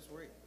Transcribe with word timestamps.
That's 0.00 0.10
real. 0.10 0.39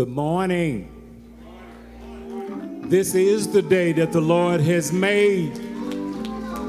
Good 0.00 0.08
morning. 0.08 0.88
This 2.88 3.14
is 3.14 3.48
the 3.52 3.60
day 3.60 3.92
that 3.92 4.12
the 4.12 4.20
Lord 4.22 4.62
has 4.62 4.94
made. 4.94 5.52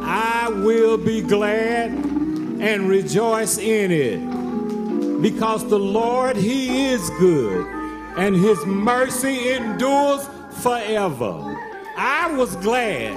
I 0.03 0.49
will 0.49 0.97
be 0.97 1.21
glad 1.21 1.91
and 1.91 2.89
rejoice 2.89 3.57
in 3.57 3.89
it 3.89 5.21
because 5.21 5.65
the 5.69 5.79
Lord, 5.79 6.35
He 6.35 6.87
is 6.87 7.09
good 7.11 7.65
and 8.17 8.35
His 8.35 8.65
mercy 8.65 9.53
endures 9.53 10.27
forever. 10.61 11.57
I 11.95 12.33
was 12.35 12.57
glad, 12.57 13.13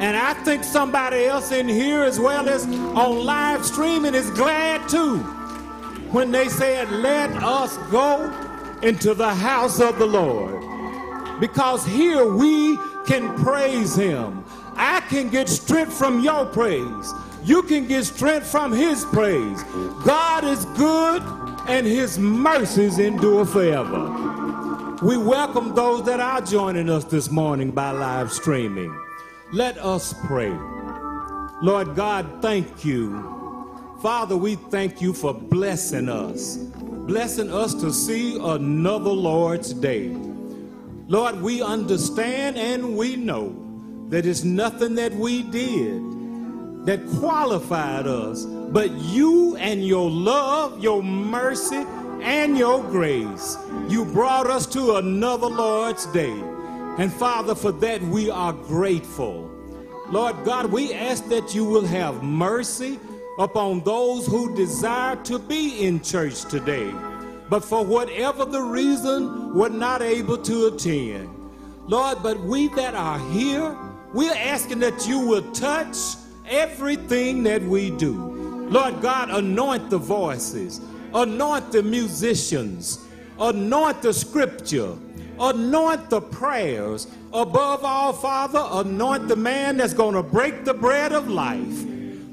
and 0.00 0.16
I 0.16 0.32
think 0.44 0.64
somebody 0.64 1.26
else 1.26 1.52
in 1.52 1.68
here 1.68 2.04
as 2.04 2.18
well 2.18 2.48
as 2.48 2.64
on 2.64 3.26
live 3.26 3.66
streaming 3.66 4.14
is 4.14 4.30
glad 4.30 4.88
too 4.88 5.18
when 6.10 6.30
they 6.30 6.48
said, 6.48 6.90
Let 6.90 7.30
us 7.42 7.76
go 7.90 8.37
into 8.82 9.14
the 9.14 9.34
house 9.34 9.80
of 9.80 9.98
the 9.98 10.06
Lord. 10.06 10.60
Because 11.40 11.84
here 11.86 12.26
we 12.32 12.76
can 13.06 13.34
praise 13.42 13.94
Him. 13.94 14.44
I 14.74 15.00
can 15.08 15.28
get 15.28 15.48
strength 15.48 15.92
from 15.92 16.20
your 16.20 16.46
praise. 16.46 17.12
You 17.44 17.62
can 17.62 17.86
get 17.86 18.04
strength 18.04 18.46
from 18.46 18.72
His 18.72 19.04
praise. 19.06 19.62
God 20.04 20.44
is 20.44 20.64
good 20.76 21.22
and 21.68 21.86
His 21.86 22.18
mercies 22.18 22.98
endure 22.98 23.44
forever. 23.44 24.96
We 25.02 25.16
welcome 25.16 25.74
those 25.74 26.04
that 26.06 26.20
are 26.20 26.40
joining 26.40 26.90
us 26.90 27.04
this 27.04 27.30
morning 27.30 27.70
by 27.70 27.92
live 27.92 28.32
streaming. 28.32 28.96
Let 29.52 29.78
us 29.78 30.14
pray. 30.26 30.56
Lord 31.62 31.94
God, 31.94 32.42
thank 32.42 32.84
you 32.84 33.38
Father, 34.00 34.36
we 34.36 34.54
thank 34.54 35.00
you 35.00 35.12
for 35.12 35.34
blessing 35.34 36.08
us, 36.08 36.56
blessing 37.08 37.50
us 37.50 37.72
to 37.72 37.90
see 37.90 38.36
another 38.36 39.08
Lord's 39.08 39.72
Day. 39.72 40.10
Lord, 41.06 41.40
we 41.40 41.62
understand 41.62 42.58
and 42.58 42.98
we 42.98 43.16
know 43.16 43.56
that 44.10 44.26
it's 44.26 44.44
nothing 44.44 44.94
that 44.96 45.14
we 45.14 45.42
did 45.42 46.02
that 46.84 47.00
qualified 47.18 48.06
us, 48.06 48.44
but 48.44 48.90
you 48.90 49.56
and 49.56 49.86
your 49.86 50.10
love, 50.10 50.84
your 50.84 51.02
mercy, 51.02 51.82
and 52.20 52.58
your 52.58 52.82
grace. 52.84 53.56
You 53.88 54.04
brought 54.04 54.46
us 54.46 54.66
to 54.66 54.96
another 54.96 55.46
Lord's 55.46 56.04
Day. 56.12 56.38
And 56.98 57.10
Father, 57.10 57.54
for 57.54 57.72
that 57.72 58.02
we 58.02 58.28
are 58.28 58.52
grateful. 58.52 59.50
Lord 60.10 60.36
God, 60.44 60.66
we 60.66 60.92
ask 60.92 61.26
that 61.28 61.54
you 61.54 61.64
will 61.64 61.86
have 61.86 62.22
mercy 62.22 62.98
upon 63.38 63.80
those 63.84 64.26
who 64.26 64.54
desire 64.56 65.16
to 65.24 65.38
be 65.38 65.84
in 65.86 66.00
church 66.00 66.44
today, 66.44 66.92
but 67.48 67.64
for 67.64 67.84
whatever 67.84 68.44
the 68.44 68.60
reason 68.60 69.54
were 69.54 69.68
not 69.68 70.02
able 70.02 70.36
to 70.36 70.66
attend. 70.66 71.28
Lord, 71.86 72.22
but 72.22 72.38
we 72.40 72.68
that 72.74 72.94
are 72.94 73.18
here, 73.30 73.76
we're 74.12 74.34
asking 74.34 74.80
that 74.80 75.06
you 75.06 75.20
will 75.20 75.52
touch 75.52 75.96
everything 76.48 77.42
that 77.44 77.62
we 77.62 77.90
do. 77.90 78.68
Lord 78.70 79.00
God, 79.00 79.30
anoint 79.30 79.88
the 79.88 79.98
voices, 79.98 80.80
anoint 81.14 81.72
the 81.72 81.82
musicians, 81.82 83.06
anoint 83.38 84.02
the 84.02 84.12
scripture, 84.12 84.96
anoint 85.38 86.10
the 86.10 86.20
prayers. 86.20 87.06
Above 87.32 87.84
all, 87.84 88.12
Father, 88.12 88.66
anoint 88.70 89.28
the 89.28 89.36
man 89.36 89.76
that's 89.76 89.94
going 89.94 90.14
to 90.14 90.22
break 90.22 90.64
the 90.64 90.74
bread 90.74 91.12
of 91.12 91.28
life. 91.28 91.84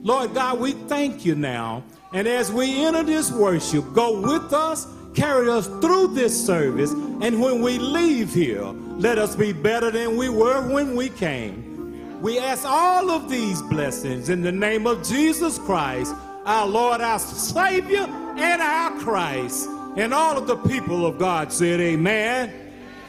Lord 0.05 0.35
God, 0.35 0.59
we 0.59 0.73
thank 0.73 1.25
you 1.25 1.33
now. 1.33 1.83
And 2.13 2.27
as 2.27 2.51
we 2.51 2.85
enter 2.85 3.01
this 3.01 3.31
worship, 3.31 3.91
go 3.91 4.21
with 4.21 4.53
us, 4.53 4.85
carry 5.15 5.49
us 5.49 5.65
through 5.65 6.13
this 6.13 6.45
service, 6.45 6.91
and 6.91 7.41
when 7.41 7.63
we 7.63 7.79
leave 7.79 8.31
here, 8.31 8.65
let 8.65 9.17
us 9.17 9.35
be 9.35 9.51
better 9.51 9.89
than 9.89 10.15
we 10.15 10.29
were 10.29 10.61
when 10.71 10.95
we 10.95 11.09
came. 11.09 12.21
We 12.21 12.37
ask 12.37 12.65
all 12.65 13.09
of 13.09 13.31
these 13.31 13.63
blessings 13.63 14.29
in 14.29 14.43
the 14.43 14.51
name 14.51 14.85
of 14.85 15.03
Jesus 15.03 15.57
Christ, 15.57 16.13
our 16.45 16.67
Lord, 16.67 17.01
our 17.01 17.17
Savior, 17.17 18.05
and 18.07 18.61
our 18.61 18.91
Christ. 18.99 19.67
And 19.97 20.13
all 20.13 20.37
of 20.37 20.45
the 20.45 20.57
people 20.57 21.07
of 21.07 21.17
God 21.17 21.51
said, 21.51 21.79
Amen, 21.79 22.53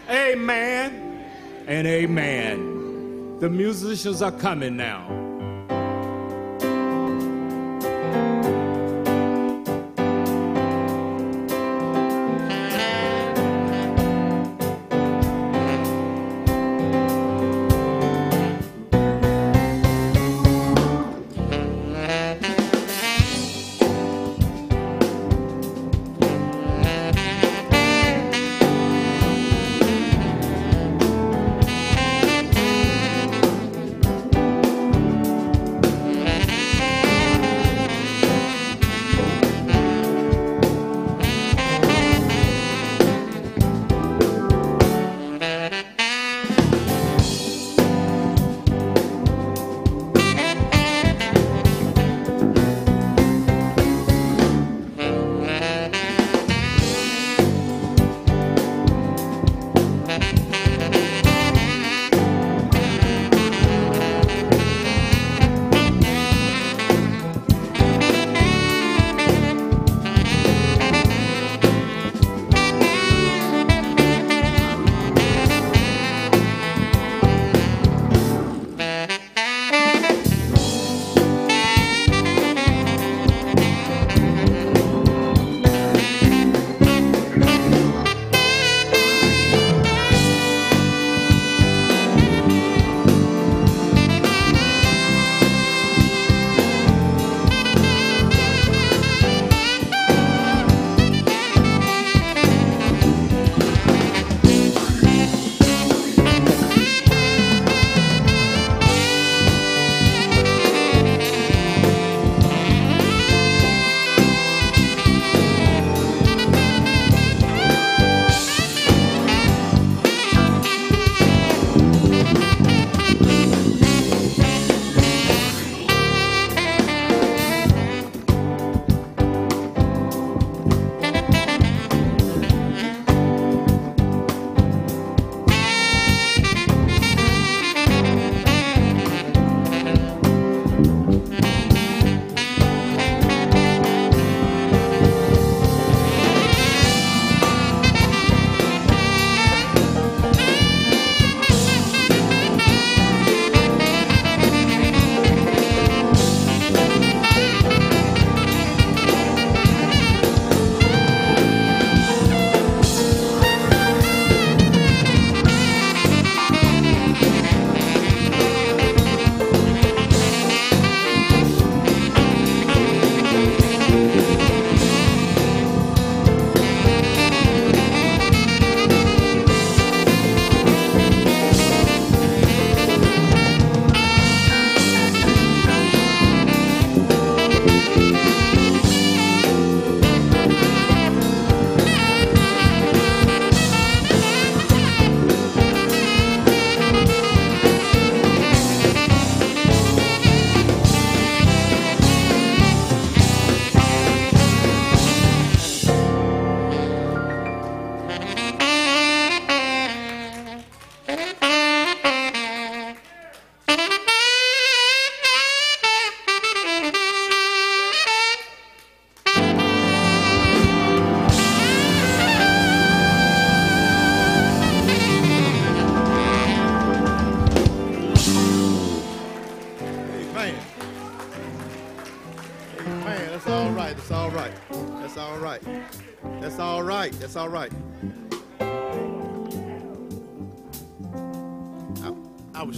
Amen, 0.08 1.26
and 1.66 1.86
Amen. 1.86 3.38
The 3.38 3.50
musicians 3.50 4.22
are 4.22 4.32
coming 4.32 4.78
now. 4.78 5.25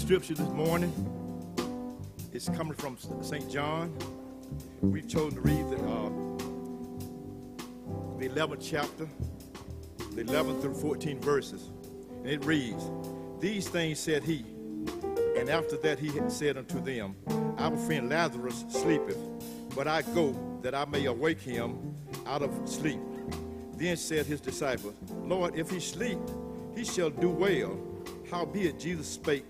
Scripture 0.08 0.32
this 0.32 0.48
morning 0.52 0.90
is 2.32 2.48
coming 2.56 2.72
from 2.72 2.96
St. 3.20 3.50
John. 3.50 3.94
We've 4.80 5.06
chosen 5.06 5.34
to 5.34 5.40
read 5.42 5.68
the, 5.68 5.76
uh, 5.76 6.08
the 8.16 8.30
11th 8.30 8.66
chapter, 8.66 9.06
the 10.14 10.24
11th 10.24 10.62
through 10.62 10.76
14 10.76 11.20
verses. 11.20 11.68
And 12.22 12.26
it 12.26 12.42
reads, 12.46 12.90
These 13.38 13.68
things 13.68 13.98
said 13.98 14.22
he, 14.22 14.46
and 15.36 15.50
after 15.50 15.76
that 15.76 15.98
he 15.98 16.10
said 16.28 16.56
unto 16.56 16.80
them, 16.80 17.14
Our 17.58 17.76
friend 17.76 18.08
Lazarus 18.08 18.64
sleepeth, 18.70 19.18
but 19.76 19.86
I 19.86 20.00
go 20.00 20.34
that 20.62 20.74
I 20.74 20.86
may 20.86 21.04
awake 21.04 21.42
him 21.42 21.94
out 22.26 22.40
of 22.40 22.66
sleep. 22.66 23.00
Then 23.74 23.98
said 23.98 24.24
his 24.24 24.40
disciples, 24.40 24.94
Lord, 25.22 25.54
if 25.54 25.68
he 25.68 25.80
sleep, 25.80 26.18
he 26.74 26.82
shall 26.82 27.10
do 27.10 27.28
well. 27.28 27.87
Howbeit 28.30 28.78
Jesus 28.78 29.08
spake 29.08 29.44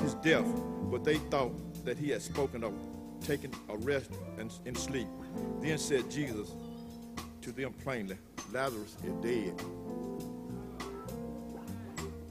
his 0.00 0.14
death, 0.14 0.46
but 0.90 1.04
they 1.04 1.16
thought 1.16 1.52
that 1.84 1.98
he 1.98 2.10
had 2.10 2.22
spoken 2.22 2.64
of 2.64 2.72
taking 3.20 3.52
a 3.68 3.76
rest 3.78 4.10
and 4.38 4.52
in 4.64 4.74
sleep. 4.74 5.08
Then 5.60 5.78
said 5.78 6.10
Jesus 6.10 6.52
to 7.42 7.52
them 7.52 7.72
plainly, 7.72 8.16
Lazarus 8.52 8.96
is 9.04 9.12
dead. 9.22 9.54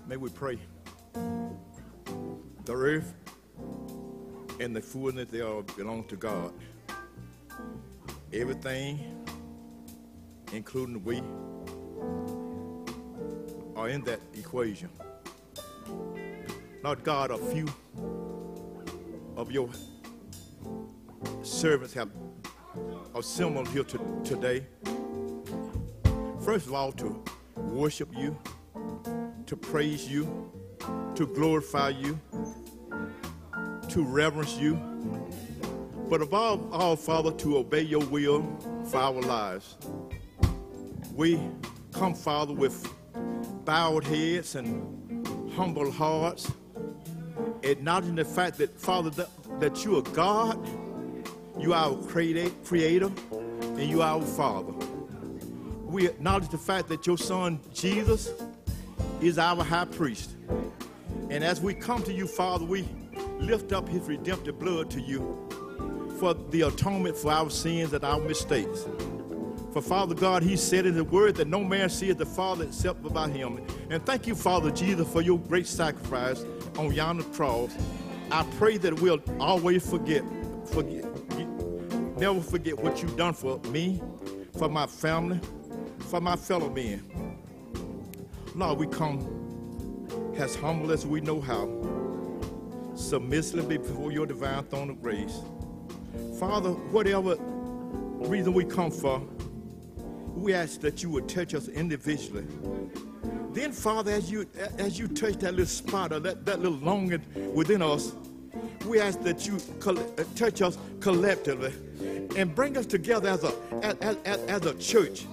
May 0.07 0.17
we 0.17 0.29
pray. 0.29 0.59
The 1.13 2.73
earth 2.73 3.13
and 4.59 4.75
the 4.75 4.81
fullness 4.81 5.29
thereof 5.29 5.67
belong 5.75 6.03
to 6.05 6.15
God. 6.15 6.53
Everything 8.33 9.17
including 10.53 11.03
we, 11.03 11.21
are 13.75 13.89
in 13.89 14.01
that 14.03 14.19
equation. 14.35 14.89
Lord 16.87 17.03
God, 17.03 17.31
a 17.31 17.37
few 17.37 17.67
of 19.35 19.51
your 19.51 19.67
servants 21.43 21.93
have 21.93 22.09
assembled 23.13 23.67
here 23.67 23.83
to, 23.83 24.21
today. 24.23 24.65
First 26.45 26.67
of 26.67 26.73
all, 26.73 26.93
to 26.93 27.21
worship 27.57 28.07
you, 28.15 28.39
to 29.47 29.57
praise 29.57 30.07
you, 30.07 30.49
to 31.15 31.27
glorify 31.27 31.89
you, 31.89 32.17
to 33.89 34.05
reverence 34.05 34.55
you, 34.55 34.75
but 36.09 36.21
above 36.21 36.71
all, 36.71 36.95
Father, 36.95 37.33
to 37.33 37.57
obey 37.57 37.81
your 37.81 38.05
will 38.05 38.47
for 38.85 38.99
our 38.99 39.21
lives. 39.23 39.75
We 41.13 41.37
come, 41.91 42.13
Father, 42.13 42.53
with 42.53 42.89
bowed 43.65 44.05
heads 44.05 44.55
and 44.55 45.51
humble 45.53 45.91
hearts, 45.91 46.49
acknowledging 47.63 48.15
the 48.15 48.25
fact 48.25 48.57
that, 48.57 48.79
Father, 48.79 49.09
that, 49.11 49.29
that 49.59 49.83
you 49.85 49.97
are 49.97 50.01
God, 50.01 50.57
you 51.59 51.73
are 51.73 51.91
our 51.91 51.97
creator, 52.03 53.11
and 53.51 53.79
you 53.81 54.01
are 54.01 54.19
our 54.19 54.21
Father. 54.21 54.73
We 55.83 56.07
acknowledge 56.07 56.49
the 56.49 56.57
fact 56.57 56.89
that 56.89 57.07
your 57.07 57.17
Son, 57.17 57.59
Jesus, 57.73 58.31
is 59.21 59.37
our 59.39 59.63
high 59.63 59.85
priest. 59.85 60.35
And 61.29 61.43
as 61.43 61.61
we 61.61 61.73
come 61.73 62.03
to 62.03 62.13
you, 62.13 62.27
Father, 62.27 62.65
we 62.65 62.87
lift 63.39 63.71
up 63.71 63.87
his 63.87 64.03
redemptive 64.03 64.59
blood 64.59 64.89
to 64.91 65.01
you 65.01 65.47
for 66.19 66.33
the 66.33 66.61
atonement 66.61 67.15
for 67.15 67.31
our 67.31 67.49
sins 67.49 67.93
and 67.93 68.03
our 68.03 68.19
mistakes. 68.19 68.85
For 69.71 69.81
Father 69.81 70.15
God, 70.15 70.41
He 70.41 70.55
said 70.55 70.87
in 70.87 70.95
the 70.95 71.03
word 71.03 71.35
that 71.35 71.47
no 71.47 71.63
man 71.63 71.89
seeth 71.89 72.17
the 72.17 72.25
Father 72.25 72.65
except 72.65 73.03
by 73.13 73.29
Him. 73.29 73.63
And 73.89 74.03
thank 74.05 74.25
you, 74.25 74.33
Father 74.33 74.71
Jesus, 74.71 75.07
for 75.07 75.21
your 75.21 75.37
great 75.37 75.67
sacrifice 75.67 76.43
on 76.77 76.93
yonder 76.93 77.23
cross. 77.23 77.71
I 78.31 78.43
pray 78.57 78.77
that 78.77 78.99
we'll 79.01 79.21
always 79.39 79.87
forget, 79.89 80.23
forget, 80.65 81.05
never 82.17 82.41
forget 82.41 82.77
what 82.77 83.01
you've 83.01 83.17
done 83.17 83.33
for 83.33 83.59
me, 83.69 84.01
for 84.57 84.69
my 84.69 84.85
family, 84.85 85.39
for 85.99 86.19
my 86.19 86.35
fellow 86.35 86.69
men. 86.69 87.03
Lord, 88.55 88.79
we 88.79 88.87
come 88.87 89.19
as 90.37 90.55
humble 90.55 90.91
as 90.91 91.05
we 91.05 91.21
know 91.21 91.39
how, 91.39 91.67
submissively 92.95 93.77
before 93.77 94.11
your 94.11 94.25
divine 94.25 94.63
throne 94.63 94.89
of 94.89 95.01
grace. 95.01 95.39
Father, 96.39 96.71
whatever 96.71 97.35
reason 98.27 98.53
we 98.53 98.65
come 98.65 98.91
for, 98.91 99.21
we 100.35 100.53
ask 100.53 100.81
that 100.81 101.01
you 101.01 101.09
would 101.09 101.27
touch 101.29 101.53
us 101.53 101.67
individually. 101.67 102.45
Then, 103.51 103.71
Father, 103.71 104.11
as 104.11 104.29
you 104.29 104.47
as 104.77 104.99
you 104.99 105.07
touch 105.07 105.37
that 105.37 105.51
little 105.51 105.65
spot 105.65 106.13
or 106.13 106.19
that, 106.19 106.45
that 106.45 106.59
little 106.59 106.77
longing 106.77 107.23
within 107.53 107.81
us, 107.81 108.13
we 108.85 108.99
ask 108.99 109.21
that 109.21 109.47
you 109.47 109.57
uh, 109.85 110.23
touch 110.35 110.61
us 110.61 110.77
collectively 110.99 111.73
and 112.35 112.53
bring 112.53 112.77
us 112.77 112.85
together 112.85 113.29
as 113.29 113.43
a 113.43 113.53
as, 113.83 114.17
as, 114.25 114.37
as 114.45 114.65
a 114.65 114.73
church. 114.75 115.25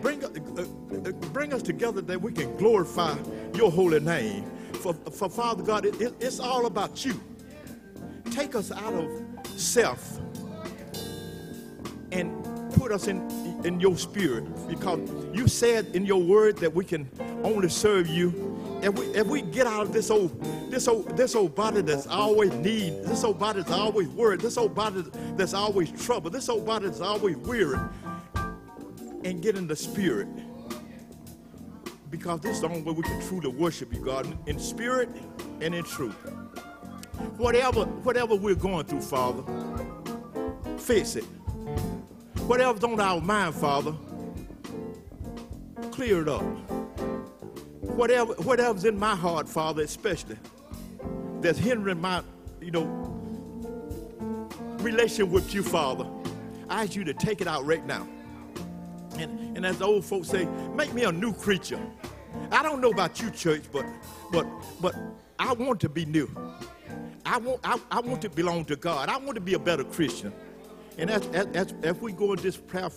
Bring, 0.00 0.24
uh, 0.24 0.28
uh, 0.28 1.12
bring 1.32 1.52
us 1.52 1.62
together 1.62 2.00
that 2.00 2.20
we 2.20 2.32
can 2.32 2.56
glorify 2.56 3.16
your 3.54 3.70
holy 3.70 4.00
name. 4.00 4.44
For, 4.74 4.94
for 4.94 5.28
Father 5.28 5.62
God, 5.62 5.86
it, 5.86 6.00
it, 6.00 6.14
it's 6.18 6.40
all 6.40 6.66
about 6.66 7.04
you. 7.04 7.20
Take 8.32 8.56
us 8.56 8.72
out 8.72 8.94
of 8.94 9.08
self 9.56 10.18
and 12.10 12.41
put 12.82 12.90
us 12.90 13.06
in, 13.06 13.30
in 13.64 13.78
your 13.78 13.96
spirit 13.96 14.44
because 14.66 14.98
you 15.32 15.46
said 15.46 15.86
in 15.94 16.04
your 16.04 16.20
word 16.20 16.56
that 16.56 16.74
we 16.74 16.84
can 16.84 17.08
only 17.44 17.68
serve 17.68 18.08
you. 18.08 18.58
If 18.82 18.98
we, 18.98 19.06
if 19.14 19.24
we 19.28 19.42
get 19.42 19.68
out 19.68 19.82
of 19.82 19.92
this 19.92 20.10
old 20.10 20.32
this 20.68 20.88
old 20.88 21.16
this 21.16 21.36
old 21.36 21.54
body 21.54 21.82
that's 21.82 22.08
always 22.08 22.52
need 22.54 23.04
this 23.04 23.22
old 23.22 23.38
body 23.38 23.60
that's 23.60 23.70
always 23.70 24.08
worried 24.08 24.40
this 24.40 24.56
old 24.56 24.74
body 24.74 25.04
that's 25.36 25.54
always 25.54 25.92
troubled 26.04 26.32
this 26.32 26.48
old 26.48 26.66
body 26.66 26.86
that's 26.86 27.00
always 27.00 27.36
weary 27.36 27.78
and 29.24 29.40
get 29.40 29.54
in 29.54 29.68
the 29.68 29.76
spirit. 29.76 30.26
Because 32.10 32.40
this 32.40 32.56
is 32.56 32.62
the 32.62 32.68
only 32.68 32.82
way 32.82 32.94
we 32.94 33.04
can 33.04 33.22
truly 33.28 33.46
worship 33.46 33.94
you 33.94 34.04
god 34.04 34.26
in 34.48 34.58
spirit 34.58 35.08
and 35.60 35.72
in 35.72 35.84
truth. 35.84 36.16
Whatever 37.36 37.84
whatever 38.02 38.34
we're 38.34 38.56
going 38.56 38.86
through 38.86 39.02
father 39.02 39.44
fix 40.78 41.14
it 41.14 41.24
Whatever's 42.46 42.84
on 42.84 43.00
our 43.00 43.20
mind, 43.20 43.54
Father, 43.54 43.94
clear 45.90 46.22
it 46.22 46.28
up. 46.28 46.42
Whatever, 47.80 48.34
whatever's 48.34 48.84
in 48.84 48.98
my 48.98 49.14
heart, 49.14 49.48
Father, 49.48 49.82
especially, 49.82 50.36
that's 51.40 51.58
hindering 51.58 52.00
my, 52.00 52.22
you 52.60 52.70
know, 52.70 52.84
relation 54.78 55.30
with 55.30 55.54
you, 55.54 55.62
Father, 55.62 56.06
I 56.68 56.82
ask 56.82 56.96
you 56.96 57.04
to 57.04 57.14
take 57.14 57.40
it 57.40 57.46
out 57.46 57.64
right 57.64 57.84
now. 57.86 58.08
And, 59.18 59.56
and 59.56 59.64
as 59.64 59.78
the 59.78 59.86
old 59.86 60.04
folks 60.04 60.28
say, 60.28 60.46
make 60.74 60.92
me 60.92 61.04
a 61.04 61.12
new 61.12 61.32
creature. 61.32 61.80
I 62.50 62.62
don't 62.62 62.80
know 62.80 62.90
about 62.90 63.20
you, 63.20 63.30
church, 63.30 63.62
but 63.72 63.84
but 64.30 64.46
but 64.80 64.94
I 65.38 65.52
want 65.52 65.80
to 65.80 65.88
be 65.88 66.04
new. 66.06 66.30
I 67.24 67.38
want 67.38 67.60
I, 67.62 67.78
I 67.90 68.00
want 68.00 68.22
to 68.22 68.30
belong 68.30 68.64
to 68.66 68.76
God. 68.76 69.08
I 69.08 69.16
want 69.18 69.34
to 69.34 69.40
be 69.40 69.54
a 69.54 69.58
better 69.58 69.84
Christian. 69.84 70.32
And 70.98 71.10
as, 71.10 71.26
as, 71.28 71.46
as, 71.54 71.74
as 71.82 71.96
we 71.96 72.12
go 72.12 72.32
in 72.32 72.40
this, 72.40 72.56
prayer, 72.56 72.90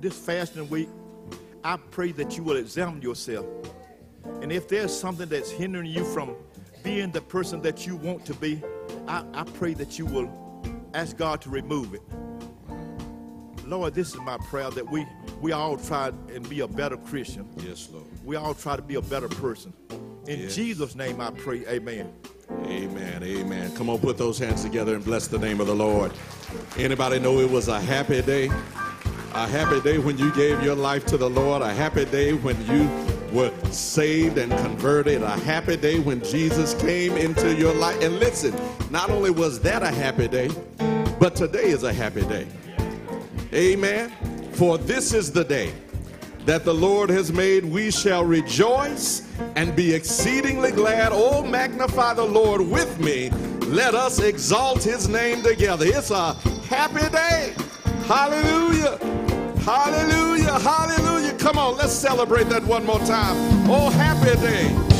this 0.00 0.16
fasting 0.18 0.68
week, 0.68 0.88
I 1.64 1.76
pray 1.76 2.12
that 2.12 2.36
you 2.36 2.42
will 2.42 2.56
examine 2.56 3.02
yourself. 3.02 3.46
And 4.42 4.52
if 4.52 4.68
there's 4.68 4.96
something 4.96 5.28
that's 5.28 5.50
hindering 5.50 5.86
you 5.86 6.04
from 6.04 6.36
being 6.82 7.10
the 7.10 7.20
person 7.20 7.60
that 7.62 7.86
you 7.86 7.96
want 7.96 8.24
to 8.26 8.34
be, 8.34 8.62
I, 9.06 9.24
I 9.34 9.44
pray 9.44 9.74
that 9.74 9.98
you 9.98 10.06
will 10.06 10.30
ask 10.94 11.16
God 11.16 11.40
to 11.42 11.50
remove 11.50 11.94
it. 11.94 12.02
Lord, 13.66 13.94
this 13.94 14.14
is 14.14 14.20
my 14.20 14.38
prayer 14.38 14.70
that 14.70 14.90
we, 14.90 15.06
we 15.40 15.52
all 15.52 15.76
try 15.76 16.08
and 16.08 16.48
be 16.48 16.60
a 16.60 16.68
better 16.68 16.96
Christian. 16.96 17.46
Yes, 17.58 17.88
Lord. 17.92 18.06
We 18.24 18.36
all 18.36 18.54
try 18.54 18.76
to 18.76 18.82
be 18.82 18.94
a 18.94 19.02
better 19.02 19.28
person. 19.28 19.72
In 20.26 20.40
yes. 20.40 20.54
Jesus' 20.54 20.94
name 20.94 21.20
I 21.20 21.30
pray, 21.30 21.66
amen. 21.66 22.12
Amen. 22.64 23.22
Amen. 23.22 23.74
Come 23.74 23.90
on, 23.90 23.98
put 23.98 24.16
those 24.16 24.38
hands 24.38 24.62
together 24.62 24.94
and 24.94 25.04
bless 25.04 25.26
the 25.28 25.38
name 25.38 25.60
of 25.60 25.66
the 25.66 25.74
Lord. 25.74 26.12
Anybody 26.76 27.18
know 27.18 27.38
it 27.40 27.50
was 27.50 27.68
a 27.68 27.80
happy 27.80 28.22
day? 28.22 28.46
A 29.34 29.46
happy 29.46 29.80
day 29.80 29.98
when 29.98 30.16
you 30.18 30.34
gave 30.34 30.62
your 30.62 30.74
life 30.74 31.04
to 31.06 31.16
the 31.16 31.28
Lord. 31.28 31.62
A 31.62 31.72
happy 31.72 32.04
day 32.04 32.32
when 32.32 32.56
you 32.66 32.88
were 33.32 33.52
saved 33.70 34.38
and 34.38 34.50
converted. 34.58 35.22
A 35.22 35.36
happy 35.40 35.76
day 35.76 35.98
when 35.98 36.22
Jesus 36.22 36.74
came 36.74 37.16
into 37.16 37.54
your 37.54 37.74
life. 37.74 38.00
And 38.02 38.18
listen, 38.18 38.54
not 38.90 39.10
only 39.10 39.30
was 39.30 39.60
that 39.60 39.82
a 39.82 39.90
happy 39.90 40.28
day, 40.28 40.50
but 41.20 41.36
today 41.36 41.66
is 41.66 41.82
a 41.82 41.92
happy 41.92 42.22
day. 42.22 42.46
Amen. 43.52 44.10
For 44.52 44.78
this 44.78 45.12
is 45.12 45.30
the 45.32 45.44
day 45.44 45.72
that 46.48 46.64
the 46.64 46.72
Lord 46.72 47.10
has 47.10 47.30
made, 47.30 47.62
we 47.62 47.90
shall 47.90 48.24
rejoice 48.24 49.22
and 49.54 49.76
be 49.76 49.92
exceedingly 49.92 50.70
glad. 50.70 51.10
Oh, 51.12 51.42
magnify 51.42 52.14
the 52.14 52.24
Lord 52.24 52.62
with 52.62 52.98
me. 52.98 53.28
Let 53.66 53.94
us 53.94 54.18
exalt 54.18 54.82
his 54.82 55.10
name 55.10 55.42
together. 55.42 55.84
It's 55.86 56.10
a 56.10 56.32
happy 56.66 57.06
day. 57.10 57.54
Hallelujah. 58.06 58.96
Hallelujah. 59.58 60.58
Hallelujah. 60.58 61.34
Come 61.34 61.58
on, 61.58 61.76
let's 61.76 61.92
celebrate 61.92 62.48
that 62.48 62.64
one 62.64 62.86
more 62.86 63.00
time. 63.00 63.36
Oh, 63.70 63.90
happy 63.90 64.40
day. 64.40 64.97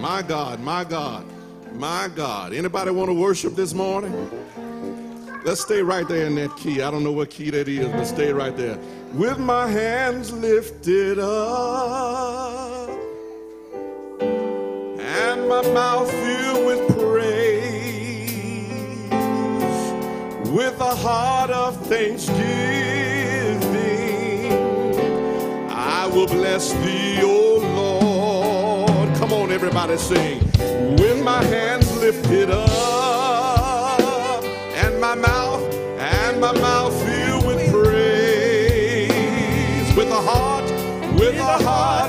My 0.00 0.22
God, 0.22 0.60
my 0.60 0.82
God, 0.82 1.26
my 1.74 2.08
God. 2.16 2.54
Anybody 2.54 2.90
want 2.90 3.10
to 3.10 3.14
worship 3.14 3.54
this 3.54 3.74
morning? 3.74 4.30
Let's 5.44 5.60
stay 5.60 5.82
right 5.82 6.08
there 6.08 6.26
in 6.26 6.34
that 6.36 6.56
key. 6.56 6.80
I 6.80 6.90
don't 6.90 7.04
know 7.04 7.12
what 7.12 7.28
key 7.30 7.50
that 7.50 7.68
is, 7.68 7.86
but 7.88 8.06
stay 8.06 8.32
right 8.32 8.56
there. 8.56 8.78
With 9.12 9.38
my 9.38 9.66
hands 9.66 10.32
lifted 10.32 11.18
up 11.18 12.88
and 14.22 15.48
my 15.48 15.62
mouth 15.72 16.10
filled 16.10 16.66
with 16.66 16.96
praise, 16.98 18.70
with 20.50 20.80
a 20.80 20.94
heart 20.94 21.50
of 21.50 21.76
thanksgiving, 21.86 22.40
I 25.70 26.06
will 26.06 26.26
bless 26.26 26.72
thee, 26.72 27.18
O. 27.22 27.59
Come 29.30 29.42
on, 29.42 29.52
everybody, 29.52 29.96
sing. 29.96 30.40
With 30.98 31.22
my 31.22 31.40
hands 31.44 31.96
lifted 31.98 32.50
up 32.50 34.42
and 34.42 35.00
my 35.00 35.14
mouth 35.14 35.72
and 36.00 36.40
my 36.40 36.50
mouth 36.50 36.92
filled 37.04 37.46
with 37.46 37.70
praise, 37.70 39.14
with 39.96 40.10
a 40.10 40.20
heart, 40.20 40.64
with 41.14 41.36
a 41.38 41.58
heart 41.62 41.99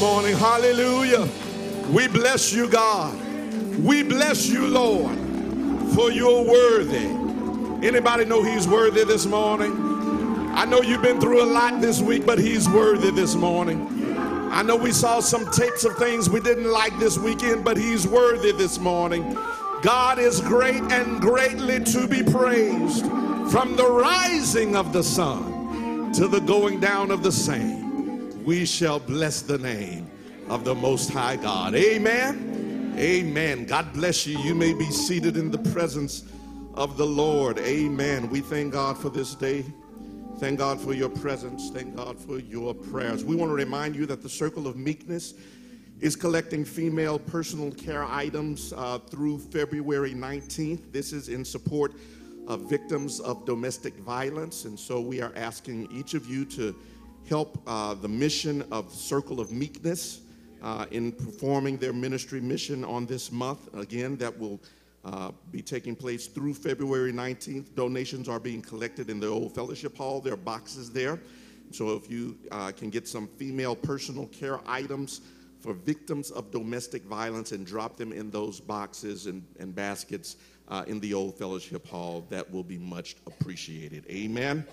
morning. 0.00 0.34
Hallelujah. 0.34 1.28
We 1.90 2.08
bless 2.08 2.54
you, 2.54 2.70
God. 2.70 3.14
We 3.84 4.02
bless 4.02 4.48
you, 4.48 4.66
Lord, 4.66 5.14
for 5.94 6.10
you're 6.10 6.42
worthy. 6.42 7.06
Anybody 7.86 8.24
know 8.24 8.42
he's 8.42 8.66
worthy 8.66 9.04
this 9.04 9.26
morning? 9.26 9.74
I 10.54 10.64
know 10.64 10.80
you've 10.80 11.02
been 11.02 11.20
through 11.20 11.42
a 11.42 11.44
lot 11.44 11.82
this 11.82 12.00
week, 12.00 12.24
but 12.24 12.38
he's 12.38 12.66
worthy 12.66 13.10
this 13.10 13.34
morning. 13.34 14.16
I 14.50 14.62
know 14.62 14.74
we 14.74 14.90
saw 14.90 15.20
some 15.20 15.50
tapes 15.50 15.84
of 15.84 15.94
things 15.96 16.30
we 16.30 16.40
didn't 16.40 16.70
like 16.70 16.98
this 16.98 17.18
weekend, 17.18 17.62
but 17.62 17.76
he's 17.76 18.06
worthy 18.08 18.52
this 18.52 18.78
morning. 18.78 19.36
God 19.82 20.18
is 20.18 20.40
great 20.40 20.82
and 20.82 21.20
greatly 21.20 21.84
to 21.84 22.08
be 22.08 22.22
praised 22.22 23.04
from 23.50 23.76
the 23.76 23.86
rising 23.86 24.76
of 24.76 24.94
the 24.94 25.04
sun 25.04 26.12
to 26.14 26.26
the 26.26 26.40
going 26.40 26.80
down 26.80 27.10
of 27.10 27.22
the 27.22 27.32
same. 27.32 27.89
We 28.44 28.64
shall 28.64 28.98
bless 28.98 29.42
the 29.42 29.58
name 29.58 30.10
of 30.48 30.64
the 30.64 30.74
Most 30.74 31.10
High 31.10 31.36
God. 31.36 31.74
Amen. 31.74 32.94
Amen. 32.96 33.66
God 33.66 33.92
bless 33.92 34.26
you. 34.26 34.38
You 34.38 34.54
may 34.54 34.72
be 34.72 34.90
seated 34.90 35.36
in 35.36 35.50
the 35.50 35.58
presence 35.72 36.24
of 36.74 36.96
the 36.96 37.04
Lord. 37.04 37.58
Amen. 37.58 38.30
We 38.30 38.40
thank 38.40 38.72
God 38.72 38.96
for 38.96 39.10
this 39.10 39.34
day. 39.34 39.64
Thank 40.38 40.58
God 40.58 40.80
for 40.80 40.94
your 40.94 41.10
presence. 41.10 41.68
Thank 41.68 41.96
God 41.96 42.18
for 42.18 42.38
your 42.38 42.72
prayers. 42.72 43.26
We 43.26 43.36
want 43.36 43.50
to 43.50 43.54
remind 43.54 43.94
you 43.94 44.06
that 44.06 44.22
the 44.22 44.28
Circle 44.28 44.66
of 44.66 44.76
Meekness 44.76 45.34
is 46.00 46.16
collecting 46.16 46.64
female 46.64 47.18
personal 47.18 47.70
care 47.72 48.04
items 48.04 48.72
uh, 48.74 48.98
through 48.98 49.38
February 49.38 50.14
19th. 50.14 50.92
This 50.92 51.12
is 51.12 51.28
in 51.28 51.44
support 51.44 51.92
of 52.48 52.70
victims 52.70 53.20
of 53.20 53.44
domestic 53.44 53.96
violence. 53.96 54.64
And 54.64 54.80
so 54.80 54.98
we 54.98 55.20
are 55.20 55.32
asking 55.36 55.88
each 55.92 56.14
of 56.14 56.26
you 56.26 56.46
to 56.46 56.74
help 57.30 57.62
uh, 57.68 57.94
the 57.94 58.08
mission 58.08 58.64
of 58.72 58.92
Circle 58.92 59.38
of 59.38 59.52
Meekness 59.52 60.22
uh, 60.62 60.86
in 60.90 61.12
performing 61.12 61.76
their 61.76 61.92
ministry 61.92 62.40
mission 62.40 62.84
on 62.84 63.06
this 63.06 63.30
month. 63.30 63.72
Again, 63.74 64.16
that 64.16 64.36
will 64.36 64.60
uh, 65.04 65.30
be 65.52 65.62
taking 65.62 65.94
place 65.94 66.26
through 66.26 66.54
February 66.54 67.12
19th. 67.12 67.72
Donations 67.76 68.28
are 68.28 68.40
being 68.40 68.60
collected 68.60 69.08
in 69.08 69.20
the 69.20 69.28
old 69.28 69.54
fellowship 69.54 69.96
hall. 69.96 70.20
There 70.20 70.34
are 70.34 70.36
boxes 70.36 70.90
there. 70.90 71.20
So 71.70 71.92
if 71.92 72.10
you 72.10 72.36
uh, 72.50 72.72
can 72.72 72.90
get 72.90 73.06
some 73.06 73.28
female 73.28 73.76
personal 73.76 74.26
care 74.26 74.58
items 74.66 75.20
for 75.60 75.72
victims 75.72 76.32
of 76.32 76.50
domestic 76.50 77.04
violence 77.04 77.52
and 77.52 77.64
drop 77.64 77.96
them 77.96 78.12
in 78.12 78.32
those 78.32 78.58
boxes 78.58 79.26
and, 79.26 79.44
and 79.60 79.72
baskets 79.72 80.34
uh, 80.66 80.82
in 80.88 80.98
the 80.98 81.14
old 81.14 81.36
fellowship 81.36 81.86
hall, 81.86 82.26
that 82.28 82.50
will 82.50 82.64
be 82.64 82.78
much 82.78 83.14
appreciated. 83.24 84.04
Amen. 84.10 84.66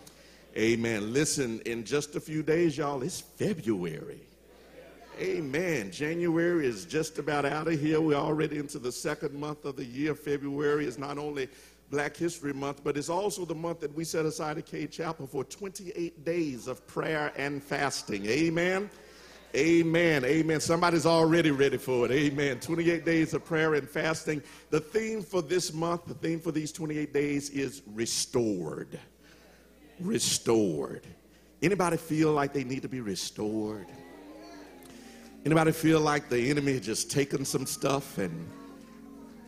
Amen. 0.58 1.14
Listen, 1.14 1.62
in 1.68 1.84
just 1.84 2.16
a 2.16 2.20
few 2.20 2.42
days, 2.42 2.80
y'all, 2.80 3.04
it's 3.04 3.22
February. 3.22 4.22
Amen. 5.20 5.92
January 5.92 6.66
is 6.66 6.84
just 6.86 7.20
about 7.20 7.46
out 7.46 7.68
of 7.68 7.80
here. 7.80 8.02
We're 8.02 8.16
already 8.16 8.58
into 8.58 8.80
the 8.80 8.92
second 8.92 9.36
month 9.36 9.66
of 9.66 9.76
the 9.76 9.86
year. 9.86 10.16
February 10.16 10.86
is 10.86 10.98
not 10.98 11.20
only 11.20 11.48
Black 11.92 12.18
History 12.18 12.54
Month, 12.54 12.84
but 12.84 12.98
it's 12.98 13.08
also 13.08 13.46
the 13.46 13.54
month 13.54 13.82
that 13.82 13.94
we 13.94 14.04
set 14.04 14.26
aside 14.26 14.58
at 14.58 14.66
Cade 14.66 14.92
Chapel 14.92 15.28
for 15.28 15.44
28 15.44 16.26
days 16.26 16.68
of 16.68 16.86
prayer 16.88 17.32
and 17.38 17.64
fasting. 17.64 18.26
Amen. 18.26 18.90
Amen. 19.56 20.26
Amen. 20.26 20.60
Somebody's 20.60 21.06
already 21.06 21.52
ready 21.52 21.78
for 21.78 22.06
it. 22.06 22.12
Amen. 22.12 22.60
28 22.60 23.06
days 23.06 23.36
of 23.36 23.46
prayer 23.46 23.76
and 23.76 23.88
fasting. 23.88 24.42
The 24.72 24.80
theme 24.80 25.22
for 25.22 25.44
this 25.44 25.72
month, 25.72 26.06
the 26.06 26.16
theme 26.16 26.40
for 26.40 26.52
these 26.52 26.72
28 26.72 27.14
days 27.14 27.52
is 27.52 27.84
restored. 27.94 29.00
Restored. 30.00 31.06
Anybody 31.62 31.98
feel 31.98 32.32
like 32.32 32.54
they 32.54 32.64
need 32.64 32.82
to 32.84 32.88
be 32.88 33.02
restored? 33.02 33.88
Anybody 35.46 35.72
feel 35.72 36.02
like 36.02 36.30
the 36.30 36.50
enemy 36.50 36.74
has 36.74 36.82
just 36.82 37.10
taken 37.10 37.46
some 37.46 37.66
stuff 37.66 38.18
and 38.18 38.50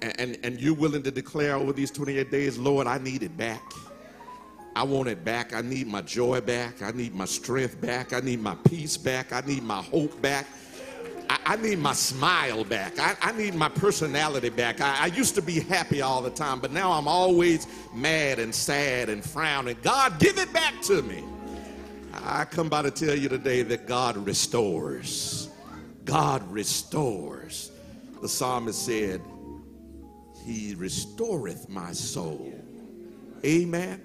and, 0.01 0.37
and 0.43 0.59
you're 0.61 0.75
willing 0.75 1.03
to 1.03 1.11
declare 1.11 1.55
over 1.55 1.73
these 1.73 1.91
28 1.91 2.31
days, 2.31 2.57
Lord, 2.57 2.87
I 2.87 2.99
need 2.99 3.21
it 3.21 3.35
back. 3.35 3.73
I 4.75 4.83
want 4.83 5.09
it 5.09 5.25
back. 5.25 5.53
I 5.53 5.61
need 5.61 5.87
my 5.87 6.01
joy 6.01 6.39
back. 6.39 6.81
I 6.81 6.91
need 6.91 7.13
my 7.13 7.25
strength 7.25 7.81
back. 7.81 8.13
I 8.13 8.21
need 8.21 8.41
my 8.41 8.55
peace 8.55 8.95
back. 8.95 9.33
I 9.33 9.41
need 9.41 9.63
my 9.63 9.81
hope 9.81 10.21
back. 10.21 10.45
I, 11.49 11.55
need 11.55 11.79
my 11.79 11.93
smile 11.93 12.63
back. 12.63 12.99
I, 12.99 13.15
I 13.21 13.31
need 13.31 13.55
my 13.55 13.69
personality 13.69 14.49
back. 14.49 14.81
I, 14.81 15.03
I 15.03 15.05
used 15.07 15.33
to 15.35 15.41
be 15.41 15.61
happy 15.61 16.01
all 16.01 16.21
the 16.21 16.29
time, 16.29 16.59
but 16.59 16.71
now 16.71 16.91
I'm 16.91 17.07
always 17.07 17.65
mad 17.93 18.37
and 18.37 18.53
sad 18.53 19.09
and 19.09 19.23
frowning. 19.23 19.77
God, 19.81 20.19
give 20.19 20.37
it 20.37 20.53
back 20.53 20.79
to 20.83 21.01
me. 21.01 21.23
I 22.13 22.45
come 22.45 22.69
by 22.69 22.83
to 22.83 22.91
tell 22.91 23.15
you 23.15 23.29
today 23.29 23.63
that 23.63 23.87
God 23.87 24.15
restores. 24.17 25.49
God 26.05 26.49
restores. 26.51 27.71
The 28.21 28.29
psalmist 28.29 28.85
said, 28.85 29.19
He 30.45 30.75
restoreth 30.75 31.67
my 31.67 31.93
soul. 31.93 32.53
Amen. 33.43 34.03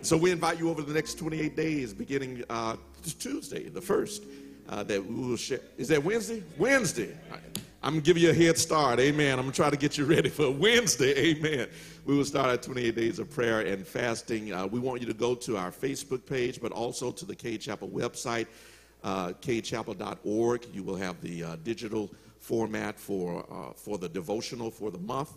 So 0.00 0.16
we 0.16 0.30
invite 0.30 0.58
you 0.58 0.70
over 0.70 0.82
the 0.82 0.94
next 0.94 1.18
28 1.18 1.56
days, 1.56 1.92
beginning 1.92 2.42
uh, 2.48 2.76
Tuesday, 3.18 3.68
the 3.68 3.82
first, 3.82 4.24
uh, 4.68 4.82
that 4.84 5.04
we 5.04 5.14
will 5.14 5.36
share. 5.36 5.60
Is 5.76 5.88
that 5.88 6.02
Wednesday? 6.02 6.42
Wednesday. 6.58 7.16
I'm 7.82 7.92
gonna 7.92 8.02
give 8.02 8.18
you 8.18 8.30
a 8.30 8.34
head 8.34 8.58
start. 8.58 8.98
Amen. 8.98 9.38
I'm 9.38 9.44
gonna 9.44 9.52
try 9.52 9.70
to 9.70 9.76
get 9.76 9.96
you 9.96 10.04
ready 10.16 10.28
for 10.28 10.50
Wednesday. 10.50 11.16
Amen. 11.16 11.68
We 12.04 12.16
will 12.16 12.24
start 12.24 12.48
our 12.48 12.56
28 12.56 12.96
days 12.96 13.18
of 13.18 13.30
prayer 13.30 13.60
and 13.60 13.86
fasting. 13.86 14.52
Uh, 14.52 14.66
we 14.66 14.80
want 14.80 15.00
you 15.00 15.06
to 15.06 15.14
go 15.14 15.34
to 15.34 15.56
our 15.56 15.70
Facebook 15.70 16.26
page, 16.26 16.60
but 16.60 16.72
also 16.72 17.12
to 17.12 17.24
the 17.24 17.34
Cade 17.34 17.60
Chapel 17.60 17.88
website, 17.88 18.46
uh, 19.04 19.28
cadechapel.org. 19.40 20.66
You 20.72 20.82
will 20.82 20.96
have 20.96 21.20
the 21.20 21.44
uh, 21.44 21.56
digital 21.62 22.10
format 22.40 22.98
for 22.98 23.44
uh, 23.50 23.72
for 23.74 23.98
the 23.98 24.08
devotional 24.08 24.70
for 24.70 24.90
the 24.90 24.98
month. 24.98 25.32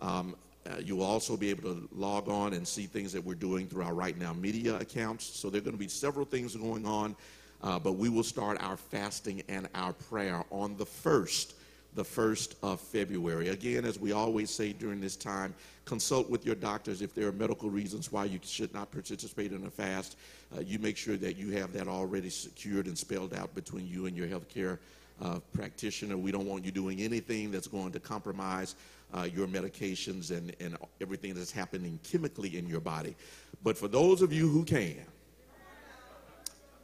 Um, 0.00 0.34
uh, 0.64 0.76
you 0.78 0.96
will 0.96 1.04
also 1.04 1.36
be 1.36 1.50
able 1.50 1.74
to 1.74 1.88
log 1.92 2.28
on 2.28 2.52
and 2.52 2.66
see 2.66 2.86
things 2.86 3.12
that 3.12 3.24
we're 3.24 3.34
doing 3.34 3.66
through 3.66 3.82
our 3.82 3.94
Right 3.94 4.16
Now 4.16 4.32
media 4.32 4.76
accounts. 4.76 5.24
So 5.24 5.50
there 5.50 5.60
are 5.60 5.64
going 5.64 5.74
to 5.74 5.78
be 5.78 5.88
several 5.88 6.24
things 6.24 6.54
going 6.54 6.86
on, 6.86 7.16
uh, 7.62 7.78
but 7.78 7.92
we 7.92 8.08
will 8.08 8.22
start 8.22 8.62
our 8.62 8.76
fasting 8.76 9.42
and 9.48 9.68
our 9.74 9.92
prayer 9.92 10.44
on 10.50 10.76
the 10.76 10.86
first, 10.86 11.54
the 11.94 12.04
first 12.04 12.56
of 12.62 12.80
February. 12.80 13.48
Again, 13.48 13.84
as 13.84 13.98
we 13.98 14.12
always 14.12 14.50
say 14.50 14.72
during 14.72 15.00
this 15.00 15.16
time, 15.16 15.54
consult 15.84 16.30
with 16.30 16.46
your 16.46 16.54
doctors 16.54 17.02
if 17.02 17.14
there 17.14 17.28
are 17.28 17.32
medical 17.32 17.70
reasons 17.70 18.10
why 18.10 18.24
you 18.24 18.38
should 18.42 18.72
not 18.72 18.90
participate 18.90 19.52
in 19.52 19.64
a 19.66 19.70
fast. 19.70 20.16
Uh, 20.56 20.60
you 20.60 20.78
make 20.78 20.96
sure 20.96 21.16
that 21.16 21.36
you 21.36 21.50
have 21.50 21.72
that 21.72 21.88
already 21.88 22.30
secured 22.30 22.86
and 22.86 22.96
spelled 22.96 23.34
out 23.34 23.54
between 23.54 23.86
you 23.86 24.06
and 24.06 24.16
your 24.16 24.26
health 24.26 24.48
care 24.48 24.78
uh, 25.20 25.38
practitioner. 25.52 26.16
We 26.16 26.32
don't 26.32 26.46
want 26.46 26.64
you 26.64 26.72
doing 26.72 27.00
anything 27.00 27.50
that's 27.50 27.68
going 27.68 27.92
to 27.92 28.00
compromise 28.00 28.74
uh, 29.14 29.28
your 29.34 29.46
medications 29.46 30.30
and, 30.30 30.54
and 30.60 30.76
everything 31.00 31.34
that's 31.34 31.52
happening 31.52 31.98
chemically 32.02 32.56
in 32.56 32.66
your 32.66 32.80
body. 32.80 33.14
But 33.62 33.76
for 33.76 33.88
those 33.88 34.22
of 34.22 34.32
you 34.32 34.48
who 34.48 34.64
can, 34.64 35.04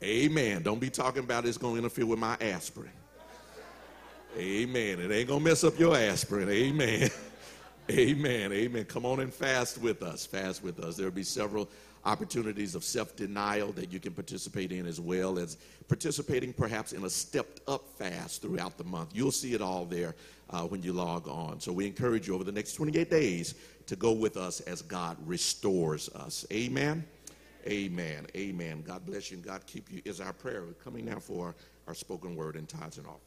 amen, 0.02 0.62
don't 0.62 0.80
be 0.80 0.90
talking 0.90 1.24
about 1.24 1.46
it's 1.46 1.58
going 1.58 1.74
to 1.74 1.78
interfere 1.78 2.06
with 2.06 2.18
my 2.18 2.36
aspirin. 2.40 2.92
Amen. 4.36 5.00
It 5.00 5.10
ain't 5.10 5.28
going 5.28 5.40
to 5.40 5.44
mess 5.44 5.64
up 5.64 5.78
your 5.78 5.96
aspirin. 5.96 6.48
Amen. 6.48 7.08
Amen. 7.90 8.52
Amen. 8.52 8.84
Come 8.84 9.06
on 9.06 9.20
and 9.20 9.32
fast 9.32 9.78
with 9.78 10.02
us. 10.02 10.26
Fast 10.26 10.62
with 10.62 10.78
us. 10.80 10.96
There'll 10.96 11.10
be 11.10 11.22
several 11.22 11.68
opportunities 12.04 12.74
of 12.74 12.84
self 12.84 13.16
denial 13.16 13.72
that 13.72 13.90
you 13.90 13.98
can 13.98 14.12
participate 14.12 14.70
in, 14.70 14.86
as 14.86 15.00
well 15.00 15.38
as 15.38 15.56
participating 15.88 16.52
perhaps 16.52 16.92
in 16.92 17.04
a 17.04 17.10
stepped 17.10 17.60
up 17.66 17.88
fast 17.96 18.42
throughout 18.42 18.76
the 18.76 18.84
month. 18.84 19.10
You'll 19.14 19.32
see 19.32 19.54
it 19.54 19.62
all 19.62 19.86
there 19.86 20.14
uh, 20.50 20.62
when 20.62 20.82
you 20.82 20.92
log 20.92 21.26
on. 21.26 21.60
So 21.60 21.72
we 21.72 21.86
encourage 21.86 22.28
you 22.28 22.34
over 22.34 22.44
the 22.44 22.52
next 22.52 22.74
28 22.74 23.10
days 23.10 23.54
to 23.86 23.96
go 23.96 24.12
with 24.12 24.36
us 24.36 24.60
as 24.60 24.82
God 24.82 25.16
restores 25.24 26.10
us. 26.10 26.46
Amen. 26.52 27.04
Amen. 27.66 28.26
Amen. 28.36 28.82
God 28.86 29.04
bless 29.04 29.30
you 29.30 29.38
and 29.38 29.44
God 29.44 29.66
keep 29.66 29.90
you 29.90 30.00
is 30.04 30.20
our 30.20 30.32
prayer. 30.32 30.62
We're 30.64 30.72
coming 30.74 31.04
now 31.04 31.18
for 31.18 31.54
our 31.86 31.94
spoken 31.94 32.36
word 32.36 32.56
and 32.56 32.68
tithes 32.68 32.98
and 32.98 33.06
offerings. 33.06 33.22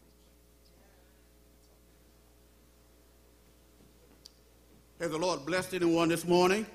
Has 5.00 5.12
the 5.12 5.18
Lord 5.18 5.46
blessed 5.46 5.74
anyone 5.74 6.10
this 6.10 6.26
morning? 6.26 6.66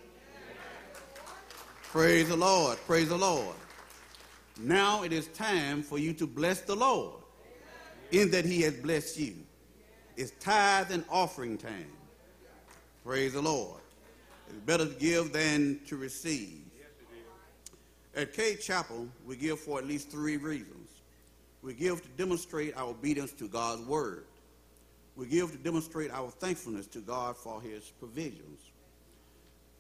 Praise 1.83 2.29
the 2.29 2.37
Lord. 2.37 2.77
Praise 2.87 3.09
the 3.09 3.17
Lord. 3.17 3.55
Now 4.59 5.03
it 5.03 5.13
is 5.13 5.29
time 5.29 5.83
for 5.83 5.99
you 5.99 6.13
to 6.15 6.27
bless 6.27 6.61
the 6.61 6.75
Lord 6.75 7.23
in 8.11 8.31
that 8.33 8.45
he 8.45 8.63
has 8.63 8.75
blessed 8.75 9.19
you. 9.19 9.35
It's 10.17 10.33
tithe 10.41 10.91
and 10.91 11.05
offering 11.09 11.57
time. 11.57 11.93
Praise 13.05 13.35
the 13.35 13.43
Lord. 13.43 13.81
It's 14.49 14.59
better 14.59 14.87
to 14.87 14.95
give 14.95 15.33
than 15.33 15.81
to 15.87 15.97
receive. 15.97 16.66
At 18.17 18.33
Cade 18.33 18.63
Chapel, 18.63 19.09
we 19.27 19.37
give 19.37 19.61
for 19.61 19.79
at 19.79 19.87
least 19.87 20.11
three 20.11 20.39
reasons. 20.39 20.89
We 21.61 21.75
give 21.75 22.03
to 22.03 22.09
demonstrate 22.17 22.75
our 22.75 22.89
obedience 22.89 23.33
to 23.35 23.47
God's 23.47 23.83
word. 23.83 24.25
We 25.17 25.27
give 25.27 25.53
to 25.53 25.59
demonstrate 25.59 26.11
our 26.11 26.31
thankfulness 26.31 26.87
to 26.89 27.01
God 27.01 27.37
for 27.37 27.61
his 27.61 27.85
provisions. 27.99 28.61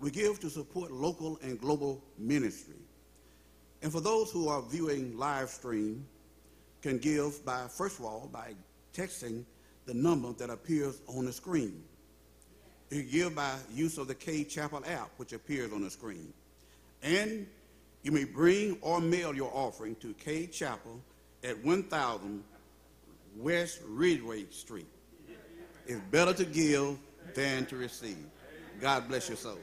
We 0.00 0.10
give 0.10 0.38
to 0.40 0.50
support 0.50 0.90
local 0.90 1.38
and 1.42 1.58
global 1.58 2.04
ministry. 2.18 2.76
And 3.82 3.90
for 3.90 4.00
those 4.00 4.30
who 4.30 4.48
are 4.48 4.60
viewing 4.62 5.16
live 5.16 5.48
stream, 5.48 6.06
can 6.82 6.98
give 6.98 7.44
by, 7.44 7.66
first 7.68 7.98
of 7.98 8.04
all, 8.04 8.28
by 8.30 8.54
texting 8.92 9.44
the 9.86 9.94
number 9.94 10.32
that 10.34 10.50
appears 10.50 11.00
on 11.08 11.24
the 11.24 11.32
screen. 11.32 11.82
You 12.90 13.02
give 13.02 13.34
by 13.34 13.54
use 13.72 13.98
of 13.98 14.08
the 14.08 14.14
Cade 14.14 14.50
Chapel 14.50 14.82
app, 14.86 15.10
which 15.16 15.32
appears 15.32 15.72
on 15.72 15.82
the 15.82 15.90
screen. 15.90 16.32
And 17.02 17.46
you 18.06 18.12
may 18.12 18.22
bring 18.22 18.78
or 18.82 19.00
mail 19.00 19.34
your 19.34 19.50
offering 19.52 19.96
to 19.96 20.14
Cade 20.14 20.52
Chapel 20.52 21.00
at 21.42 21.58
1000 21.64 22.44
West 23.34 23.80
Ridgeway 23.84 24.44
Street. 24.50 24.86
It's 25.88 26.00
better 26.12 26.32
to 26.34 26.44
give 26.44 26.98
than 27.34 27.66
to 27.66 27.74
receive. 27.76 28.24
God 28.80 29.08
bless 29.08 29.28
your 29.28 29.36
soul. 29.36 29.58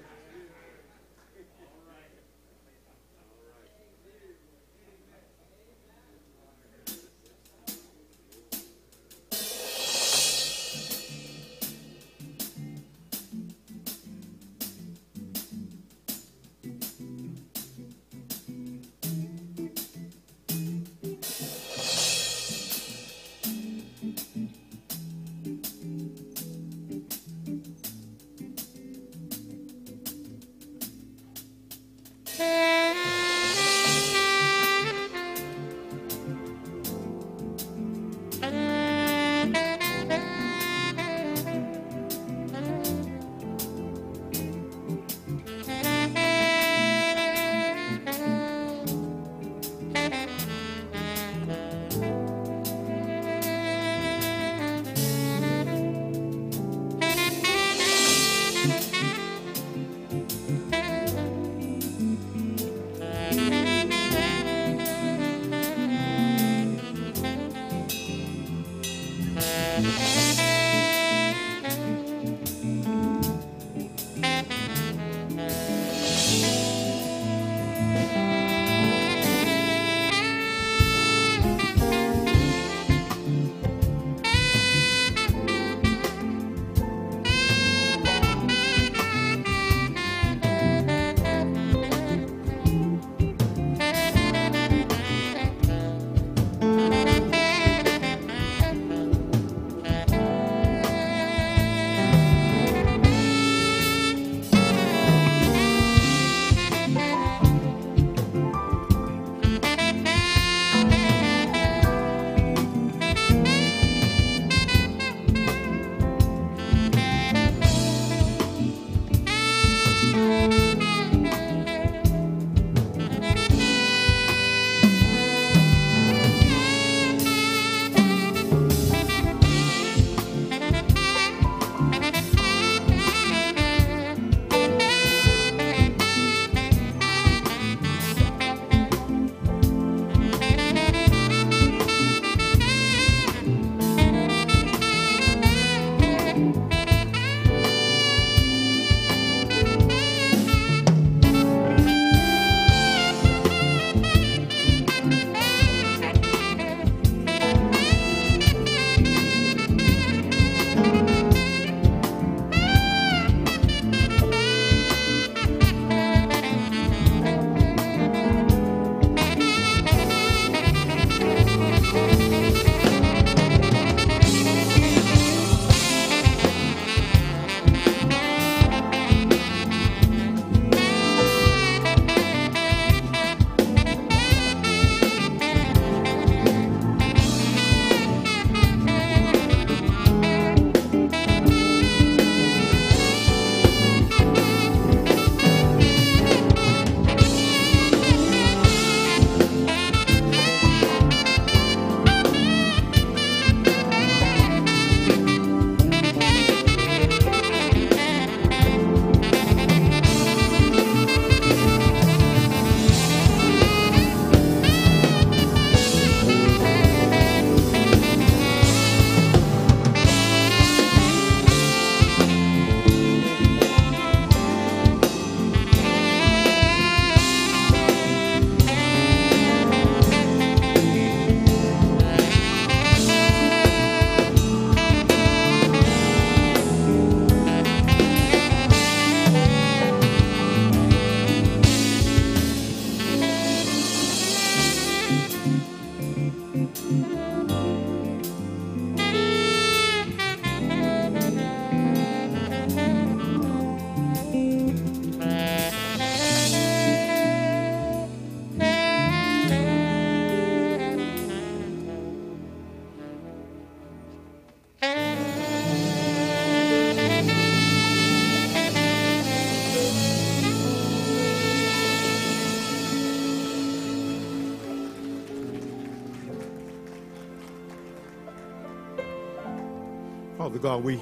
God, 280.63 280.81
we 280.81 280.97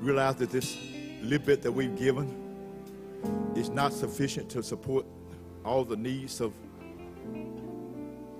realize 0.00 0.34
that 0.34 0.50
this 0.50 0.76
little 1.22 1.46
bit 1.46 1.62
that 1.62 1.70
we've 1.70 1.96
given 1.96 2.26
is 3.54 3.70
not 3.70 3.92
sufficient 3.92 4.50
to 4.50 4.60
support 4.60 5.06
all 5.64 5.84
the 5.84 5.96
needs 5.96 6.40
of 6.40 6.52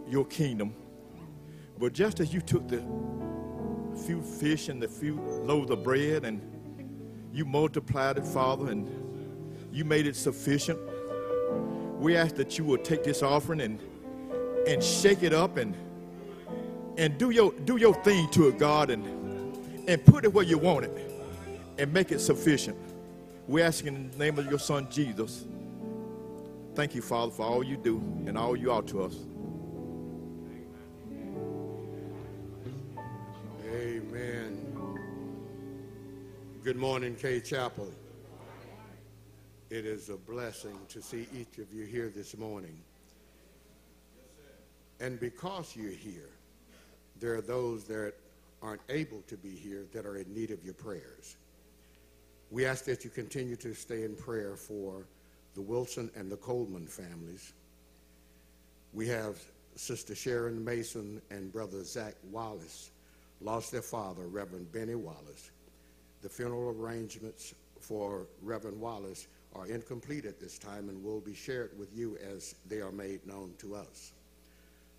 your 0.08 0.24
kingdom. 0.24 0.74
But 1.78 1.92
just 1.92 2.18
as 2.18 2.34
you 2.34 2.40
took 2.40 2.66
the 2.66 2.82
few 4.04 4.20
fish 4.20 4.68
and 4.68 4.82
the 4.82 4.88
few 4.88 5.14
loaves 5.20 5.70
of 5.70 5.84
bread 5.84 6.24
and 6.24 6.42
you 7.32 7.44
multiplied 7.44 8.18
it, 8.18 8.26
Father, 8.26 8.72
and 8.72 8.90
you 9.72 9.84
made 9.84 10.08
it 10.08 10.16
sufficient, 10.16 10.80
we 12.00 12.16
ask 12.16 12.34
that 12.34 12.58
you 12.58 12.64
will 12.64 12.78
take 12.78 13.04
this 13.04 13.22
offering 13.22 13.60
and 13.60 13.80
and 14.66 14.82
shake 14.82 15.22
it 15.22 15.32
up 15.32 15.56
and 15.56 15.72
and 16.98 17.16
do 17.16 17.30
your 17.30 17.52
do 17.64 17.76
your 17.76 17.94
thing 18.02 18.28
to 18.30 18.48
it, 18.48 18.58
God, 18.58 18.90
and 18.90 19.25
and 19.86 20.04
put 20.04 20.24
it 20.24 20.32
where 20.32 20.44
you 20.44 20.58
want 20.58 20.84
it 20.84 21.12
and 21.78 21.92
make 21.92 22.10
it 22.12 22.18
sufficient. 22.18 22.76
We 23.46 23.62
ask 23.62 23.84
in 23.84 24.10
the 24.10 24.18
name 24.18 24.38
of 24.38 24.46
your 24.46 24.58
son 24.58 24.88
Jesus. 24.90 25.44
Thank 26.74 26.94
you, 26.94 27.02
Father, 27.02 27.32
for 27.32 27.46
all 27.46 27.64
you 27.64 27.76
do 27.76 27.98
and 28.26 28.36
all 28.36 28.56
you 28.56 28.72
are 28.72 28.82
to 28.82 29.04
us. 29.04 29.14
Amen. 33.70 34.66
Good 36.62 36.76
morning, 36.76 37.14
Cade 37.14 37.44
Chapel. 37.44 37.90
It 39.70 39.84
is 39.84 40.10
a 40.10 40.16
blessing 40.16 40.78
to 40.88 41.00
see 41.00 41.26
each 41.34 41.58
of 41.58 41.72
you 41.72 41.84
here 41.84 42.12
this 42.14 42.36
morning. 42.36 42.78
And 45.00 45.18
because 45.20 45.74
you're 45.76 45.90
here, 45.90 46.30
there 47.18 47.34
are 47.34 47.40
those 47.40 47.84
that 47.84 48.14
aren't 48.66 48.82
able 48.88 49.22
to 49.28 49.36
be 49.36 49.54
here 49.54 49.86
that 49.92 50.04
are 50.04 50.16
in 50.16 50.34
need 50.34 50.50
of 50.50 50.64
your 50.64 50.74
prayers. 50.74 51.36
We 52.50 52.66
ask 52.66 52.84
that 52.86 53.04
you 53.04 53.10
continue 53.10 53.56
to 53.56 53.74
stay 53.74 54.02
in 54.02 54.16
prayer 54.16 54.56
for 54.56 55.06
the 55.54 55.62
Wilson 55.62 56.10
and 56.16 56.30
the 56.30 56.36
Coleman 56.36 56.86
families. 56.86 57.52
We 58.92 59.06
have 59.08 59.40
Sister 59.76 60.14
Sharon 60.14 60.64
Mason 60.64 61.22
and 61.30 61.52
Brother 61.52 61.84
Zach 61.84 62.14
Wallace 62.30 62.90
lost 63.40 63.70
their 63.70 63.82
father, 63.82 64.26
Reverend 64.26 64.72
Benny 64.72 64.94
Wallace. 64.94 65.50
The 66.22 66.28
funeral 66.28 66.70
arrangements 66.70 67.54
for 67.80 68.26
Reverend 68.42 68.80
Wallace 68.80 69.28
are 69.54 69.66
incomplete 69.66 70.24
at 70.24 70.40
this 70.40 70.58
time 70.58 70.88
and 70.88 71.04
will 71.04 71.20
be 71.20 71.34
shared 71.34 71.78
with 71.78 71.94
you 71.94 72.18
as 72.34 72.56
they 72.68 72.80
are 72.80 72.92
made 72.92 73.24
known 73.26 73.52
to 73.58 73.76
us. 73.76 74.12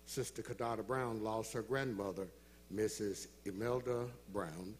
Sister 0.06 0.42
Kadada 0.42 0.86
Brown 0.86 1.22
lost 1.22 1.52
her 1.52 1.62
grandmother, 1.62 2.28
Mrs. 2.74 3.28
Imelda 3.44 4.06
Brown, 4.32 4.74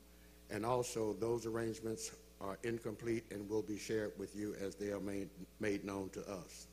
and 0.51 0.65
also 0.65 1.15
those 1.15 1.47
arrangements 1.47 2.13
are 2.41 2.59
incomplete 2.63 3.25
and 3.31 3.49
will 3.49 3.63
be 3.63 3.79
shared 3.79 4.13
with 4.19 4.37
you 4.37 4.55
as 4.61 4.75
they 4.75 4.91
are 4.91 5.01
made, 5.01 5.29
made 5.61 5.85
known 5.85 6.09
to 6.11 6.21
us. 6.31 6.67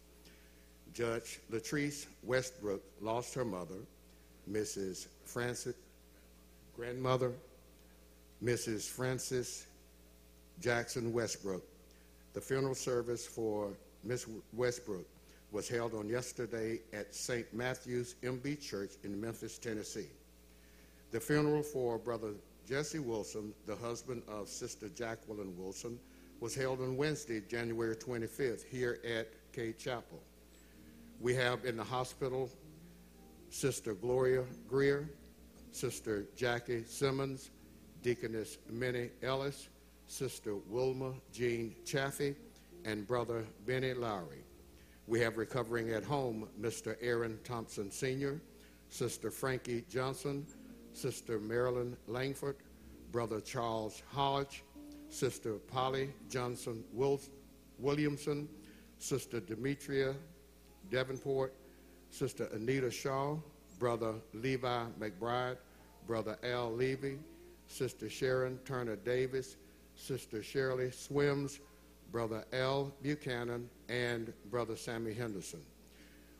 Judge 0.93 1.39
Latrice 1.51 2.05
Westbrook 2.23 2.81
lost 3.01 3.33
her 3.33 3.45
mother, 3.45 3.79
Mrs. 4.49 5.07
Francis 5.25 5.75
grandmother, 6.75 7.31
Mrs. 8.43 8.89
Francis 8.89 9.65
Jackson 10.61 11.13
Westbrook. 11.13 11.63
The 12.33 12.41
funeral 12.41 12.75
service 12.75 13.25
for 13.25 13.71
Miss 14.03 14.27
Westbrook 14.53 15.05
was 15.51 15.69
held 15.69 15.93
on 15.93 16.09
yesterday 16.09 16.79
at 16.93 17.15
St. 17.15 17.51
Matthew's 17.53 18.15
MB 18.23 18.61
Church 18.61 18.91
in 19.03 19.19
Memphis, 19.19 19.57
Tennessee. 19.57 20.09
The 21.15 21.21
funeral 21.21 21.63
for 21.63 21.97
Brother 21.97 22.33
Jesse 22.67 22.99
Wilson, 22.99 23.53
the 23.65 23.75
husband 23.77 24.21
of 24.27 24.49
Sister 24.49 24.89
Jacqueline 24.89 25.55
Wilson, 25.57 25.97
was 26.41 26.53
held 26.53 26.81
on 26.81 26.97
Wednesday, 26.97 27.39
January 27.39 27.95
25th, 27.95 28.65
here 28.65 28.99
at 29.07 29.29
Cade 29.53 29.77
Chapel. 29.79 30.21
We 31.21 31.33
have 31.35 31.63
in 31.63 31.77
the 31.77 31.85
hospital 31.85 32.49
Sister 33.49 33.93
Gloria 33.93 34.43
Greer, 34.67 35.09
Sister 35.71 36.25
Jackie 36.35 36.83
Simmons, 36.83 37.51
Deaconess 38.01 38.57
Minnie 38.69 39.11
Ellis, 39.23 39.69
Sister 40.07 40.57
Wilma 40.67 41.13
Jean 41.31 41.73
Chaffee, 41.85 42.35
and 42.83 43.07
Brother 43.07 43.45
Benny 43.65 43.93
Lowry. 43.93 44.43
We 45.07 45.21
have 45.21 45.37
recovering 45.37 45.91
at 45.91 46.03
home 46.03 46.49
Mr. 46.59 46.97
Aaron 46.99 47.39
Thompson 47.45 47.89
Sr., 47.89 48.41
Sister 48.89 49.31
Frankie 49.31 49.85
Johnson, 49.89 50.45
Sister 50.95 51.39
Marilyn 51.39 51.97
Langford, 52.07 52.55
Brother 53.11 53.41
Charles 53.41 54.01
Hodge, 54.11 54.63
Sister 55.09 55.55
Polly 55.55 56.09
Johnson 56.29 56.83
Williamson, 57.79 58.47
Sister 58.97 59.41
Demetria 59.41 60.15
Davenport, 60.89 61.53
Sister 62.09 62.47
Anita 62.53 62.89
Shaw, 62.89 63.37
Brother 63.77 64.15
Levi 64.33 64.85
McBride, 64.99 65.57
Brother 66.07 66.37
Al 66.43 66.71
Levy, 66.71 67.19
Sister 67.67 68.09
Sharon 68.09 68.57
Turner 68.59 68.95
Davis, 68.95 69.57
Sister 69.95 70.41
Shirley 70.41 70.91
Swims, 70.91 71.59
Brother 72.11 72.45
L. 72.53 72.93
Buchanan, 73.01 73.69
and 73.89 74.31
Brother 74.49 74.77
Sammy 74.77 75.13
Henderson. 75.13 75.61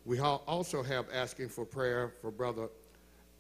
We 0.06 0.20
also 0.20 0.82
have 0.84 1.08
asking 1.14 1.50
for 1.50 1.66
prayer 1.66 2.14
for 2.22 2.32
Brother 2.32 2.70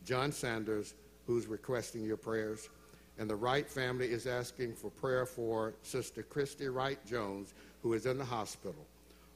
John 0.04 0.32
Sanders, 0.32 0.93
who's 1.26 1.48
requesting 1.48 2.04
your 2.04 2.18
prayers. 2.18 2.70
And 3.18 3.30
the 3.30 3.36
Wright 3.36 3.70
family 3.70 4.08
is 4.08 4.28
asking 4.28 4.76
for 4.76 4.90
prayer 4.90 5.26
for 5.26 5.74
Sister 5.84 6.24
Christy 6.24 6.68
Wright 6.68 7.04
Jones, 7.06 7.54
who 7.82 7.94
is 7.94 8.06
in 8.06 8.18
the 8.18 8.26
hospital. 8.26 8.86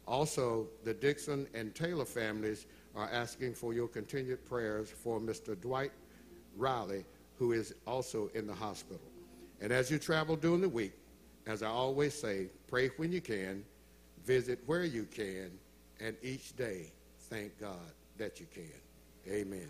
Also, 0.08 0.68
the 0.84 0.94
Dixon 0.94 1.48
and 1.54 1.74
Taylor 1.76 2.06
families 2.06 2.66
are 2.96 3.10
asking 3.12 3.54
for 3.54 3.74
your 3.74 3.88
continued 3.88 4.44
prayers 4.46 4.90
for 4.90 5.20
Mr. 5.20 5.60
Dwight 5.60 5.92
Riley, 6.58 7.06
who 7.38 7.54
is 7.54 7.74
also 7.86 8.30
in 8.34 8.48
the 8.48 8.54
hospital. 8.54 9.00
And 9.62 9.72
as 9.72 9.92
you 9.92 10.00
travel 10.00 10.36
during 10.36 10.62
the 10.62 10.70
week, 10.70 10.94
as 11.48 11.64
I 11.64 11.68
always 11.68 12.14
say, 12.14 12.48
pray 12.68 12.90
when 12.98 13.12
you 13.12 13.22
can, 13.22 13.64
visit 14.26 14.60
where 14.66 14.84
you 14.84 15.06
can, 15.06 15.52
and 16.00 16.16
each 16.22 16.56
day 16.56 16.92
thank 17.30 17.58
God 17.60 17.94
that 18.18 18.40
you 18.40 18.48
can. 18.54 19.32
Amen. 19.32 19.70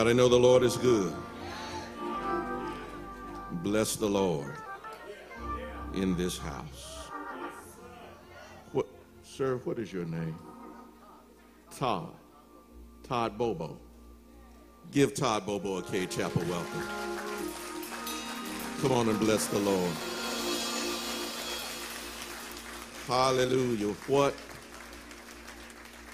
Anybody 0.00 0.16
know 0.16 0.28
the 0.30 0.38
Lord 0.38 0.62
is 0.62 0.78
good? 0.78 1.12
Bless 3.62 3.96
the 3.96 4.06
Lord 4.06 4.54
in 5.92 6.16
this 6.16 6.38
house. 6.38 7.10
What, 8.72 8.86
sir, 9.22 9.56
what 9.64 9.78
is 9.78 9.92
your 9.92 10.06
name? 10.06 10.38
Todd. 11.76 12.14
Todd 13.02 13.36
Bobo. 13.36 13.76
Give 14.90 15.12
Todd 15.12 15.44
Bobo 15.44 15.76
a 15.76 15.82
Cade 15.82 16.10
Chapel 16.10 16.44
welcome. 16.48 16.88
Come 18.80 18.92
on 18.92 19.06
and 19.10 19.20
bless 19.20 19.48
the 19.48 19.58
Lord. 19.58 19.92
Hallelujah. 23.06 23.92
What 24.06 24.34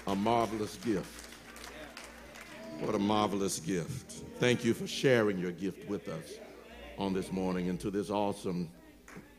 a 0.07 0.13
marvelous 0.13 0.75
gift. 0.75 1.16
What 2.79 2.95
a 2.95 2.99
marvelous 2.99 3.59
gift. 3.59 4.23
Thank 4.39 4.63
you 4.63 4.73
for 4.73 4.87
sharing 4.87 5.39
your 5.39 5.51
gift 5.51 5.89
with 5.89 6.07
us 6.07 6.35
on 6.97 7.11
this 7.11 7.31
morning 7.31 7.69
and 7.69 7.79
to 7.79 7.89
this 7.89 8.09
awesome 8.09 8.69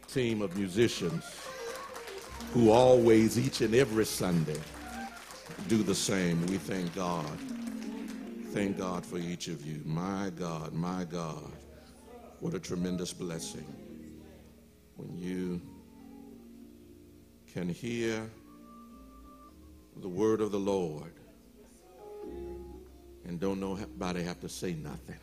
team 0.09 0.43
of 0.43 0.57
musicians 0.57 1.24
who 2.53 2.70
always, 2.70 3.39
each 3.39 3.61
and 3.61 3.74
every 3.74 4.05
Sunday, 4.07 4.59
do 5.68 5.82
the 5.82 5.95
same. 5.95 6.45
We 6.47 6.57
thank 6.57 6.95
God. 6.95 7.39
Thank 8.53 8.78
God 8.78 9.07
for 9.07 9.18
each 9.18 9.49
of 9.49 9.64
you. 9.64 9.82
My 9.84 10.30
God, 10.36 10.72
my 10.72 11.05
God. 11.05 11.53
What 12.41 12.55
a 12.55 12.59
tremendous 12.59 13.12
blessing 13.12 13.66
when 14.97 15.16
you 15.16 15.61
can 17.53 17.68
hear 17.68 18.28
the 19.97 20.09
word 20.09 20.41
of 20.41 20.51
the 20.51 20.59
Lord 20.59 21.12
and 23.29 23.39
don't 23.39 23.61
nobody 23.61 24.22
have 24.22 24.41
to 24.41 24.49
say 24.49 24.72
nothing. 24.72 25.18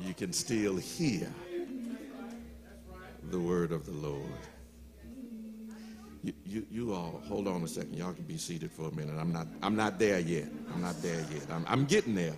You 0.00 0.14
can 0.14 0.32
still 0.32 0.76
hear 0.76 1.30
the 3.30 3.38
word 3.38 3.72
of 3.72 3.84
the 3.84 3.92
Lord. 3.92 4.22
You, 6.22 6.32
you, 6.44 6.66
you 6.70 6.92
all 6.94 7.20
hold 7.26 7.48
on 7.48 7.62
a 7.64 7.68
second. 7.68 7.94
Y'all 7.94 8.12
can 8.12 8.24
be 8.24 8.36
seated 8.36 8.70
for 8.70 8.88
a 8.88 8.92
minute. 8.92 9.16
I'm 9.18 9.32
not 9.32 9.48
I'm 9.62 9.74
not 9.74 9.98
there 9.98 10.20
yet. 10.20 10.46
I'm 10.72 10.80
not 10.80 11.00
there 11.02 11.20
yet. 11.32 11.42
I'm, 11.50 11.64
I'm 11.66 11.84
getting 11.84 12.14
there. 12.14 12.36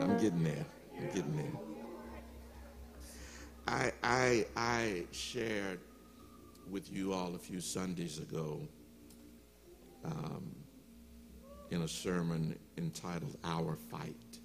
I'm 0.00 0.16
getting 0.18 0.44
there. 0.44 0.64
I'm 0.96 1.06
getting 1.08 1.36
there. 1.36 1.60
I 3.66 3.92
I 4.02 4.46
I 4.56 5.02
shared 5.10 5.80
with 6.70 6.92
you 6.92 7.12
all 7.12 7.34
a 7.34 7.38
few 7.38 7.60
Sundays 7.60 8.18
ago 8.18 8.60
um, 10.04 10.57
in 11.70 11.82
a 11.82 11.88
sermon 11.88 12.58
entitled 12.76 13.36
Our 13.44 13.76
Fight. 13.76 14.38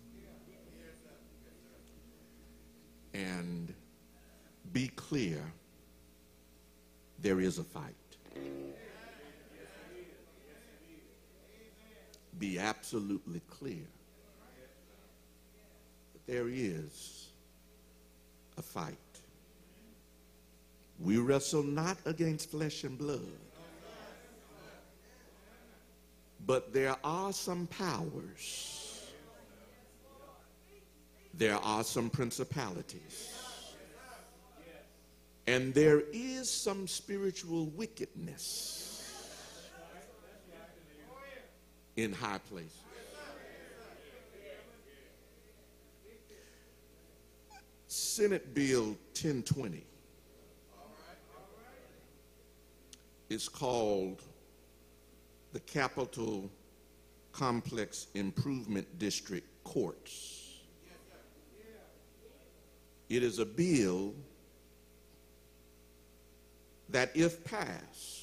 And 3.14 3.74
be 4.72 4.88
clear, 4.96 5.42
there 7.20 7.40
is 7.40 7.60
a 7.60 7.64
fight. 7.64 7.94
Be 12.40 12.60
absolutely 12.60 13.42
clear 13.50 13.86
that 16.14 16.26
there 16.28 16.48
is 16.50 17.28
a 18.58 18.62
fight. 18.62 18.98
We 21.00 21.18
wrestle 21.18 21.64
not 21.64 21.98
against 22.06 22.52
flesh 22.52 22.84
and 22.84 22.98
blood, 22.98 23.22
but 26.46 26.74
there 26.74 26.96
are 27.04 27.32
some 27.32 27.68
powers, 27.68 29.12
there 31.34 31.56
are 31.56 31.84
some 31.84 32.10
principalities, 32.10 33.34
and 35.48 35.74
there 35.74 36.04
is 36.12 36.50
some 36.50 36.88
spiritual 36.88 37.68
wickedness 37.68 38.84
in 41.96 42.12
high 42.12 42.40
places. 42.50 42.72
Senate 47.88 48.54
Bill 48.54 48.86
1020 49.14 49.84
is 53.30 53.48
called 53.48 54.22
the 55.54 55.60
Capital 55.62 56.50
Complex 57.32 58.08
Improvement 58.16 58.88
District 59.00 59.48
Courts. 59.64 60.60
It 63.10 63.22
is 63.22 63.38
a 63.38 63.46
bill 63.46 64.16
that, 66.90 67.12
if 67.16 67.44
passed, 67.44 68.22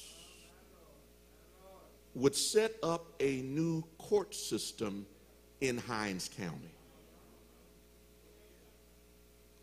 would 2.13 2.35
set 2.35 2.75
up 2.83 3.05
a 3.21 3.41
new 3.41 3.83
court 3.97 4.35
system 4.35 5.05
in 5.61 5.77
Hinds 5.77 6.29
County. 6.37 6.73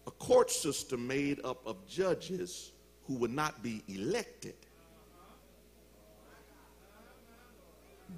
A 0.06 0.10
court 0.12 0.50
system 0.50 1.06
made 1.06 1.44
up 1.44 1.66
of 1.66 1.86
judges 1.86 2.72
who 3.06 3.14
would 3.16 3.32
not 3.32 3.62
be 3.62 3.82
elected, 3.88 4.54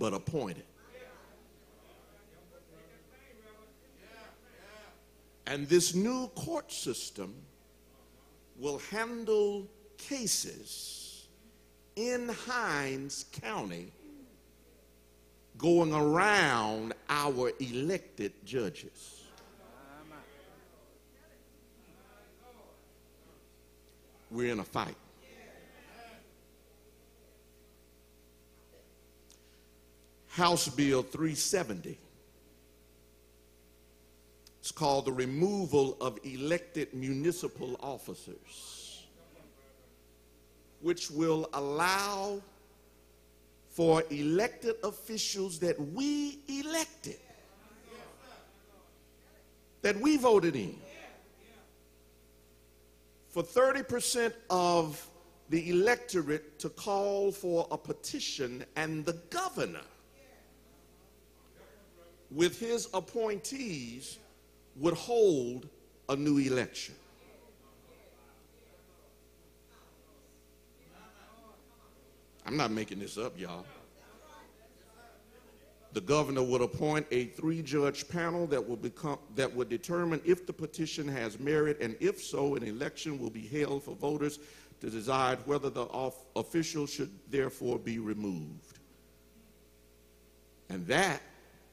but 0.01 0.15
appointed. 0.15 0.65
And 5.47 5.69
this 5.69 5.95
new 5.95 6.29
court 6.29 6.73
system 6.73 7.35
will 8.59 8.79
handle 8.91 9.69
cases 9.99 11.29
in 11.97 12.29
Hinds 12.29 13.27
County 13.43 13.93
going 15.59 15.93
around 15.93 16.95
our 17.11 17.53
elected 17.61 18.33
judges. 18.45 19.25
We're 24.31 24.53
in 24.53 24.61
a 24.61 24.65
fight. 24.65 24.95
House 30.31 30.69
Bill 30.69 31.03
370. 31.03 31.99
It's 34.61 34.71
called 34.71 35.07
the 35.07 35.13
removal 35.13 35.97
of 36.01 36.19
elected 36.23 36.95
municipal 36.95 37.77
officers, 37.81 39.07
which 40.81 41.11
will 41.11 41.49
allow 41.53 42.41
for 43.71 44.05
elected 44.11 44.77
officials 44.85 45.59
that 45.59 45.81
we 45.93 46.39
elected, 46.47 47.19
that 49.83 49.99
we 49.99 50.17
voted 50.17 50.55
in, 50.55 50.77
for 53.31 53.43
30% 53.43 54.33
of 54.49 55.05
the 55.49 55.71
electorate 55.71 56.61
to 56.61 56.69
call 56.69 57.33
for 57.33 57.67
a 57.73 57.77
petition 57.77 58.65
and 58.77 59.05
the 59.05 59.15
governor 59.31 59.81
with 62.31 62.59
his 62.59 62.89
appointees 62.95 64.19
would 64.77 64.95
hold 64.95 65.69
a 66.09 66.17
new 66.17 66.39
election. 66.39 66.95
I'm 72.47 72.57
not 72.57 72.71
making 72.71 72.99
this 72.99 73.19
up, 73.19 73.39
y'all. 73.39 73.65
The 75.93 76.01
governor 76.01 76.43
would 76.43 76.61
appoint 76.61 77.07
a 77.11 77.27
three-judge 77.27 78.09
panel 78.09 78.47
that 78.47 78.67
will 78.67 78.77
become 78.77 79.19
that 79.35 79.53
would 79.55 79.69
determine 79.69 80.21
if 80.25 80.47
the 80.47 80.53
petition 80.53 81.09
has 81.09 81.39
merit, 81.41 81.79
and 81.81 81.97
if 81.99 82.23
so, 82.23 82.55
an 82.55 82.63
election 82.63 83.19
will 83.19 83.31
be 83.31 83.47
held 83.47 83.83
for 83.83 83.97
voters 83.97 84.39
to 84.81 84.89
decide 84.89 85.39
whether 85.47 85.69
the 85.69 85.83
off- 85.83 86.25
official 86.37 86.87
should 86.87 87.11
therefore 87.29 87.79
be 87.79 87.99
removed. 87.99 88.79
And 90.69 90.87
that 90.87 91.21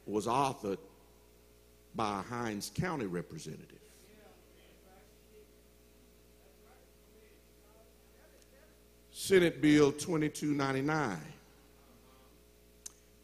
was 0.08 0.28
authored 0.28 0.78
by 1.96 2.20
a 2.20 2.22
Hinds 2.22 2.72
County 2.74 3.06
representative. 3.06 3.78
Senate 9.12 9.62
Bill 9.62 9.92
2299 9.92 11.18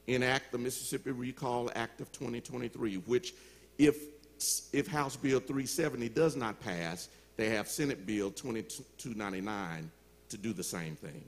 enact 0.07 0.51
the 0.51 0.57
Mississippi 0.57 1.11
Recall 1.11 1.71
Act 1.75 2.01
of 2.01 2.11
2023, 2.11 2.95
which, 3.05 3.33
if, 3.77 3.95
if 4.73 4.87
House 4.87 5.15
Bill 5.15 5.39
370 5.39 6.09
does 6.09 6.35
not 6.35 6.59
pass, 6.59 7.09
they 7.37 7.49
have 7.49 7.67
Senate 7.67 8.05
Bill 8.05 8.31
2299 8.31 9.91
to 10.29 10.37
do 10.37 10.51
the 10.51 10.63
same 10.63 10.95
thing. 10.95 11.23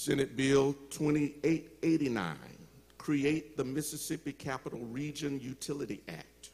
Senate 0.00 0.34
Bill 0.34 0.72
2889, 0.88 2.34
create 2.96 3.54
the 3.58 3.64
Mississippi 3.64 4.32
Capital 4.32 4.78
Region 4.86 5.38
Utility 5.40 6.00
Act. 6.08 6.48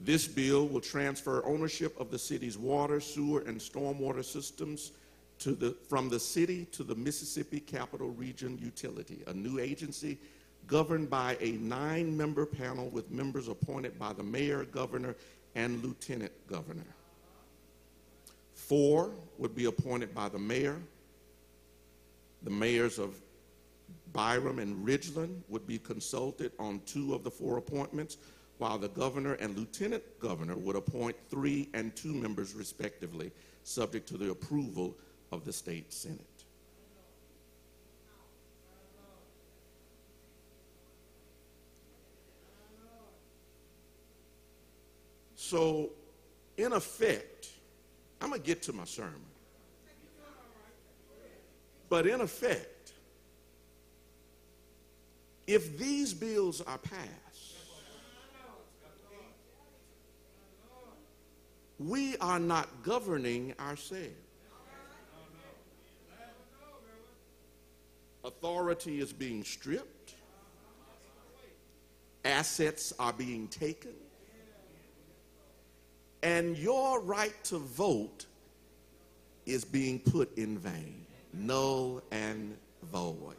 This 0.00 0.26
bill 0.26 0.66
will 0.66 0.80
transfer 0.80 1.44
ownership 1.44 1.94
of 2.00 2.10
the 2.10 2.18
city's 2.18 2.56
water, 2.56 3.00
sewer, 3.00 3.40
and 3.40 3.60
stormwater 3.60 4.24
systems 4.24 4.92
the, 5.44 5.76
from 5.90 6.08
the 6.08 6.18
city 6.18 6.64
to 6.72 6.82
the 6.82 6.94
Mississippi 6.94 7.60
Capital 7.60 8.08
Region 8.12 8.56
Utility, 8.62 9.22
a 9.26 9.34
new 9.34 9.58
agency 9.58 10.16
governed 10.68 11.10
by 11.10 11.36
a 11.38 11.50
nine-member 11.58 12.46
panel 12.46 12.88
with 12.88 13.10
members 13.10 13.46
appointed 13.46 13.98
by 13.98 14.14
the 14.14 14.22
mayor, 14.22 14.64
governor, 14.64 15.14
and 15.54 15.84
lieutenant 15.84 16.32
governor. 16.48 16.86
Four 18.54 19.10
would 19.36 19.54
be 19.54 19.66
appointed 19.66 20.14
by 20.14 20.30
the 20.30 20.38
mayor. 20.38 20.80
The 22.42 22.50
mayors 22.50 22.98
of 22.98 23.20
Byram 24.12 24.58
and 24.58 24.86
Ridgeland 24.86 25.42
would 25.48 25.66
be 25.66 25.78
consulted 25.78 26.52
on 26.58 26.80
two 26.86 27.14
of 27.14 27.24
the 27.24 27.30
four 27.30 27.58
appointments, 27.58 28.16
while 28.58 28.78
the 28.78 28.88
governor 28.88 29.34
and 29.34 29.56
lieutenant 29.56 30.02
governor 30.20 30.56
would 30.56 30.76
appoint 30.76 31.16
three 31.30 31.68
and 31.74 31.94
two 31.94 32.12
members 32.12 32.54
respectively, 32.54 33.30
subject 33.62 34.08
to 34.08 34.16
the 34.16 34.30
approval 34.30 34.96
of 35.30 35.44
the 35.44 35.52
state 35.52 35.92
senate. 35.92 36.24
So, 45.36 45.90
in 46.58 46.72
effect, 46.72 47.48
I'm 48.20 48.30
going 48.30 48.40
to 48.42 48.46
get 48.46 48.60
to 48.64 48.72
my 48.72 48.84
sermon. 48.84 49.22
But 51.88 52.06
in 52.06 52.20
effect, 52.20 52.92
if 55.46 55.78
these 55.78 56.12
bills 56.12 56.60
are 56.60 56.78
passed, 56.78 57.08
we 61.78 62.16
are 62.18 62.40
not 62.40 62.68
governing 62.82 63.54
ourselves. 63.58 64.14
Authority 68.24 69.00
is 69.00 69.12
being 69.12 69.42
stripped, 69.42 70.14
assets 72.24 72.92
are 72.98 73.12
being 73.12 73.48
taken, 73.48 73.94
and 76.22 76.58
your 76.58 77.00
right 77.00 77.32
to 77.44 77.58
vote 77.58 78.26
is 79.46 79.64
being 79.64 79.98
put 80.00 80.36
in 80.36 80.58
vain, 80.58 81.06
null 81.38 82.02
and 82.10 82.56
void. 82.90 83.36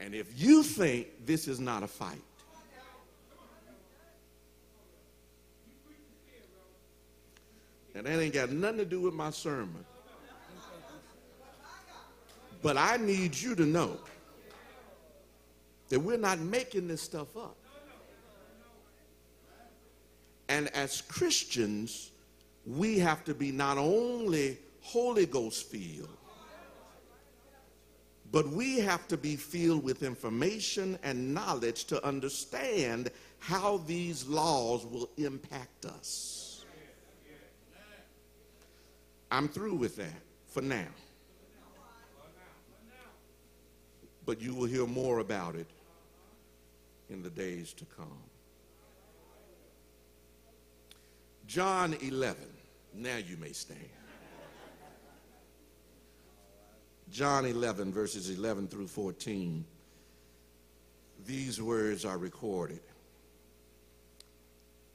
And 0.00 0.14
if 0.14 0.40
you 0.40 0.62
think 0.62 1.26
this 1.26 1.46
is 1.46 1.60
not 1.60 1.82
a 1.82 1.86
fight, 1.86 2.22
and 7.94 8.06
that 8.06 8.18
ain't 8.18 8.32
got 8.32 8.50
nothing 8.50 8.78
to 8.78 8.84
do 8.84 9.02
with 9.02 9.14
my 9.14 9.30
sermon, 9.30 9.84
but 12.62 12.76
I 12.76 12.96
need 12.96 13.36
you 13.36 13.54
to 13.54 13.66
know 13.66 13.98
that 15.90 16.00
we're 16.00 16.16
not 16.16 16.38
making 16.38 16.88
this 16.88 17.02
stuff 17.02 17.36
up. 17.36 17.56
And 20.48 20.68
as 20.74 21.02
Christians, 21.02 22.10
we 22.66 22.98
have 22.98 23.24
to 23.24 23.34
be 23.34 23.52
not 23.52 23.78
only 23.78 24.58
Holy 24.82 25.26
Ghost 25.26 25.70
filled, 25.70 26.08
but 28.32 28.48
we 28.48 28.78
have 28.78 29.06
to 29.08 29.16
be 29.16 29.36
filled 29.36 29.84
with 29.84 30.02
information 30.02 30.98
and 31.02 31.34
knowledge 31.34 31.84
to 31.86 32.04
understand 32.04 33.10
how 33.38 33.78
these 33.86 34.26
laws 34.26 34.86
will 34.86 35.10
impact 35.16 35.84
us. 35.86 36.64
I'm 39.30 39.48
through 39.48 39.74
with 39.74 39.96
that 39.96 40.22
for 40.48 40.60
now. 40.60 40.88
But 44.26 44.40
you 44.40 44.54
will 44.54 44.66
hear 44.66 44.86
more 44.86 45.20
about 45.20 45.54
it 45.54 45.66
in 47.08 47.22
the 47.22 47.30
days 47.30 47.72
to 47.74 47.84
come. 47.96 48.22
John 51.46 51.94
11. 52.00 52.36
Now 52.94 53.16
you 53.16 53.36
may 53.36 53.52
stand. 53.52 53.99
John 57.10 57.44
11, 57.44 57.92
verses 57.92 58.30
11 58.30 58.68
through 58.68 58.86
14. 58.86 59.64
These 61.26 61.60
words 61.60 62.04
are 62.04 62.18
recorded. 62.18 62.80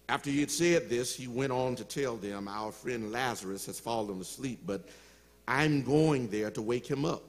After 0.08 0.30
he 0.30 0.40
had 0.40 0.52
said 0.52 0.90
this, 0.90 1.16
he 1.16 1.28
went 1.28 1.52
on 1.52 1.76
to 1.76 1.84
tell 1.84 2.16
them, 2.16 2.48
Our 2.48 2.72
friend 2.72 3.12
Lazarus 3.12 3.66
has 3.66 3.80
fallen 3.80 4.22
asleep, 4.22 4.60
but 4.66 4.88
I'm 5.48 5.84
going 5.84 6.30
there 6.30 6.52
to 6.52 6.62
wake 6.62 6.88
him 6.88 7.06
up. 7.06 7.24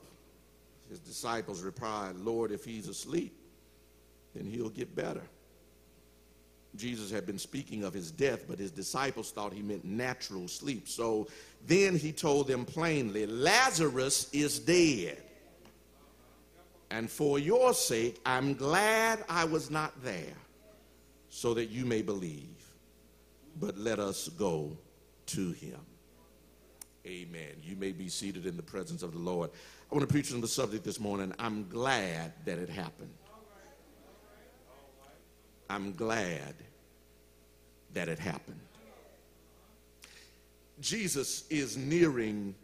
His 0.89 1.01
disciples 1.01 1.62
replied, 1.62 2.16
Lord, 2.16 2.53
if 2.53 2.64
he's 2.64 2.89
asleep, 2.89 3.32
then 4.34 4.47
he'll 4.47 4.68
get 4.68 4.95
better. 4.95 5.22
Jesus 6.77 7.11
had 7.11 7.27
been 7.27 7.39
speaking 7.39 7.85
of 7.85 7.93
his 7.93 8.11
death, 8.11 8.45
but 8.49 8.59
his 8.59 8.70
disciples 8.70 9.31
thought 9.31 9.53
he 9.53 9.62
meant 9.62 9.85
natural 9.85 10.49
sleep. 10.49 10.89
So 10.89 11.29
then 11.66 11.97
he 11.97 12.12
told 12.12 12.49
them 12.49 12.64
plainly, 12.64 13.27
Lazarus 13.27 14.29
is 14.33 14.59
dead. 14.59 15.22
And 16.91 17.11
for 17.11 17.39
your 17.39 17.74
sake, 17.74 18.20
I'm 18.24 18.55
glad 18.55 19.24
I 19.29 19.45
was 19.45 19.70
not 19.70 20.03
there, 20.05 20.35
so 21.29 21.53
that 21.55 21.66
you 21.66 21.85
may 21.85 22.03
believe. 22.03 22.49
But 23.59 23.77
let 23.77 23.99
us 23.99 24.29
go 24.29 24.77
to 25.27 25.53
him. 25.53 25.81
Amen. 27.07 27.55
You 27.62 27.77
may 27.77 27.93
be 27.93 28.09
seated 28.09 28.47
in 28.47 28.57
the 28.57 28.62
presence 28.62 29.03
of 29.03 29.12
the 29.12 29.18
Lord. 29.18 29.51
I 29.91 29.95
want 29.95 30.07
to 30.07 30.12
preach 30.12 30.33
on 30.33 30.41
the 30.41 30.49
subject 30.49 30.85
this 30.85 30.99
morning. 30.99 31.33
I'm 31.39 31.68
glad 31.68 32.33
that 32.45 32.59
it 32.59 32.68
happened. 32.68 33.14
I'm 35.69 35.93
glad 35.93 36.55
that 37.95 38.09
it 38.09 38.19
happened. 38.19 38.61
Jesus 40.81 41.45
is 41.49 41.77
nearing 41.77 42.55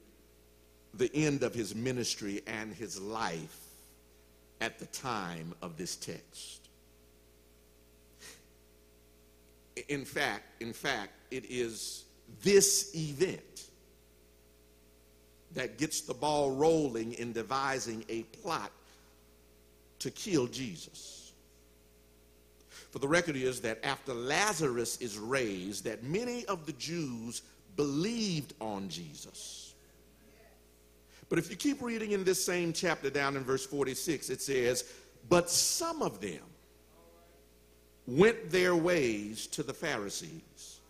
the 0.95 1.11
end 1.15 1.43
of 1.43 1.55
his 1.55 1.75
ministry 1.75 2.43
and 2.47 2.75
his 2.75 3.01
life 3.01 3.59
at 4.61 4.79
the 4.79 4.87
time 4.87 5.55
of 5.63 5.77
this 5.77 5.97
text. 5.97 6.69
In 9.89 10.05
fact, 10.05 10.45
in 10.61 10.73
fact, 10.73 11.13
it 11.31 11.47
is 11.49 12.05
this 12.43 12.95
event 12.95 13.65
that 15.55 15.79
gets 15.79 16.03
the 16.03 16.15
ball 16.15 16.51
rolling 16.51 17.15
in 17.15 17.33
devising 17.33 18.05
a 18.09 18.23
plot 18.23 18.71
to 19.99 20.11
kill 20.11 20.47
Jesus. 20.47 21.22
For 22.93 22.99
the 22.99 23.09
record 23.09 23.37
is 23.37 23.63
that 23.63 23.85
after 23.85 24.13
Lazarus 24.13 24.99
is 24.99 25.19
raised, 25.19 25.85
that 25.85 26.05
many 26.05 26.45
of 26.45 26.67
the 26.67 26.75
Jews 26.75 27.41
believed 27.75 28.53
on 28.61 28.91
Jesus. 28.91 29.73
But 31.31 31.39
if 31.39 31.49
you 31.49 31.57
keep 31.57 31.81
reading 31.81 32.11
in 32.13 32.23
this 32.23 32.45
same 32.45 32.75
chapter 32.75 33.09
down 33.09 33.35
in 33.35 33.45
verse 33.45 33.65
46, 33.65 34.29
it 34.29 34.43
says, 34.43 34.85
But 35.31 35.49
some 35.49 36.03
of 36.03 36.21
them 36.21 36.43
went 38.07 38.51
their 38.51 38.77
ways 38.77 39.47
to 39.49 39.63
the 39.63 39.73
Pharisees 39.73 40.81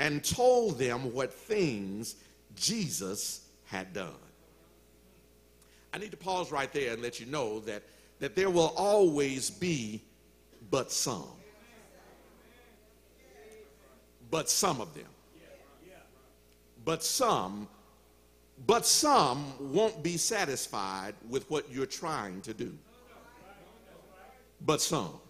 and 0.00 0.24
told 0.24 0.76
them 0.76 1.12
what 1.12 1.32
things 1.32 2.16
Jesus 2.56 3.46
had 3.66 3.92
done. 3.92 4.10
I 5.94 5.98
need 5.98 6.10
to 6.10 6.16
pause 6.16 6.50
right 6.50 6.72
there 6.72 6.94
and 6.94 7.00
let 7.00 7.20
you 7.20 7.26
know 7.26 7.60
that, 7.60 7.84
that 8.18 8.34
there 8.34 8.50
will 8.50 8.74
always 8.76 9.48
be 9.48 10.02
but 10.72 10.90
some. 10.90 11.28
But 14.30 14.48
some 14.48 14.80
of 14.80 14.92
them. 14.94 15.04
But 16.84 17.04
some, 17.04 17.68
but 18.66 18.86
some 18.86 19.52
won't 19.60 20.02
be 20.02 20.16
satisfied 20.16 21.14
with 21.28 21.48
what 21.50 21.70
you're 21.70 21.86
trying 21.86 22.40
to 22.40 22.54
do. 22.54 22.72
But 24.62 24.80
some. 24.80 25.20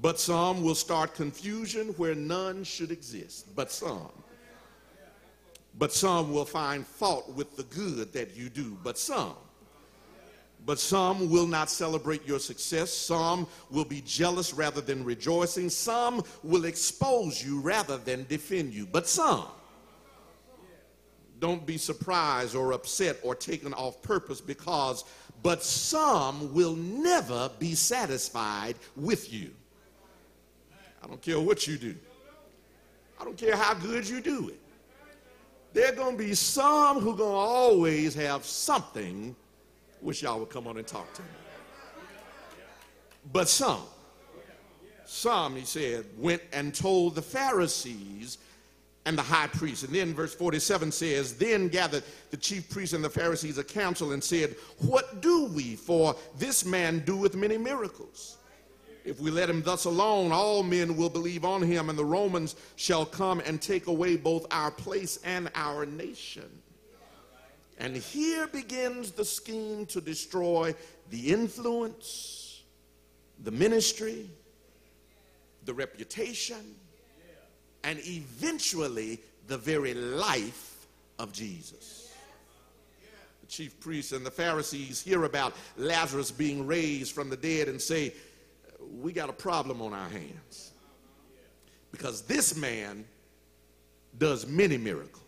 But 0.00 0.20
some 0.20 0.62
will 0.62 0.76
start 0.76 1.14
confusion 1.14 1.88
where 1.96 2.14
none 2.14 2.62
should 2.62 2.92
exist. 2.92 3.56
But 3.56 3.72
some. 3.72 4.12
But 5.78 5.92
some 5.92 6.32
will 6.32 6.44
find 6.44 6.86
fault 6.86 7.28
with 7.34 7.56
the 7.56 7.64
good 7.64 8.12
that 8.12 8.36
you 8.36 8.50
do. 8.50 8.78
But 8.84 8.98
some. 8.98 9.34
But 10.66 10.80
some 10.80 11.30
will 11.30 11.46
not 11.46 11.70
celebrate 11.70 12.26
your 12.26 12.40
success. 12.40 12.92
Some 12.92 13.46
will 13.70 13.84
be 13.84 14.02
jealous 14.04 14.52
rather 14.52 14.80
than 14.80 15.04
rejoicing. 15.04 15.70
Some 15.70 16.24
will 16.42 16.64
expose 16.64 17.42
you 17.42 17.60
rather 17.60 17.98
than 17.98 18.26
defend 18.28 18.74
you. 18.74 18.84
But 18.84 19.06
some. 19.06 19.46
Don't 21.38 21.64
be 21.64 21.78
surprised 21.78 22.56
or 22.56 22.72
upset 22.72 23.18
or 23.22 23.36
taken 23.36 23.74
off 23.74 24.02
purpose 24.02 24.40
because, 24.40 25.04
but 25.42 25.62
some 25.62 26.52
will 26.52 26.74
never 26.74 27.48
be 27.60 27.76
satisfied 27.76 28.74
with 28.96 29.32
you. 29.32 29.52
I 31.00 31.06
don't 31.06 31.22
care 31.22 31.38
what 31.38 31.68
you 31.68 31.78
do. 31.78 31.94
I 33.20 33.24
don't 33.24 33.36
care 33.36 33.54
how 33.54 33.74
good 33.74 34.08
you 34.08 34.20
do 34.20 34.48
it. 34.48 34.60
There 35.74 35.92
are 35.92 35.94
going 35.94 36.16
to 36.16 36.24
be 36.24 36.34
some 36.34 36.98
who 37.00 37.10
are 37.10 37.16
going 37.16 37.30
to 37.30 37.36
always 37.36 38.14
have 38.14 38.44
something. 38.44 39.36
Wish 40.00 40.22
y'all 40.22 40.38
would 40.40 40.50
come 40.50 40.66
on 40.66 40.76
and 40.76 40.86
talk 40.86 41.12
to 41.14 41.22
me. 41.22 41.28
But 43.32 43.48
some, 43.48 43.82
some, 45.04 45.56
he 45.56 45.64
said, 45.64 46.04
went 46.16 46.42
and 46.52 46.74
told 46.74 47.14
the 47.14 47.22
Pharisees 47.22 48.38
and 49.04 49.16
the 49.16 49.22
high 49.22 49.46
priest. 49.46 49.84
And 49.84 49.94
then 49.94 50.14
verse 50.14 50.34
47 50.34 50.92
says, 50.92 51.36
Then 51.36 51.68
gathered 51.68 52.02
the 52.30 52.36
chief 52.36 52.68
priests 52.68 52.94
and 52.94 53.02
the 53.02 53.10
Pharisees 53.10 53.58
a 53.58 53.64
council 53.64 54.12
and 54.12 54.22
said, 54.22 54.56
What 54.78 55.22
do 55.22 55.46
we? 55.46 55.76
For 55.76 56.14
this 56.38 56.64
man 56.64 57.02
doeth 57.04 57.34
many 57.34 57.56
miracles. 57.56 58.36
If 59.04 59.20
we 59.20 59.30
let 59.30 59.48
him 59.48 59.62
thus 59.62 59.84
alone, 59.84 60.32
all 60.32 60.64
men 60.64 60.96
will 60.96 61.08
believe 61.08 61.44
on 61.44 61.62
him, 61.62 61.88
and 61.88 61.98
the 61.98 62.04
Romans 62.04 62.56
shall 62.74 63.06
come 63.06 63.38
and 63.38 63.62
take 63.62 63.86
away 63.86 64.16
both 64.16 64.46
our 64.50 64.72
place 64.72 65.20
and 65.24 65.48
our 65.54 65.86
nation. 65.86 66.50
And 67.78 67.96
here 67.96 68.46
begins 68.46 69.12
the 69.12 69.24
scheme 69.24 69.86
to 69.86 70.00
destroy 70.00 70.74
the 71.10 71.32
influence, 71.32 72.62
the 73.44 73.50
ministry, 73.50 74.30
the 75.64 75.74
reputation, 75.74 76.74
and 77.84 77.98
eventually 78.04 79.20
the 79.46 79.58
very 79.58 79.94
life 79.94 80.86
of 81.18 81.32
Jesus. 81.32 82.12
The 83.42 83.46
chief 83.46 83.78
priests 83.78 84.12
and 84.12 84.24
the 84.24 84.30
Pharisees 84.30 85.02
hear 85.02 85.24
about 85.24 85.54
Lazarus 85.76 86.30
being 86.30 86.66
raised 86.66 87.12
from 87.12 87.30
the 87.30 87.36
dead 87.36 87.68
and 87.68 87.80
say, 87.80 88.14
we 89.00 89.12
got 89.12 89.28
a 89.28 89.34
problem 89.34 89.82
on 89.82 89.92
our 89.92 90.08
hands. 90.08 90.72
Because 91.92 92.22
this 92.22 92.56
man 92.56 93.04
does 94.18 94.46
many 94.46 94.76
miracles. 94.76 95.25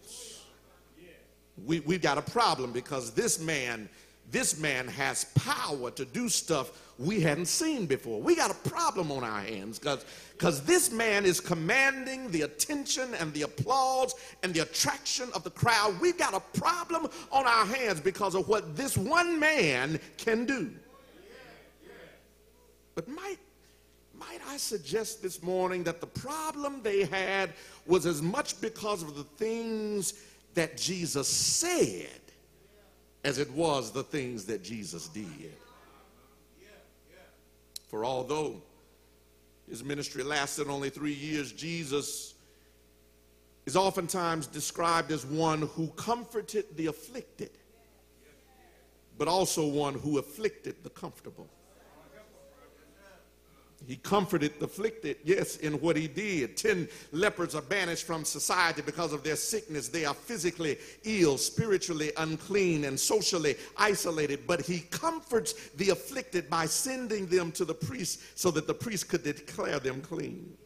We, 1.66 1.80
we've 1.80 2.02
got 2.02 2.18
a 2.18 2.22
problem 2.22 2.72
because 2.72 3.12
this 3.12 3.40
man, 3.40 3.88
this 4.30 4.58
man 4.58 4.88
has 4.88 5.24
power 5.34 5.90
to 5.92 6.04
do 6.04 6.28
stuff 6.28 6.70
we 6.98 7.20
hadn't 7.20 7.46
seen 7.46 7.86
before. 7.86 8.20
We 8.20 8.34
got 8.34 8.50
a 8.50 8.68
problem 8.68 9.12
on 9.12 9.22
our 9.22 9.40
hands 9.40 9.78
because 9.78 10.62
this 10.62 10.90
man 10.90 11.24
is 11.24 11.40
commanding 11.40 12.30
the 12.30 12.42
attention 12.42 13.14
and 13.14 13.32
the 13.32 13.42
applause 13.42 14.14
and 14.42 14.52
the 14.52 14.60
attraction 14.60 15.28
of 15.34 15.44
the 15.44 15.50
crowd. 15.50 16.00
We've 16.00 16.18
got 16.18 16.34
a 16.34 16.58
problem 16.58 17.08
on 17.30 17.46
our 17.46 17.66
hands 17.66 18.00
because 18.00 18.34
of 18.34 18.48
what 18.48 18.76
this 18.76 18.96
one 18.96 19.38
man 19.38 20.00
can 20.16 20.44
do. 20.44 20.70
But 22.96 23.08
might 23.08 23.38
might 24.18 24.40
I 24.48 24.56
suggest 24.56 25.22
this 25.22 25.42
morning 25.42 25.84
that 25.84 26.00
the 26.00 26.06
problem 26.08 26.82
they 26.82 27.04
had 27.04 27.52
was 27.86 28.06
as 28.06 28.20
much 28.20 28.60
because 28.60 29.02
of 29.02 29.14
the 29.14 29.22
things 29.22 30.14
that 30.58 30.76
Jesus 30.76 31.28
said 31.28 32.20
as 33.22 33.38
it 33.38 33.48
was 33.52 33.92
the 33.92 34.02
things 34.02 34.44
that 34.46 34.64
Jesus 34.64 35.06
did. 35.06 35.54
For 37.86 38.04
although 38.04 38.60
his 39.70 39.84
ministry 39.84 40.24
lasted 40.24 40.66
only 40.66 40.90
three 40.90 41.12
years, 41.12 41.52
Jesus 41.52 42.34
is 43.66 43.76
oftentimes 43.76 44.48
described 44.48 45.12
as 45.12 45.24
one 45.24 45.62
who 45.62 45.88
comforted 45.90 46.64
the 46.76 46.86
afflicted, 46.86 47.50
but 49.16 49.28
also 49.28 49.64
one 49.64 49.94
who 49.94 50.18
afflicted 50.18 50.74
the 50.82 50.90
comfortable. 50.90 51.48
He 53.88 53.96
comforted 53.96 54.60
the 54.60 54.66
afflicted, 54.66 55.16
yes, 55.24 55.56
in 55.56 55.80
what 55.80 55.96
he 55.96 56.08
did. 56.08 56.58
Ten 56.58 56.90
lepers 57.10 57.54
are 57.54 57.62
banished 57.62 58.04
from 58.04 58.22
society 58.22 58.82
because 58.82 59.14
of 59.14 59.22
their 59.22 59.34
sickness. 59.34 59.88
They 59.88 60.04
are 60.04 60.12
physically 60.12 60.76
ill, 61.04 61.38
spiritually 61.38 62.12
unclean, 62.18 62.84
and 62.84 63.00
socially 63.00 63.56
isolated. 63.78 64.40
But 64.46 64.60
he 64.60 64.80
comforts 64.90 65.70
the 65.76 65.88
afflicted 65.88 66.50
by 66.50 66.66
sending 66.66 67.28
them 67.28 67.50
to 67.52 67.64
the 67.64 67.72
priest 67.72 68.20
so 68.38 68.50
that 68.50 68.66
the 68.66 68.74
priest 68.74 69.08
could 69.08 69.22
declare 69.22 69.78
them 69.78 70.02
clean 70.02 70.57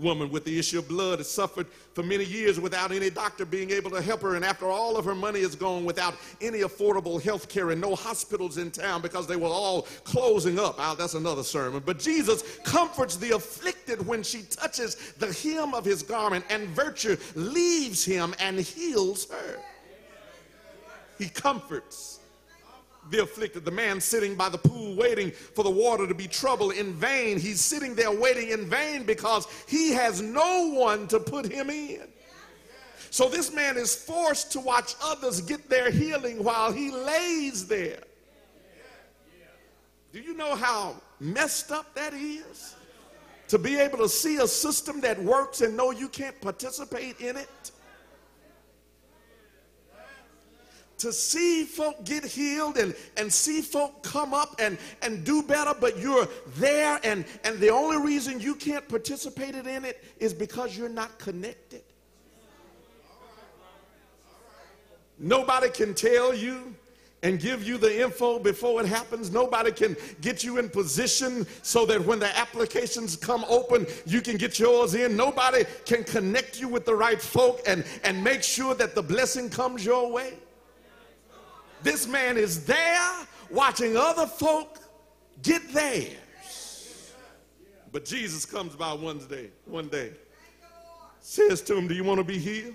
woman 0.00 0.30
with 0.30 0.44
the 0.44 0.58
issue 0.58 0.78
of 0.78 0.88
blood 0.88 1.18
has 1.18 1.30
suffered 1.30 1.66
for 1.94 2.02
many 2.02 2.24
years 2.24 2.58
without 2.58 2.92
any 2.92 3.10
doctor 3.10 3.44
being 3.44 3.70
able 3.70 3.90
to 3.90 4.00
help 4.00 4.22
her. 4.22 4.36
And 4.36 4.44
after 4.44 4.66
all 4.66 4.96
of 4.96 5.04
her 5.04 5.14
money 5.14 5.40
is 5.40 5.54
gone, 5.54 5.84
without 5.84 6.14
any 6.40 6.60
affordable 6.60 7.20
health 7.20 7.48
care 7.48 7.70
and 7.70 7.80
no 7.80 7.94
hospitals 7.94 8.58
in 8.58 8.70
town 8.70 9.02
because 9.02 9.26
they 9.26 9.36
were 9.36 9.48
all 9.48 9.82
closing 10.04 10.58
up. 10.58 10.76
Oh, 10.78 10.94
that's 10.94 11.14
another 11.14 11.42
sermon. 11.42 11.82
But 11.84 11.98
Jesus 11.98 12.42
comforts 12.64 13.16
the 13.16 13.34
afflicted 13.34 14.06
when 14.06 14.22
she 14.22 14.42
touches 14.42 14.94
the 15.18 15.32
hem 15.32 15.74
of 15.74 15.84
his 15.84 16.02
garment, 16.02 16.44
and 16.50 16.68
virtue 16.68 17.16
leaves 17.34 18.04
him 18.04 18.34
and 18.38 18.58
heals 18.58 19.28
her. 19.30 19.58
He 21.18 21.28
comforts 21.28 22.19
the 23.10 23.22
afflicted. 23.22 23.64
The 23.64 23.70
man 23.70 24.00
sitting 24.00 24.34
by 24.34 24.48
the 24.48 24.58
pool 24.58 24.96
waiting 24.96 25.30
for 25.30 25.64
the 25.64 25.70
water 25.70 26.06
to 26.06 26.14
be 26.14 26.28
troubled 26.28 26.74
in 26.74 26.92
vain. 26.94 27.38
He's 27.38 27.60
sitting 27.60 27.94
there 27.94 28.12
waiting 28.12 28.50
in 28.50 28.68
vain 28.68 29.04
because 29.04 29.46
he 29.66 29.90
has 29.92 30.22
no 30.22 30.70
one 30.70 31.08
to 31.08 31.20
put 31.20 31.50
him 31.50 31.70
in. 31.70 32.02
So 33.10 33.28
this 33.28 33.52
man 33.52 33.76
is 33.76 33.94
forced 33.94 34.52
to 34.52 34.60
watch 34.60 34.94
others 35.02 35.40
get 35.40 35.68
their 35.68 35.90
healing 35.90 36.44
while 36.44 36.72
he 36.72 36.90
lays 36.90 37.66
there. 37.66 38.04
Do 40.12 40.20
you 40.20 40.34
know 40.34 40.54
how 40.54 40.96
messed 41.18 41.72
up 41.72 41.94
that 41.94 42.14
is? 42.14 42.76
To 43.48 43.58
be 43.58 43.76
able 43.76 43.98
to 43.98 44.08
see 44.08 44.36
a 44.36 44.46
system 44.46 45.00
that 45.00 45.20
works 45.20 45.60
and 45.60 45.76
know 45.76 45.90
you 45.90 46.08
can't 46.08 46.40
participate 46.40 47.20
in 47.20 47.36
it. 47.36 47.72
To 51.00 51.12
see 51.12 51.64
folk 51.64 52.04
get 52.04 52.24
healed 52.24 52.76
and, 52.76 52.94
and 53.16 53.32
see 53.32 53.62
folk 53.62 54.02
come 54.02 54.34
up 54.34 54.54
and, 54.60 54.78
and 55.02 55.24
do 55.24 55.42
better, 55.42 55.74
but 55.78 55.98
you're 55.98 56.28
there 56.56 57.00
and, 57.02 57.24
and 57.44 57.58
the 57.58 57.70
only 57.70 57.96
reason 57.96 58.38
you 58.38 58.54
can't 58.54 58.86
participate 58.88 59.54
in 59.54 59.84
it 59.84 60.04
is 60.18 60.34
because 60.34 60.76
you're 60.76 60.88
not 60.88 61.18
connected. 61.18 61.82
Nobody 65.18 65.68
can 65.68 65.94
tell 65.94 66.34
you 66.34 66.74
and 67.22 67.38
give 67.38 67.66
you 67.66 67.76
the 67.76 68.02
info 68.02 68.38
before 68.38 68.80
it 68.80 68.86
happens. 68.86 69.30
Nobody 69.30 69.70
can 69.70 69.96
get 70.20 70.42
you 70.42 70.58
in 70.58 70.70
position 70.70 71.46
so 71.62 71.84
that 71.86 72.02
when 72.04 72.18
the 72.18 72.36
applications 72.38 73.16
come 73.16 73.44
open, 73.48 73.86
you 74.06 74.22
can 74.22 74.36
get 74.36 74.58
yours 74.58 74.94
in. 74.94 75.16
Nobody 75.16 75.64
can 75.84 76.04
connect 76.04 76.60
you 76.60 76.68
with 76.68 76.86
the 76.86 76.94
right 76.94 77.20
folk 77.20 77.60
and, 77.66 77.84
and 78.04 78.22
make 78.24 78.42
sure 78.42 78.74
that 78.74 78.94
the 78.94 79.02
blessing 79.02 79.50
comes 79.50 79.84
your 79.84 80.10
way. 80.10 80.34
This 81.82 82.06
man 82.06 82.36
is 82.36 82.64
there 82.64 83.26
watching 83.50 83.96
other 83.96 84.26
folk 84.26 84.78
get 85.42 85.72
theirs. 85.72 87.12
But 87.92 88.04
Jesus 88.04 88.44
comes 88.44 88.76
by 88.76 88.92
one 88.92 89.18
day, 89.18 89.50
one 89.64 89.88
day, 89.88 90.12
says 91.20 91.60
to 91.62 91.76
him, 91.76 91.88
Do 91.88 91.94
you 91.94 92.04
want 92.04 92.18
to 92.18 92.24
be 92.24 92.38
healed? 92.38 92.74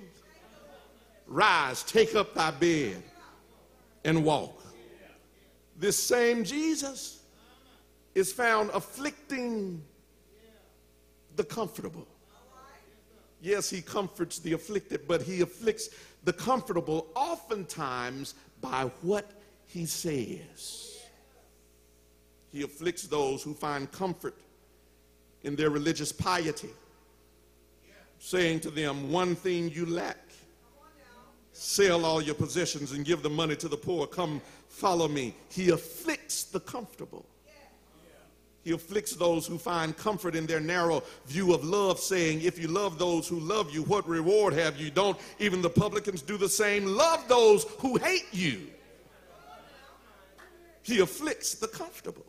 Rise, 1.28 1.84
take 1.84 2.16
up 2.16 2.34
thy 2.34 2.52
bed 2.52 3.02
and 4.04 4.24
walk. 4.24 4.62
This 5.78 6.02
same 6.02 6.44
Jesus 6.44 7.24
is 8.14 8.32
found 8.32 8.70
afflicting 8.74 9.84
the 11.36 11.44
comfortable. 11.44 12.08
Yes, 13.42 13.70
he 13.70 13.82
comforts 13.82 14.40
the 14.40 14.54
afflicted, 14.54 15.08
but 15.08 15.22
he 15.22 15.42
afflicts 15.42 15.90
the 16.24 16.34
comfortable 16.34 17.08
oftentimes 17.16 18.36
by 18.70 18.90
what 19.02 19.32
he 19.68 19.86
says. 19.86 20.98
He 22.52 22.62
afflicts 22.64 23.04
those 23.04 23.44
who 23.44 23.54
find 23.54 23.92
comfort 23.92 24.36
in 25.44 25.56
their 25.56 25.70
religious 25.70 26.12
piety, 26.12 26.70
saying 28.20 28.62
to 28.62 28.72
them, 28.72 29.12
One 29.12 29.36
thing 29.36 29.70
you 29.70 29.86
lack 29.86 30.18
Sell 31.58 32.04
all 32.04 32.22
your 32.22 32.36
possessions 32.36 32.92
and 32.92 33.06
give 33.06 33.24
the 33.24 33.30
money 33.30 33.56
to 33.56 33.70
the 33.70 33.78
poor. 33.78 34.06
Come 34.08 34.42
follow 34.68 35.08
me. 35.08 35.34
He 35.50 35.70
afflicts 35.70 36.44
the 36.44 36.60
comfortable. 36.60 37.26
He 38.66 38.72
afflicts 38.72 39.16
those 39.16 39.46
who 39.46 39.60
find 39.60 39.96
comfort 39.96 40.36
in 40.36 40.48
their 40.48 40.60
narrow 40.60 41.04
view 41.28 41.54
of 41.54 41.64
love, 41.64 42.00
saying, 42.00 42.42
If 42.42 42.58
you 42.58 42.68
love 42.68 42.98
those 42.98 43.28
who 43.28 43.40
love 43.40 43.72
you, 43.72 43.84
what 43.84 44.10
reward 44.10 44.54
have 44.54 44.76
you? 44.78 44.90
Don't 44.90 45.20
even 45.38 45.62
the 45.62 45.70
publicans 45.70 46.24
do 46.24 46.36
the 46.36 46.50
same? 46.50 46.88
Love 46.88 47.28
those 47.28 47.66
who 47.78 47.96
hate 47.98 48.26
you. 48.32 48.68
He 50.82 51.00
afflicts 51.00 51.54
the 51.54 51.68
comfortable 51.68 52.26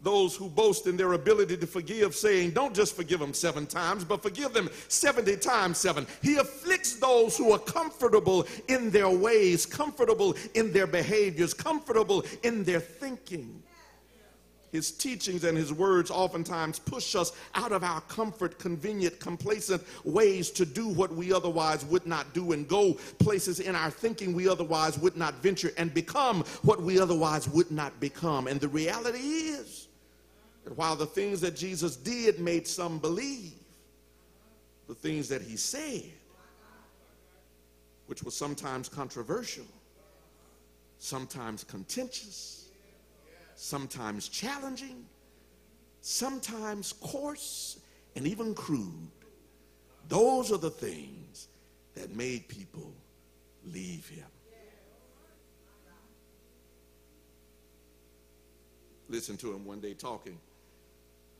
those 0.00 0.36
who 0.36 0.48
boast 0.48 0.86
in 0.86 0.96
their 0.96 1.14
ability 1.14 1.56
to 1.56 1.66
forgive, 1.66 2.14
saying, 2.14 2.52
Don't 2.52 2.74
just 2.74 2.94
forgive 2.94 3.20
them 3.20 3.34
seven 3.34 3.66
times, 3.66 4.04
but 4.04 4.22
forgive 4.22 4.52
them 4.52 4.70
70 4.88 5.36
times 5.38 5.78
seven. 5.78 6.06
He 6.22 6.36
afflicts 6.36 6.94
those 6.94 7.36
who 7.36 7.52
are 7.52 7.58
comfortable 7.58 8.46
in 8.68 8.90
their 8.90 9.10
ways, 9.10 9.66
comfortable 9.66 10.36
in 10.54 10.72
their 10.72 10.86
behaviors, 10.86 11.52
comfortable 11.52 12.24
in 12.42 12.64
their 12.64 12.80
thinking. 12.80 13.62
His 14.72 14.90
teachings 14.90 15.44
and 15.44 15.56
his 15.56 15.72
words 15.72 16.10
oftentimes 16.10 16.78
push 16.78 17.14
us 17.14 17.32
out 17.54 17.72
of 17.72 17.82
our 17.82 18.00
comfort, 18.02 18.58
convenient, 18.58 19.18
complacent 19.18 19.82
ways 20.04 20.50
to 20.50 20.66
do 20.66 20.88
what 20.88 21.12
we 21.14 21.32
otherwise 21.32 21.84
would 21.86 22.06
not 22.06 22.34
do 22.34 22.52
and 22.52 22.68
go 22.68 22.94
places 23.18 23.60
in 23.60 23.74
our 23.74 23.90
thinking 23.90 24.34
we 24.34 24.48
otherwise 24.48 24.98
would 24.98 25.16
not 25.16 25.34
venture 25.42 25.72
and 25.78 25.94
become 25.94 26.44
what 26.62 26.82
we 26.82 27.00
otherwise 27.00 27.48
would 27.48 27.70
not 27.70 27.98
become. 27.98 28.46
And 28.46 28.60
the 28.60 28.68
reality 28.68 29.18
is, 29.18 29.88
that 30.64 30.76
while 30.76 30.96
the 30.96 31.06
things 31.06 31.40
that 31.40 31.56
Jesus 31.56 31.96
did 31.96 32.40
made 32.40 32.66
some 32.66 32.98
believe, 32.98 33.54
the 34.86 34.94
things 34.94 35.28
that 35.28 35.40
he 35.40 35.56
said, 35.56 36.04
which 38.06 38.22
were 38.22 38.30
sometimes 38.30 38.88
controversial, 38.88 39.64
sometimes 40.98 41.64
contentious, 41.64 42.57
sometimes 43.58 44.28
challenging, 44.28 45.04
sometimes 46.00 46.92
coarse, 46.92 47.80
and 48.14 48.24
even 48.26 48.54
crude, 48.54 49.10
those 50.08 50.52
are 50.52 50.58
the 50.58 50.70
things 50.70 51.48
that 51.94 52.14
made 52.14 52.46
people 52.48 52.94
leave 53.64 54.08
him. 54.08 54.24
Listen 59.08 59.36
to 59.38 59.52
him 59.52 59.64
one 59.64 59.80
day 59.80 59.94
talking 59.94 60.38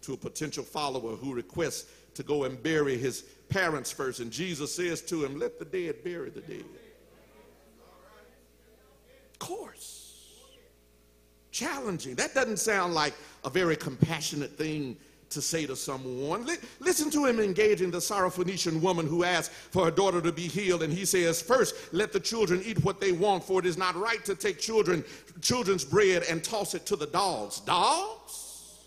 to 0.03 0.15
a 0.15 0.17
potential 0.17 0.65
follower 0.65 1.15
who 1.15 1.35
requests 1.35 1.89
to 2.15 2.23
go 2.25 2.45
and 2.45 2.61
bury 2.63 2.97
his 2.97 3.23
parents 3.49 3.93
first. 3.93 4.19
And 4.21 4.33
Jesus 4.33 4.75
says 4.75 5.03
to 5.03 5.25
him, 5.25 5.39
Let 5.39 5.59
the 5.59 5.65
dead 5.65 6.03
bury 6.03 6.31
the 6.31 6.41
dead. 6.41 6.65
Of 9.33 9.39
course. 9.39 9.98
Challenging. 11.59 12.15
That 12.15 12.37
doesn't 12.37 12.59
sound 12.59 12.95
like 12.95 13.15
a 13.45 13.51
very 13.51 13.75
compassionate 13.75 14.57
thing 14.57 14.97
to 15.31 15.43
say 15.43 15.67
to 15.67 15.75
someone. 15.75 16.49
Listen 16.79 17.11
to 17.11 17.27
him 17.27 17.41
engaging 17.41 17.91
the 17.91 17.99
Syrophoenician 17.99 18.81
woman 18.81 19.09
who 19.09 19.25
asked 19.25 19.51
for 19.51 19.87
her 19.87 19.91
daughter 19.91 20.21
to 20.21 20.31
be 20.31 20.47
healed. 20.47 20.85
And 20.85 20.93
he 20.93 21.05
says, 21.05 21.43
First, 21.43 21.75
let 21.93 22.13
the 22.13 22.21
children 22.21 22.63
eat 22.65 22.85
what 22.85 23.01
they 23.01 23.11
want, 23.11 23.43
for 23.43 23.59
it 23.59 23.67
is 23.67 23.77
not 23.77 23.97
right 23.97 24.25
to 24.25 24.37
take 24.37 24.61
children, 24.61 25.05
children's 25.41 25.85
bread 25.85 26.23
and 26.31 26.45
toss 26.45 26.77
it 26.77 26.87
to 26.87 26.95
the 26.95 27.09
dogs. 27.09 27.59
Dogs? 27.59 28.85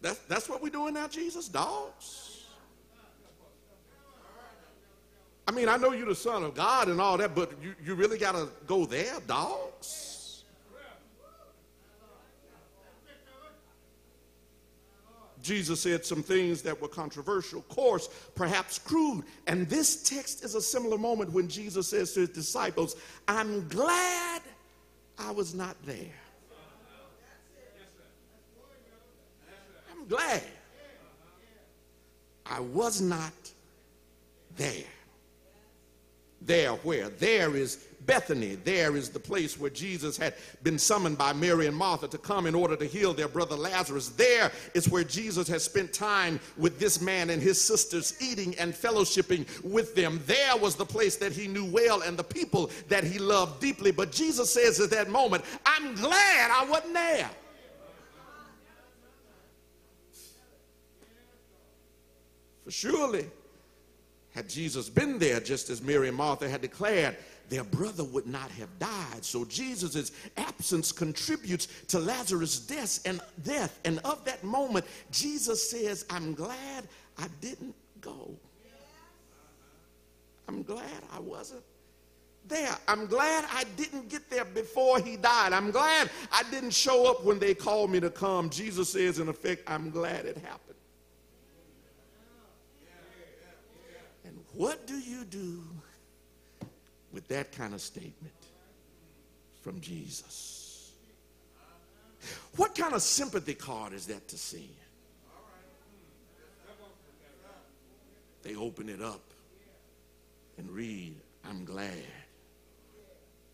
That's, 0.00 0.18
that's 0.20 0.48
what 0.48 0.62
we're 0.62 0.70
doing 0.70 0.94
now, 0.94 1.08
Jesus? 1.08 1.46
Dogs? 1.48 2.33
I 5.46 5.52
mean, 5.52 5.68
I 5.68 5.76
know 5.76 5.92
you're 5.92 6.06
the 6.06 6.14
Son 6.14 6.42
of 6.42 6.54
God 6.54 6.88
and 6.88 7.00
all 7.00 7.18
that, 7.18 7.34
but 7.34 7.52
you, 7.62 7.74
you 7.84 7.94
really 7.94 8.18
got 8.18 8.32
to 8.32 8.48
go 8.66 8.86
there? 8.86 9.20
Dogs? 9.26 10.14
Jesus 15.44 15.82
said 15.82 16.06
some 16.06 16.22
things 16.22 16.62
that 16.62 16.80
were 16.80 16.88
controversial, 16.88 17.60
coarse, 17.62 18.08
perhaps 18.34 18.78
crude. 18.78 19.24
And 19.46 19.68
this 19.68 20.02
text 20.02 20.42
is 20.42 20.54
a 20.54 20.60
similar 20.60 20.96
moment 20.96 21.32
when 21.32 21.48
Jesus 21.48 21.86
says 21.86 22.14
to 22.14 22.20
his 22.20 22.30
disciples, 22.30 22.96
I'm 23.28 23.68
glad 23.68 24.40
I 25.18 25.30
was 25.30 25.54
not 25.54 25.76
there. 25.84 25.96
I'm 29.92 30.08
glad 30.08 30.42
I 32.46 32.60
was 32.60 33.02
not 33.02 33.32
there. 34.56 34.84
There, 36.46 36.72
where? 36.72 37.08
There 37.08 37.56
is 37.56 37.86
Bethany. 38.06 38.56
There 38.56 38.96
is 38.96 39.08
the 39.08 39.18
place 39.18 39.58
where 39.58 39.70
Jesus 39.70 40.16
had 40.16 40.34
been 40.62 40.78
summoned 40.78 41.16
by 41.16 41.32
Mary 41.32 41.66
and 41.66 41.76
Martha 41.76 42.06
to 42.08 42.18
come 42.18 42.46
in 42.46 42.54
order 42.54 42.76
to 42.76 42.84
heal 42.84 43.14
their 43.14 43.28
brother 43.28 43.56
Lazarus. 43.56 44.10
There 44.10 44.52
is 44.74 44.88
where 44.88 45.04
Jesus 45.04 45.48
has 45.48 45.64
spent 45.64 45.92
time 45.92 46.38
with 46.56 46.78
this 46.78 47.00
man 47.00 47.30
and 47.30 47.40
his 47.40 47.60
sisters, 47.60 48.14
eating 48.20 48.54
and 48.56 48.74
fellowshipping 48.74 49.46
with 49.64 49.94
them. 49.94 50.20
There 50.26 50.56
was 50.56 50.76
the 50.76 50.84
place 50.84 51.16
that 51.16 51.32
he 51.32 51.48
knew 51.48 51.64
well 51.64 52.02
and 52.02 52.16
the 52.16 52.24
people 52.24 52.70
that 52.88 53.04
he 53.04 53.18
loved 53.18 53.60
deeply. 53.60 53.90
But 53.90 54.12
Jesus 54.12 54.52
says 54.52 54.80
at 54.80 54.90
that 54.90 55.08
moment, 55.08 55.44
I'm 55.64 55.94
glad 55.94 56.50
I 56.50 56.66
wasn't 56.68 56.94
there. 56.94 57.30
For 62.64 62.70
surely, 62.70 63.26
had 64.34 64.48
Jesus 64.48 64.90
been 64.90 65.18
there, 65.18 65.40
just 65.40 65.70
as 65.70 65.80
Mary 65.80 66.08
and 66.08 66.16
Martha 66.16 66.48
had 66.48 66.60
declared, 66.60 67.16
their 67.48 67.62
brother 67.62 68.02
would 68.04 68.26
not 68.26 68.50
have 68.52 68.78
died. 68.78 69.24
So 69.24 69.44
Jesus' 69.44 70.12
absence 70.36 70.90
contributes 70.90 71.68
to 71.88 71.98
Lazarus' 71.98 72.58
death 72.58 73.00
and 73.06 73.20
death. 73.44 73.78
And 73.84 74.00
of 74.00 74.24
that 74.24 74.42
moment, 74.42 74.86
Jesus 75.12 75.70
says, 75.70 76.04
I'm 76.10 76.34
glad 76.34 76.88
I 77.18 77.26
didn't 77.40 77.74
go. 78.00 78.30
I'm 80.48 80.62
glad 80.62 81.02
I 81.12 81.20
wasn't 81.20 81.62
there. 82.48 82.76
I'm 82.88 83.06
glad 83.06 83.44
I 83.52 83.64
didn't 83.76 84.08
get 84.08 84.28
there 84.30 84.44
before 84.44 84.98
he 84.98 85.16
died. 85.16 85.52
I'm 85.52 85.70
glad 85.70 86.10
I 86.32 86.42
didn't 86.50 86.72
show 86.72 87.10
up 87.10 87.24
when 87.24 87.38
they 87.38 87.54
called 87.54 87.90
me 87.90 88.00
to 88.00 88.10
come. 88.10 88.50
Jesus 88.50 88.92
says, 88.92 89.18
in 89.18 89.28
effect, 89.28 89.62
I'm 89.66 89.90
glad 89.90 90.26
it 90.26 90.36
happened. 90.38 90.73
What 94.56 94.86
do 94.86 94.98
you 94.98 95.24
do 95.24 95.62
with 97.12 97.26
that 97.28 97.52
kind 97.52 97.74
of 97.74 97.80
statement 97.80 98.34
from 99.62 99.80
Jesus? 99.80 100.92
What 102.56 102.74
kind 102.74 102.94
of 102.94 103.02
sympathy 103.02 103.54
card 103.54 103.92
is 103.92 104.06
that 104.06 104.28
to 104.28 104.38
see? 104.38 104.70
They 108.42 108.54
open 108.54 108.88
it 108.88 109.00
up 109.00 109.22
and 110.58 110.70
read, 110.70 111.16
I'm 111.48 111.64
glad 111.64 111.92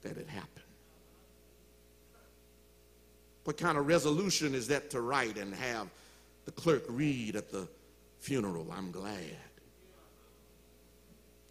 that 0.03 0.16
it 0.16 0.28
happened. 0.28 0.64
What 3.44 3.57
kind 3.57 3.78
of 3.78 3.86
resolution 3.86 4.55
is 4.55 4.68
that 4.68 4.90
to 4.90 5.01
write 5.01 5.38
and 5.38 5.55
have 5.55 5.88
the 6.44 6.53
clerk 6.53 6.84
read 6.88 7.36
at 7.36 7.51
the 7.51 7.66
funeral? 8.18 8.66
I'm 8.76 8.90
glad 8.90 9.36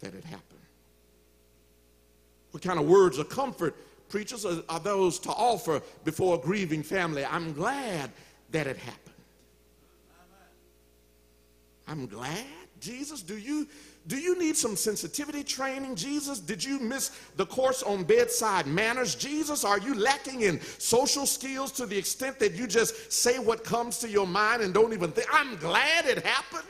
that 0.00 0.14
it 0.14 0.24
happened. 0.24 0.44
What 2.50 2.62
kind 2.62 2.78
of 2.78 2.86
words 2.86 3.18
of 3.18 3.28
comfort, 3.28 3.76
preachers, 4.08 4.44
are, 4.44 4.62
are 4.68 4.80
those 4.80 5.18
to 5.20 5.30
offer 5.30 5.82
before 6.04 6.34
a 6.34 6.38
grieving 6.38 6.82
family? 6.82 7.24
I'm 7.24 7.52
glad 7.52 8.10
that 8.50 8.66
it 8.66 8.76
happened. 8.76 9.14
I'm 11.86 12.06
glad. 12.06 12.44
Jesus, 12.80 13.20
do 13.22 13.36
you 13.36 13.66
do 14.06 14.16
you 14.16 14.38
need 14.38 14.56
some 14.56 14.76
sensitivity 14.76 15.44
training, 15.44 15.94
Jesus? 15.94 16.40
Did 16.40 16.64
you 16.64 16.78
miss 16.78 17.10
the 17.36 17.44
course 17.44 17.82
on 17.82 18.02
bedside 18.02 18.66
manners, 18.66 19.14
Jesus? 19.14 19.62
Are 19.62 19.78
you 19.78 19.94
lacking 19.94 20.40
in 20.40 20.60
social 20.78 21.26
skills 21.26 21.70
to 21.72 21.84
the 21.84 21.98
extent 21.98 22.38
that 22.38 22.54
you 22.54 22.66
just 22.66 23.12
say 23.12 23.38
what 23.38 23.62
comes 23.62 23.98
to 23.98 24.08
your 24.08 24.26
mind 24.26 24.62
and 24.62 24.72
don't 24.72 24.94
even 24.94 25.12
think? 25.12 25.28
I'm 25.32 25.56
glad 25.56 26.06
it 26.06 26.24
happened. 26.24 26.64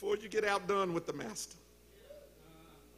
Before 0.00 0.16
you 0.16 0.30
get 0.30 0.46
outdone 0.46 0.94
with 0.94 1.06
the 1.06 1.12
master, 1.12 1.58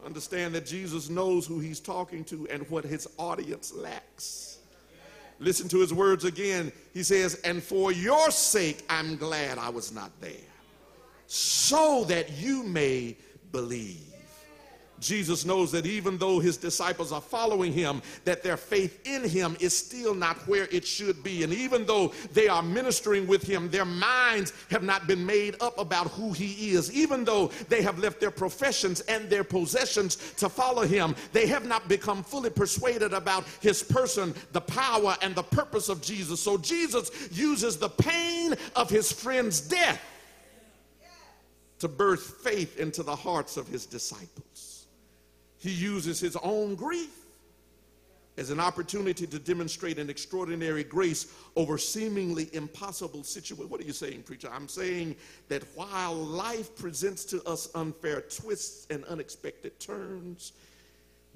understand 0.07 0.55
that 0.55 0.65
Jesus 0.65 1.09
knows 1.09 1.45
who 1.45 1.59
he's 1.59 1.81
talking 1.81 2.23
to 2.23 2.47
and 2.49 2.63
what 2.71 2.85
his 2.85 3.09
audience 3.19 3.75
lacks. 3.75 4.59
Listen 5.41 5.69
to 5.71 5.81
his 5.81 5.93
words 5.93 6.25
again. 6.25 6.71
He 6.95 7.03
says, 7.03 7.41
And 7.43 7.61
for 7.61 7.91
your 7.91 8.31
sake, 8.31 8.85
I'm 8.89 9.17
glad 9.17 9.59
I 9.59 9.69
was 9.69 9.93
not 9.93 10.13
there, 10.21 10.31
so 11.27 12.05
that 12.05 12.31
you 12.39 12.63
may 12.63 13.17
believe. 13.51 14.12
Jesus 15.03 15.45
knows 15.45 15.73
that 15.73 15.85
even 15.85 16.17
though 16.17 16.39
his 16.39 16.57
disciples 16.57 17.13
are 17.13 17.21
following 17.21 17.73
him, 17.73 18.01
that 18.25 18.43
their 18.43 18.57
faith 18.57 19.07
in 19.07 19.29
him 19.29 19.57
is 19.61 19.77
still 19.77 20.15
not 20.15 20.37
where 20.49 20.69
it 20.71 20.87
should 20.87 21.23
be. 21.23 21.43
And 21.43 21.53
even 21.53 21.85
though 21.85 22.13
they 22.33 22.49
are 22.49 22.63
ministering 22.63 23.27
with 23.27 23.43
him, 23.43 23.69
their 23.69 23.85
minds 23.85 24.53
have 24.71 24.83
not 24.83 25.07
been 25.07 25.27
made 25.27 25.57
up 25.61 25.79
about 25.79 26.09
who 26.13 26.33
he 26.33 26.71
is. 26.71 26.93
Even 26.93 27.25
though 27.25 27.49
they 27.69 27.83
have 27.83 27.99
left 27.99 28.21
their 28.21 28.31
professions 28.31 29.01
and 29.03 29.29
their 29.29 29.45
possessions 29.45 30.17
to 30.37 30.49
follow 30.49 30.83
him, 30.83 31.15
they 31.33 31.47
have 31.47 31.67
not 31.67 31.89
become 31.89 32.23
fully 32.23 32.51
persuaded 32.51 33.13
about 33.13 33.45
his 33.61 33.83
person, 33.83 34.35
the 34.53 34.61
power, 34.61 35.17
and 35.21 35.35
the 35.35 35.43
purpose 35.43 35.89
of 35.89 36.01
Jesus. 36.01 36.41
So 36.41 36.57
Jesus 36.57 37.11
uses 37.33 37.77
the 37.77 37.89
pain 37.89 38.55
of 38.77 38.89
his 38.89 39.11
friend's 39.11 39.61
death 39.61 40.01
to 41.81 41.89
birth 41.89 42.39
faith 42.45 42.79
into 42.79 43.03
the 43.03 43.17
hearts 43.17 43.57
of 43.57 43.67
his 43.67 43.87
disciples. 43.87 44.72
He 45.63 45.71
uses 45.71 46.19
his 46.19 46.37
own 46.43 46.75
grief 46.75 47.15
as 48.37 48.51
an 48.51 48.59
opportunity 48.59 49.29
to 49.29 49.39
demonstrate 49.39 49.97
an 49.97 50.11
extraordinary 50.11 50.83
grace 50.83 51.33
over 51.55 51.79
seemingly 51.79 52.51
impossible 52.53 53.23
situations. 53.23 53.71
What 53.71 53.81
are 53.81 53.85
you 53.85 53.93
saying, 53.93 54.25
preacher? 54.25 54.49
I'm 54.53 54.67
saying 54.67 55.15
that 55.49 55.63
while 55.77 56.15
life 56.15 56.75
presents 56.75 57.25
to 57.27 57.45
us 57.45 57.69
unfair 57.77 58.23
twists 58.23 58.89
and 58.91 59.05
unexpected 59.05 59.79
turns, 59.79 60.53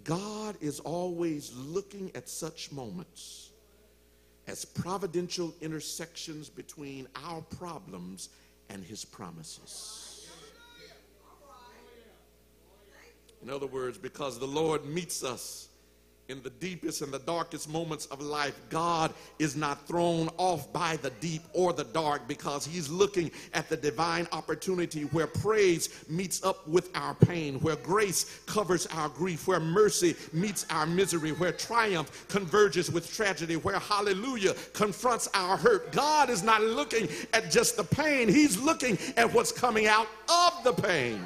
God 0.03 0.57
is 0.61 0.81
always 0.81 1.55
looking 1.55 2.11
at 2.17 2.29
such 2.29 2.73
moments 2.73 3.51
as 4.49 4.65
providential 4.65 5.55
intersections 5.61 6.49
between 6.49 7.07
our 7.15 7.43
problems 7.43 8.31
and 8.71 8.83
his 8.83 9.05
promises. 9.05 10.06
In 13.43 13.51
other 13.51 13.67
words, 13.67 13.99
because 13.99 14.39
the 14.39 14.47
Lord 14.47 14.85
meets 14.85 15.23
us 15.23 15.69
in 16.29 16.43
the 16.43 16.51
deepest 16.51 17.03
and 17.03 17.13
the 17.13 17.21
darkest 17.21 17.69
moments 17.69 18.07
of 18.07 18.21
life, 18.21 18.59
God 18.69 19.15
is 19.39 19.55
not 19.55 19.87
thrown 19.87 20.29
off 20.39 20.73
by 20.73 20.97
the 20.97 21.11
deep 21.21 21.43
or 21.53 21.73
the 21.73 21.85
dark 21.85 22.27
because 22.27 22.67
He's 22.67 22.89
looking 22.89 23.31
at 23.55 23.69
the 23.69 23.77
divine 23.77 24.27
opportunity 24.33 25.03
where 25.03 25.27
praise 25.27 26.05
meets 26.09 26.43
up 26.45 26.67
with 26.67 26.91
our 26.97 27.15
pain, 27.15 27.61
where 27.61 27.77
grace 27.77 28.41
covers 28.47 28.87
our 28.89 29.09
grief, 29.09 29.47
where 29.47 29.61
mercy 29.61 30.17
meets 30.33 30.67
our 30.71 30.87
misery, 30.87 31.33
where 31.33 31.53
triumph 31.53 32.27
converges 32.29 32.91
with 32.91 33.13
tragedy, 33.13 33.57
where 33.57 33.79
hallelujah 33.79 34.55
confronts 34.73 35.29
our 35.35 35.57
hurt. 35.57 35.93
God 35.93 36.29
is 36.29 36.43
not 36.43 36.61
looking 36.61 37.09
at 37.33 37.51
just 37.51 37.77
the 37.77 37.85
pain, 37.85 38.29
He's 38.29 38.61
looking 38.61 38.99
at 39.17 39.33
what's 39.33 39.53
coming 39.53 39.87
out 39.87 40.09
of 40.29 40.65
the 40.65 40.73
pain. 40.73 41.21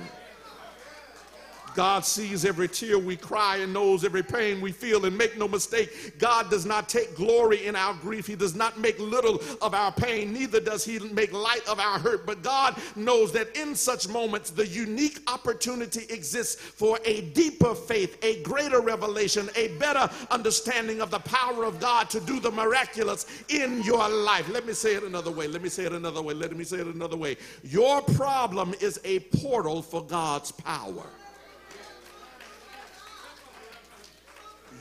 God 1.75 2.05
sees 2.05 2.45
every 2.45 2.69
tear 2.69 2.99
we 2.99 3.17
cry 3.17 3.59
and 3.59 3.73
knows 3.73 4.05
every 4.05 4.23
pain 4.23 4.61
we 4.61 4.73
feel. 4.73 5.05
And 5.05 5.17
make 5.17 5.39
no 5.39 5.49
mistake, 5.49 6.19
God 6.19 6.51
does 6.51 6.67
not 6.67 6.89
take 6.89 7.15
glory 7.15 7.67
in 7.67 7.77
our 7.77 7.95
grief. 7.95 8.27
He 8.27 8.37
does 8.37 8.55
not 8.55 8.79
make 8.79 8.99
little 8.99 9.41
of 9.63 9.75
our 9.75 9.93
pain, 9.93 10.33
neither 10.33 10.61
does 10.61 10.85
He 10.85 10.99
make 10.99 11.33
light 11.33 11.67
of 11.69 11.79
our 11.79 11.99
hurt. 11.99 12.27
But 12.27 12.43
God 12.43 12.77
knows 12.97 13.33
that 13.33 13.57
in 13.57 13.75
such 13.75 14.09
moments, 14.09 14.51
the 14.51 14.67
unique 14.67 15.21
opportunity 15.27 16.07
exists 16.13 16.55
for 16.55 16.99
a 17.05 17.23
deeper 17.33 17.75
faith, 17.75 18.19
a 18.23 18.43
greater 18.43 18.81
revelation, 18.81 19.49
a 19.57 19.69
better 19.79 20.11
understanding 20.31 21.01
of 21.01 21.11
the 21.11 21.21
power 21.21 21.65
of 21.65 21.81
God 21.81 22.11
to 22.11 22.21
do 22.21 22.41
the 22.41 22.51
miraculous 22.51 23.27
in 23.49 23.83
your 23.83 24.09
life. 24.09 24.49
Let 24.49 24.67
me 24.67 24.73
say 24.73 24.95
it 24.95 25.03
another 25.03 25.31
way. 25.31 25.47
Let 25.47 25.63
me 25.63 25.69
say 25.69 25.85
it 25.85 25.93
another 25.93 26.23
way. 26.23 26.35
Let 26.35 26.57
me 26.57 26.65
say 26.65 26.79
it 26.79 26.87
another 26.87 27.17
way. 27.17 27.37
Your 27.63 28.03
problem 28.03 28.75
is 28.81 29.01
a 29.05 29.21
portal 29.21 29.83
for 29.83 30.05
God's 30.05 30.51
power. 30.53 31.07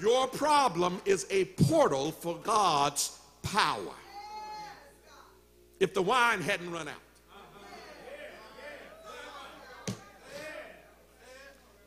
Your 0.02 0.28
problem 0.28 1.02
is 1.06 1.26
a 1.30 1.46
portal 1.46 2.12
for 2.12 2.38
God's 2.38 3.20
power. 3.44 3.94
If 5.80 5.94
the 5.94 6.02
wine 6.02 6.42
hadn't 6.42 6.72
run 6.72 6.88
out, 6.88 6.96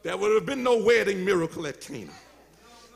there 0.03 0.17
would 0.17 0.33
have 0.35 0.47
been 0.47 0.63
no 0.63 0.83
wedding 0.83 1.25
miracle 1.25 1.67
at 1.67 1.81
Cana. 1.81 2.11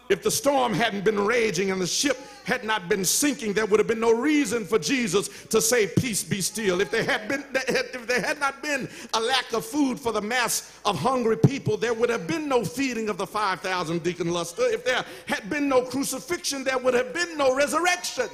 If 0.08 0.22
the 0.22 0.30
storm 0.30 0.72
hadn't 0.72 1.04
been 1.04 1.18
raging 1.18 1.70
and 1.70 1.80
the 1.80 1.86
ship 1.86 2.18
had 2.44 2.64
not 2.64 2.88
been 2.88 3.04
sinking, 3.04 3.52
there 3.54 3.66
would 3.66 3.80
have 3.80 3.88
been 3.88 4.00
no 4.00 4.12
reason 4.12 4.64
for 4.64 4.78
Jesus 4.78 5.28
to 5.46 5.60
say, 5.60 5.88
Peace 5.88 6.22
be 6.22 6.40
still. 6.40 6.80
If 6.80 6.90
there 6.90 7.02
had 7.02 7.28
been 7.28 7.44
if 7.54 8.06
there 8.06 8.20
had 8.20 8.38
not 8.38 8.62
been 8.62 8.88
a 9.14 9.20
lack 9.20 9.52
of 9.52 9.64
food 9.64 9.98
for 9.98 10.12
the 10.12 10.20
mass 10.20 10.78
of 10.84 10.96
hungry 10.98 11.36
people, 11.36 11.76
there 11.76 11.92
would 11.92 12.10
have 12.10 12.26
been 12.28 12.48
no 12.48 12.64
feeding 12.64 13.08
of 13.08 13.18
the 13.18 13.26
5,000 13.26 14.02
Deacon 14.02 14.32
Luster. 14.32 14.62
If 14.62 14.84
there 14.84 15.04
had 15.26 15.50
been 15.50 15.68
no 15.68 15.82
crucifixion, 15.82 16.62
there 16.62 16.78
would 16.78 16.94
have 16.94 17.12
been 17.12 17.36
no 17.36 17.54
resurrection 17.54 18.28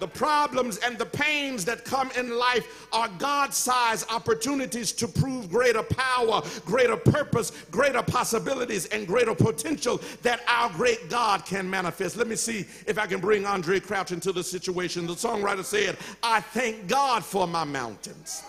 the 0.00 0.08
problems 0.08 0.78
and 0.78 0.98
the 0.98 1.06
pains 1.06 1.64
that 1.64 1.84
come 1.84 2.10
in 2.16 2.36
life 2.36 2.86
are 2.92 3.08
God 3.18 3.54
sized 3.54 4.10
opportunities 4.10 4.92
to 4.92 5.08
prove 5.08 5.50
greater 5.50 5.82
power, 5.82 6.42
greater 6.64 6.96
purpose, 6.96 7.52
greater 7.70 8.02
possibilities, 8.02 8.86
and 8.86 9.06
greater 9.06 9.34
potential 9.34 10.00
that 10.22 10.40
our 10.48 10.70
great 10.70 11.08
God 11.08 11.44
can 11.44 11.68
manifest. 11.68 12.16
Let 12.16 12.28
me 12.28 12.36
see 12.36 12.66
if 12.86 12.98
I 12.98 13.06
can 13.06 13.20
bring 13.20 13.44
Andraé 13.44 13.82
Crouch 13.82 14.12
into 14.12 14.32
the 14.32 14.42
situation. 14.42 15.06
The 15.06 15.14
songwriter 15.14 15.64
said, 15.64 15.96
I 16.22 16.40
thank 16.40 16.88
God 16.88 17.24
for 17.24 17.46
my 17.46 17.64
mountains, 17.64 18.42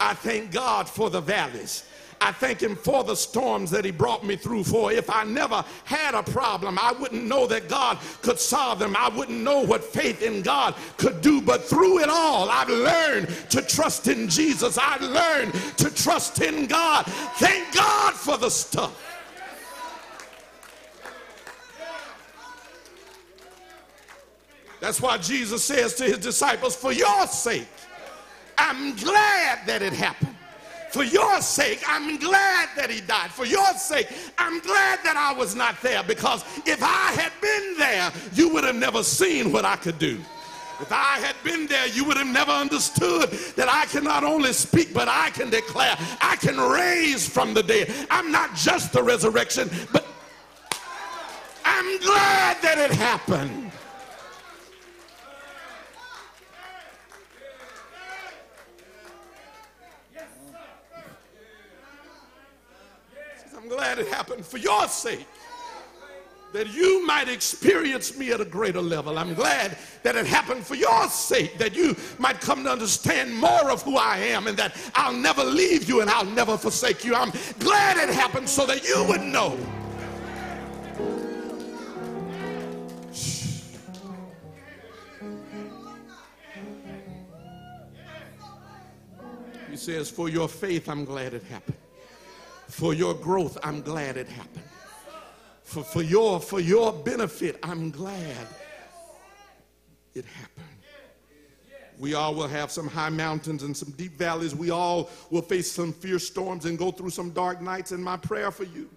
I 0.00 0.14
thank 0.14 0.52
God 0.52 0.88
for 0.88 1.10
the 1.10 1.20
valleys. 1.20 1.84
I 2.20 2.32
thank 2.32 2.62
him 2.62 2.76
for 2.76 3.04
the 3.04 3.14
storms 3.14 3.70
that 3.70 3.84
he 3.84 3.90
brought 3.90 4.24
me 4.24 4.36
through. 4.36 4.64
For 4.64 4.92
if 4.92 5.10
I 5.10 5.24
never 5.24 5.64
had 5.84 6.14
a 6.14 6.22
problem, 6.22 6.78
I 6.80 6.92
wouldn't 6.92 7.24
know 7.24 7.46
that 7.46 7.68
God 7.68 7.98
could 8.22 8.38
solve 8.38 8.78
them. 8.78 8.96
I 8.96 9.08
wouldn't 9.08 9.40
know 9.40 9.60
what 9.60 9.84
faith 9.84 10.22
in 10.22 10.42
God 10.42 10.74
could 10.96 11.20
do. 11.20 11.40
But 11.40 11.64
through 11.64 12.00
it 12.00 12.08
all, 12.08 12.48
I've 12.48 12.68
learned 12.68 13.28
to 13.50 13.62
trust 13.62 14.08
in 14.08 14.28
Jesus. 14.28 14.78
I've 14.78 15.02
learned 15.02 15.54
to 15.78 15.90
trust 15.90 16.40
in 16.40 16.66
God. 16.66 17.04
Thank 17.06 17.74
God 17.74 18.14
for 18.14 18.36
the 18.36 18.50
stuff. 18.50 19.00
That's 24.80 25.00
why 25.00 25.16
Jesus 25.16 25.64
says 25.64 25.94
to 25.94 26.04
his 26.04 26.18
disciples, 26.18 26.76
For 26.76 26.92
your 26.92 27.26
sake, 27.26 27.66
I'm 28.58 28.94
glad 28.96 29.66
that 29.66 29.80
it 29.80 29.94
happened. 29.94 30.36
For 30.94 31.02
your 31.02 31.40
sake, 31.40 31.82
I'm 31.88 32.18
glad 32.18 32.68
that 32.76 32.88
he 32.88 33.00
died. 33.00 33.32
For 33.32 33.44
your 33.44 33.66
sake, 33.72 34.06
I'm 34.38 34.60
glad 34.60 35.00
that 35.02 35.16
I 35.16 35.36
was 35.36 35.56
not 35.56 35.82
there 35.82 36.04
because 36.04 36.44
if 36.64 36.80
I 36.84 37.10
had 37.20 37.32
been 37.40 37.74
there, 37.76 38.12
you 38.32 38.48
would 38.50 38.62
have 38.62 38.76
never 38.76 39.02
seen 39.02 39.50
what 39.50 39.64
I 39.64 39.74
could 39.74 39.98
do. 39.98 40.20
If 40.80 40.92
I 40.92 41.18
had 41.18 41.34
been 41.42 41.66
there, 41.66 41.88
you 41.88 42.04
would 42.04 42.16
have 42.16 42.28
never 42.28 42.52
understood 42.52 43.28
that 43.56 43.68
I 43.68 43.86
can 43.86 44.04
not 44.04 44.22
only 44.22 44.52
speak, 44.52 44.94
but 44.94 45.08
I 45.08 45.30
can 45.30 45.50
declare, 45.50 45.96
I 46.20 46.36
can 46.36 46.60
raise 46.60 47.28
from 47.28 47.54
the 47.54 47.64
dead. 47.64 47.92
I'm 48.08 48.30
not 48.30 48.54
just 48.54 48.92
the 48.92 49.02
resurrection, 49.02 49.68
but 49.92 50.06
I'm 51.64 51.98
glad 52.02 52.62
that 52.62 52.78
it 52.78 52.92
happened. 52.92 53.63
I'm 63.64 63.70
glad 63.70 63.98
it 63.98 64.08
happened 64.08 64.44
for 64.44 64.58
your 64.58 64.86
sake. 64.88 65.26
that 66.52 66.68
you 66.72 67.04
might 67.06 67.30
experience 67.30 68.16
me 68.16 68.30
at 68.30 68.42
a 68.42 68.44
greater 68.44 68.82
level. 68.82 69.18
I'm 69.18 69.32
glad 69.32 69.76
that 70.02 70.16
it 70.16 70.26
happened 70.26 70.64
for 70.64 70.74
your 70.74 71.08
sake, 71.08 71.56
that 71.56 71.74
you 71.74 71.96
might 72.18 72.40
come 72.42 72.62
to 72.64 72.70
understand 72.70 73.34
more 73.34 73.70
of 73.70 73.82
who 73.82 73.96
I 73.96 74.18
am 74.18 74.46
and 74.46 74.56
that 74.58 74.76
I'll 74.94 75.14
never 75.14 75.42
leave 75.42 75.88
you 75.88 76.02
and 76.02 76.10
I'll 76.10 76.26
never 76.26 76.58
forsake 76.58 77.06
you. 77.06 77.14
I'm 77.14 77.32
glad 77.58 77.96
it 77.96 78.14
happened 78.14 78.48
so 78.50 78.66
that 78.66 78.86
you 78.86 79.02
would 79.08 79.22
know. 79.22 79.58
He 89.70 89.76
says, 89.76 90.10
For 90.10 90.28
your 90.28 90.48
faith, 90.48 90.88
I'm 90.88 91.04
glad 91.06 91.32
it 91.32 91.42
happened. 91.44 91.78
For 92.74 92.92
your 92.92 93.14
growth, 93.14 93.56
I'm 93.62 93.82
glad 93.82 94.16
it 94.16 94.28
happened. 94.28 94.64
For, 95.62 95.84
for, 95.84 96.02
your, 96.02 96.40
for 96.40 96.58
your 96.58 96.92
benefit, 96.92 97.56
I'm 97.62 97.92
glad 97.92 98.48
it 100.12 100.24
happened. 100.24 100.66
We 102.00 102.14
all 102.14 102.34
will 102.34 102.48
have 102.48 102.72
some 102.72 102.88
high 102.88 103.10
mountains 103.10 103.62
and 103.62 103.76
some 103.76 103.92
deep 103.92 104.18
valleys. 104.18 104.56
We 104.56 104.70
all 104.70 105.08
will 105.30 105.42
face 105.42 105.70
some 105.70 105.92
fierce 105.92 106.26
storms 106.26 106.64
and 106.64 106.76
go 106.76 106.90
through 106.90 107.10
some 107.10 107.30
dark 107.30 107.62
nights. 107.62 107.92
And 107.92 108.02
my 108.02 108.16
prayer 108.16 108.50
for 108.50 108.64
you 108.64 108.90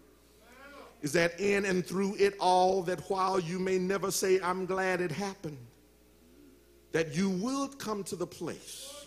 is 1.03 1.13
that 1.13 1.39
in 1.39 1.63
and 1.65 1.86
through 1.86 2.15
it 2.15 2.34
all, 2.39 2.82
that 2.82 2.99
while 3.11 3.39
you 3.39 3.59
may 3.59 3.78
never 3.78 4.09
say, 4.09 4.41
I'm 4.41 4.65
glad 4.65 5.01
it 5.01 5.11
happened, 5.11 5.59
that 6.93 7.15
you 7.15 7.30
will 7.30 7.67
come 7.67 8.03
to 8.05 8.15
the 8.15 8.25
place 8.25 9.05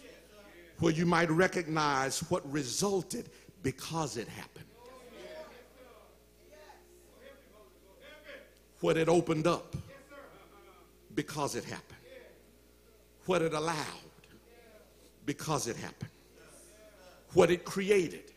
where 0.79 0.93
you 0.93 1.07
might 1.07 1.29
recognize 1.29 2.21
what 2.31 2.49
resulted 2.53 3.29
because 3.63 4.17
it 4.17 4.29
happened. 4.29 4.65
What 8.81 8.97
it 8.97 9.09
opened 9.09 9.47
up 9.47 9.77
because 11.15 11.55
it 11.55 11.65
happened. 11.65 11.99
What 13.27 13.43
it 13.43 13.53
allowed 13.53 13.77
because 15.27 15.67
it 15.67 15.77
happened. 15.77 16.11
What 17.35 17.51
it 17.51 17.65
created 17.65 18.33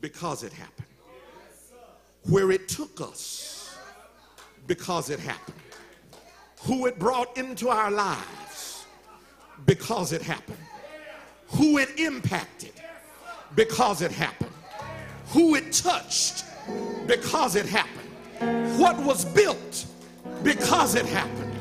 because 0.00 0.44
it 0.44 0.52
happened. 0.52 0.86
Where 2.24 2.52
it 2.52 2.68
took 2.68 3.00
us 3.00 3.76
because 4.66 5.10
it 5.10 5.18
happened. 5.18 5.56
Who 6.62 6.86
it 6.86 6.98
brought 6.98 7.36
into 7.36 7.68
our 7.68 7.90
lives 7.90 8.86
because 9.66 10.12
it 10.12 10.22
happened. 10.22 10.58
Who 11.48 11.78
it 11.78 11.98
impacted 11.98 12.77
because 13.54 14.02
it 14.02 14.12
happened. 14.12 14.50
Who 15.28 15.54
it 15.54 15.72
touched 15.72 16.44
because 17.06 17.56
it 17.56 17.66
happened. 17.66 18.78
What 18.78 18.96
was 18.98 19.24
built 19.24 19.86
because 20.42 20.94
it 20.94 21.06
happened. 21.06 21.54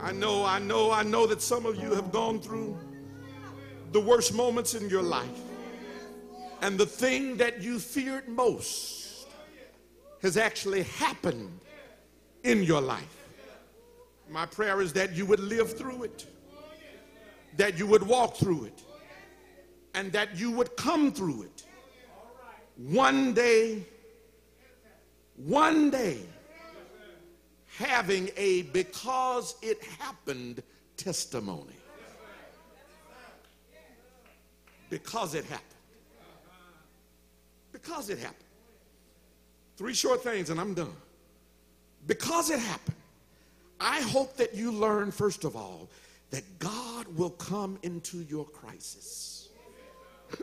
I 0.00 0.12
know, 0.12 0.44
I 0.44 0.58
know, 0.60 0.92
I 0.92 1.02
know 1.02 1.26
that 1.26 1.42
some 1.42 1.66
of 1.66 1.76
you 1.82 1.92
have 1.92 2.12
gone 2.12 2.40
through 2.40 2.78
the 3.92 4.00
worst 4.00 4.34
moments 4.34 4.74
in 4.74 4.88
your 4.88 5.02
life. 5.02 5.40
And 6.62 6.78
the 6.78 6.86
thing 6.86 7.36
that 7.38 7.60
you 7.60 7.78
feared 7.78 8.28
most 8.28 9.26
has 10.22 10.36
actually 10.36 10.82
happened 10.82 11.60
in 12.44 12.62
your 12.62 12.80
life. 12.80 13.28
My 14.28 14.46
prayer 14.46 14.80
is 14.80 14.92
that 14.94 15.12
you 15.12 15.26
would 15.26 15.40
live 15.40 15.76
through 15.76 16.04
it, 16.04 16.26
that 17.56 17.78
you 17.78 17.86
would 17.86 18.02
walk 18.02 18.36
through 18.36 18.64
it, 18.64 18.82
and 19.94 20.12
that 20.12 20.36
you 20.36 20.50
would 20.50 20.76
come 20.76 21.12
through 21.12 21.42
it. 21.42 21.64
One 22.76 23.32
day, 23.32 23.84
one 25.36 25.90
day, 25.90 26.18
having 27.76 28.30
a 28.36 28.62
because 28.62 29.54
it 29.62 29.82
happened 29.98 30.62
testimony. 30.96 31.74
Because 34.88 35.34
it 35.34 35.44
happened. 35.44 35.66
Because 37.72 38.08
it 38.08 38.18
happened. 38.18 38.44
Three 39.76 39.94
short 39.94 40.22
things 40.22 40.50
and 40.50 40.60
I'm 40.60 40.74
done. 40.74 40.94
Because 42.06 42.50
it 42.50 42.60
happened. 42.60 42.96
I 43.80 44.00
hope 44.02 44.36
that 44.36 44.54
you 44.54 44.72
learn, 44.72 45.10
first 45.10 45.44
of 45.44 45.56
all, 45.56 45.90
that 46.30 46.58
God 46.58 47.06
will 47.16 47.30
come 47.30 47.78
into 47.82 48.18
your 48.18 48.44
crisis. 48.44 49.48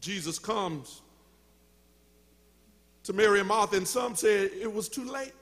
Jesus 0.00 0.38
comes 0.38 1.02
to 3.04 3.12
Mary 3.12 3.40
and 3.40 3.48
Martha, 3.48 3.76
and 3.76 3.88
some 3.88 4.14
said 4.14 4.50
it 4.52 4.72
was 4.72 4.88
too 4.88 5.04
late. 5.04 5.32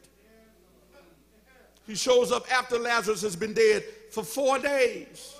He 1.87 1.95
shows 1.95 2.33
up 2.33 2.51
after 2.53 2.79
Lazarus 2.79 3.23
has 3.23 3.37
been 3.37 3.53
dead 3.53 3.85
for 4.11 4.25
four 4.25 4.59
days. 4.59 5.37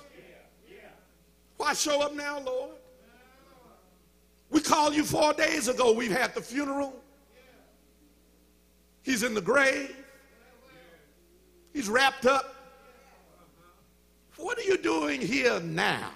Why 1.57 1.73
show 1.73 2.01
up 2.01 2.13
now, 2.13 2.39
Lord? 2.39 2.71
We 4.49 4.61
called 4.61 4.95
you 4.95 5.03
four 5.03 5.33
days 5.33 5.67
ago. 5.67 5.91
We've 5.91 6.11
had 6.11 6.33
the 6.33 6.41
funeral. 6.41 6.93
He's 9.03 9.23
in 9.23 9.33
the 9.33 9.41
grave. 9.41 9.95
He's 11.73 11.89
wrapped 11.89 12.25
up. 12.25 12.56
What 14.37 14.57
are 14.57 14.63
you 14.63 14.77
doing 14.77 15.19
here 15.19 15.59
now? 15.59 16.11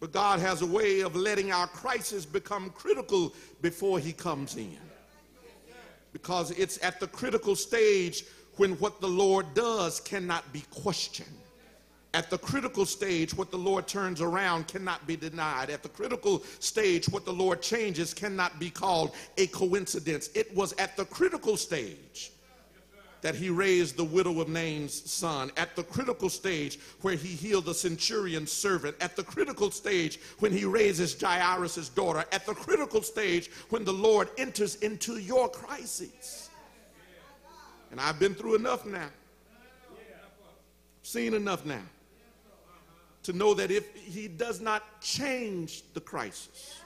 But 0.00 0.12
God 0.12 0.38
has 0.40 0.62
a 0.62 0.66
way 0.66 1.00
of 1.00 1.16
letting 1.16 1.50
our 1.50 1.66
crisis 1.66 2.24
become 2.24 2.70
critical 2.70 3.34
before 3.62 3.98
He 3.98 4.12
comes 4.12 4.56
in. 4.56 4.78
Because 6.12 6.50
it's 6.52 6.82
at 6.82 7.00
the 7.00 7.08
critical 7.08 7.56
stage 7.56 8.24
when 8.56 8.72
what 8.78 9.00
the 9.00 9.08
Lord 9.08 9.46
does 9.54 10.00
cannot 10.00 10.52
be 10.52 10.62
questioned. 10.70 11.28
At 12.14 12.30
the 12.30 12.38
critical 12.38 12.86
stage, 12.86 13.34
what 13.34 13.50
the 13.50 13.58
Lord 13.58 13.86
turns 13.86 14.20
around 14.20 14.66
cannot 14.66 15.06
be 15.06 15.14
denied. 15.14 15.68
At 15.68 15.82
the 15.82 15.90
critical 15.90 16.42
stage, 16.58 17.08
what 17.08 17.24
the 17.24 17.32
Lord 17.32 17.60
changes 17.60 18.14
cannot 18.14 18.58
be 18.58 18.70
called 18.70 19.14
a 19.36 19.46
coincidence. 19.48 20.30
It 20.34 20.54
was 20.56 20.72
at 20.78 20.96
the 20.96 21.04
critical 21.04 21.56
stage 21.56 22.32
that 23.20 23.34
he 23.34 23.50
raised 23.50 23.96
the 23.96 24.04
widow 24.04 24.40
of 24.40 24.48
Nain's 24.48 25.10
son, 25.10 25.50
at 25.56 25.74
the 25.74 25.82
critical 25.82 26.28
stage 26.28 26.78
where 27.02 27.14
he 27.14 27.28
healed 27.28 27.64
the 27.64 27.74
centurion's 27.74 28.52
servant, 28.52 28.96
at 29.00 29.16
the 29.16 29.22
critical 29.22 29.70
stage 29.70 30.20
when 30.38 30.52
he 30.52 30.64
raises 30.64 31.20
Jairus' 31.20 31.88
daughter, 31.88 32.24
at 32.32 32.46
the 32.46 32.54
critical 32.54 33.02
stage 33.02 33.50
when 33.70 33.84
the 33.84 33.92
Lord 33.92 34.28
enters 34.38 34.76
into 34.76 35.18
your 35.18 35.48
crises. 35.48 36.50
And 37.90 38.00
I've 38.00 38.18
been 38.18 38.34
through 38.34 38.56
enough 38.56 38.86
now, 38.86 39.08
seen 41.02 41.34
enough 41.34 41.64
now, 41.64 41.82
to 43.24 43.32
know 43.32 43.54
that 43.54 43.70
if 43.70 43.94
he 43.96 44.28
does 44.28 44.60
not 44.60 45.00
change 45.00 45.82
the 45.94 46.00
crisis, 46.00 46.80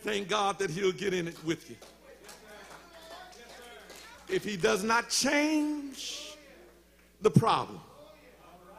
thank 0.00 0.28
God 0.28 0.58
that 0.58 0.70
he'll 0.70 0.92
get 0.92 1.12
in 1.12 1.28
it 1.28 1.44
with 1.44 1.68
you 1.68 1.76
if 4.28 4.44
he 4.44 4.56
does 4.56 4.82
not 4.82 5.08
change 5.08 6.36
the 7.20 7.30
problem. 7.30 7.80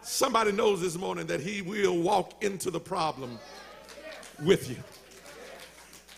Somebody 0.02 0.52
knows 0.52 0.82
this 0.82 0.98
morning 0.98 1.28
that 1.28 1.42
he 1.42 1.62
will 1.62 1.98
walk 1.98 2.44
into 2.44 2.72
the 2.72 2.80
problem 2.80 3.38
with 4.44 4.70
you. 4.70 4.78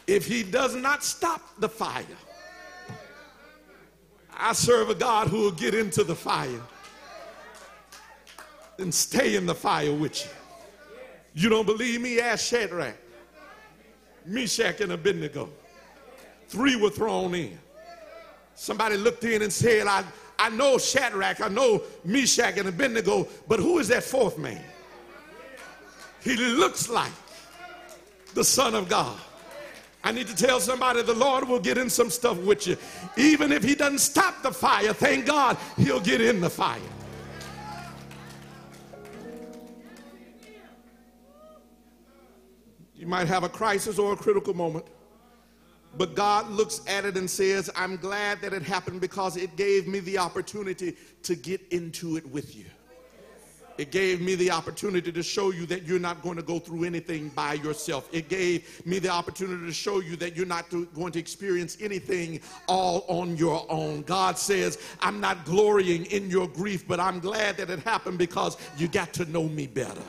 If 0.08 0.26
he 0.26 0.44
does 0.44 0.76
not 0.76 1.04
stop 1.04 1.42
the 1.60 1.70
fire, 1.70 2.04
I 4.36 4.54
serve 4.54 4.90
a 4.90 4.96
God 4.96 5.28
who 5.28 5.42
will 5.42 5.52
get 5.52 5.74
into 5.74 6.04
the 6.04 6.16
fire 6.16 6.62
and 8.78 8.94
stay 8.94 9.36
in 9.36 9.46
the 9.46 9.56
fire 9.56 9.94
with 9.94 10.24
you. 10.24 10.32
You 11.34 11.50
don't 11.50 11.66
believe 11.66 12.02
me? 12.02 12.20
Ask 12.20 12.48
Shadrach, 12.48 12.96
Meshach, 14.26 14.82
and 14.82 14.92
Abednego. 14.92 15.50
Three 16.48 16.76
were 16.76 16.90
thrown 16.90 17.36
in. 17.36 17.58
Somebody 18.60 18.98
looked 18.98 19.24
in 19.24 19.42
and 19.42 19.54
said, 19.54 19.88
I, 19.88 20.04
I 20.38 20.50
know 20.50 20.78
Shadrach, 20.78 21.40
I 21.40 21.48
know 21.48 21.82
Meshach 22.04 22.58
and 22.58 22.68
Abednego, 22.68 23.26
but 23.48 23.58
who 23.58 23.80
is 23.80 23.88
that 23.88 24.04
fourth 24.04 24.38
man? 24.38 24.62
He 26.22 26.36
looks 26.36 26.90
like 26.90 27.14
the 28.34 28.44
Son 28.44 28.76
of 28.76 28.90
God. 28.90 29.18
I 30.04 30.12
need 30.12 30.28
to 30.28 30.36
tell 30.36 30.60
somebody 30.60 31.02
the 31.04 31.14
Lord 31.14 31.48
will 31.48 31.62
get 31.62 31.78
in 31.78 31.90
some 31.90 32.10
stuff 32.10 32.38
with 32.40 32.68
you. 32.68 32.76
Even 33.16 33.54
if 33.54 33.64
He 33.64 33.76
doesn't 33.76 34.00
stop 34.00 34.44
the 34.44 34.52
fire, 34.52 34.92
thank 34.92 35.26
God 35.26 35.56
He'll 35.78 36.02
get 36.02 36.20
in 36.20 36.42
the 36.42 36.50
fire. 36.50 36.82
You 42.94 43.08
might 43.08 43.30
have 43.30 43.46
a 43.46 43.50
crisis 43.50 43.98
or 43.98 44.12
a 44.12 44.18
critical 44.18 44.54
moment. 44.54 44.86
But 45.98 46.16
God 46.16 46.50
looks 46.50 46.82
at 46.88 47.06
it 47.06 47.18
and 47.18 47.30
says, 47.30 47.70
I'm 47.76 47.98
glad 47.98 48.42
that 48.42 48.54
it 48.54 48.62
happened 48.62 49.02
because 49.02 49.38
it 49.38 49.56
gave 49.56 49.88
me 49.88 50.00
the 50.00 50.18
opportunity 50.18 50.96
to 51.24 51.36
get 51.36 51.62
into 51.72 52.16
it 52.18 52.30
with 52.30 52.56
you. 52.56 52.66
It 53.80 53.92
gave 53.92 54.20
me 54.20 54.36
the 54.36 54.52
opportunity 54.52 55.10
to 55.10 55.24
show 55.24 55.52
you 55.52 55.66
that 55.68 55.84
you're 55.84 56.00
not 56.00 56.22
going 56.22 56.36
to 56.36 56.44
go 56.44 56.60
through 56.60 56.84
anything 56.84 57.30
by 57.30 57.54
yourself. 57.54 58.10
It 58.12 58.28
gave 58.28 58.86
me 58.86 59.00
the 59.00 59.08
opportunity 59.08 59.66
to 59.66 59.72
show 59.72 60.02
you 60.02 60.18
that 60.18 60.36
you're 60.36 60.46
not 60.46 60.70
to- 60.72 60.88
going 60.88 61.14
to 61.14 61.20
experience 61.20 61.78
anything 61.80 62.42
all 62.68 63.06
on 63.08 63.38
your 63.38 63.66
own. 63.70 64.02
God 64.02 64.38
says, 64.38 64.80
I'm 65.00 65.22
not 65.22 65.46
glorying 65.46 66.08
in 66.08 66.30
your 66.30 66.50
grief, 66.50 66.86
but 66.90 67.00
I'm 67.00 67.22
glad 67.22 67.56
that 67.56 67.70
it 67.70 67.80
happened 67.80 68.18
because 68.18 68.58
you 68.78 68.90
got 68.90 69.14
to 69.14 69.24
know 69.24 69.48
me 69.48 69.66
better. 69.66 70.04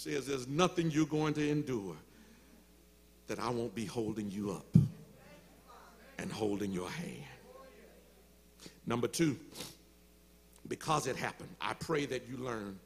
Says, 0.00 0.26
There's 0.26 0.48
nothing 0.48 0.90
you're 0.90 1.06
going 1.06 1.34
to 1.34 1.48
endure 1.48 1.96
that 3.26 3.38
I 3.38 3.50
won't 3.50 3.74
be 3.74 3.84
holding 3.84 4.30
you 4.30 4.50
up 4.50 4.82
and 6.18 6.32
holding 6.32 6.72
your 6.72 6.88
hand. 6.88 7.24
Number 8.86 9.06
two, 9.06 9.38
because 10.68 11.06
it 11.06 11.16
happened, 11.16 11.50
I 11.60 11.74
pray 11.74 12.06
that 12.06 12.28
you 12.28 12.38
learn 12.38 12.78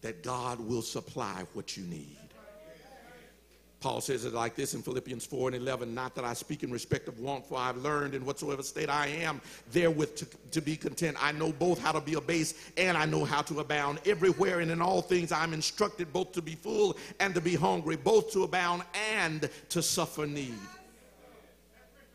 that 0.00 0.22
God 0.22 0.58
will 0.60 0.82
supply 0.82 1.44
what 1.52 1.76
you 1.76 1.84
need. 1.84 2.16
Paul 3.86 4.00
says 4.00 4.24
it 4.24 4.34
like 4.34 4.56
this 4.56 4.74
in 4.74 4.82
Philippians 4.82 5.24
4 5.26 5.50
and 5.50 5.62
11 5.62 5.94
Not 5.94 6.16
that 6.16 6.24
I 6.24 6.32
speak 6.32 6.64
in 6.64 6.72
respect 6.72 7.06
of 7.06 7.20
want, 7.20 7.46
for 7.46 7.56
I've 7.56 7.76
learned 7.76 8.16
in 8.16 8.26
whatsoever 8.26 8.64
state 8.64 8.88
I 8.88 9.06
am 9.06 9.40
therewith 9.70 10.16
to, 10.16 10.26
to 10.50 10.60
be 10.60 10.74
content. 10.74 11.16
I 11.20 11.30
know 11.30 11.52
both 11.52 11.80
how 11.80 11.92
to 11.92 12.00
be 12.00 12.14
abased 12.14 12.56
and 12.76 12.98
I 12.98 13.06
know 13.06 13.24
how 13.24 13.42
to 13.42 13.60
abound. 13.60 14.00
Everywhere 14.04 14.58
and 14.58 14.72
in 14.72 14.82
all 14.82 15.02
things 15.02 15.30
I'm 15.30 15.54
instructed 15.54 16.12
both 16.12 16.32
to 16.32 16.42
be 16.42 16.56
full 16.56 16.96
and 17.20 17.32
to 17.36 17.40
be 17.40 17.54
hungry, 17.54 17.94
both 17.94 18.32
to 18.32 18.42
abound 18.42 18.82
and 19.14 19.48
to 19.68 19.80
suffer 19.80 20.26
need. 20.26 20.58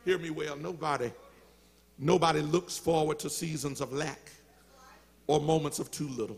Hear 0.04 0.18
me 0.18 0.30
well. 0.30 0.58
Nobody, 0.58 1.10
nobody 1.98 2.42
looks 2.42 2.78
forward 2.78 3.18
to 3.20 3.30
seasons 3.30 3.80
of 3.80 3.94
lack 3.94 4.30
or 5.26 5.40
moments 5.40 5.80
of 5.80 5.90
too 5.90 6.10
little. 6.10 6.38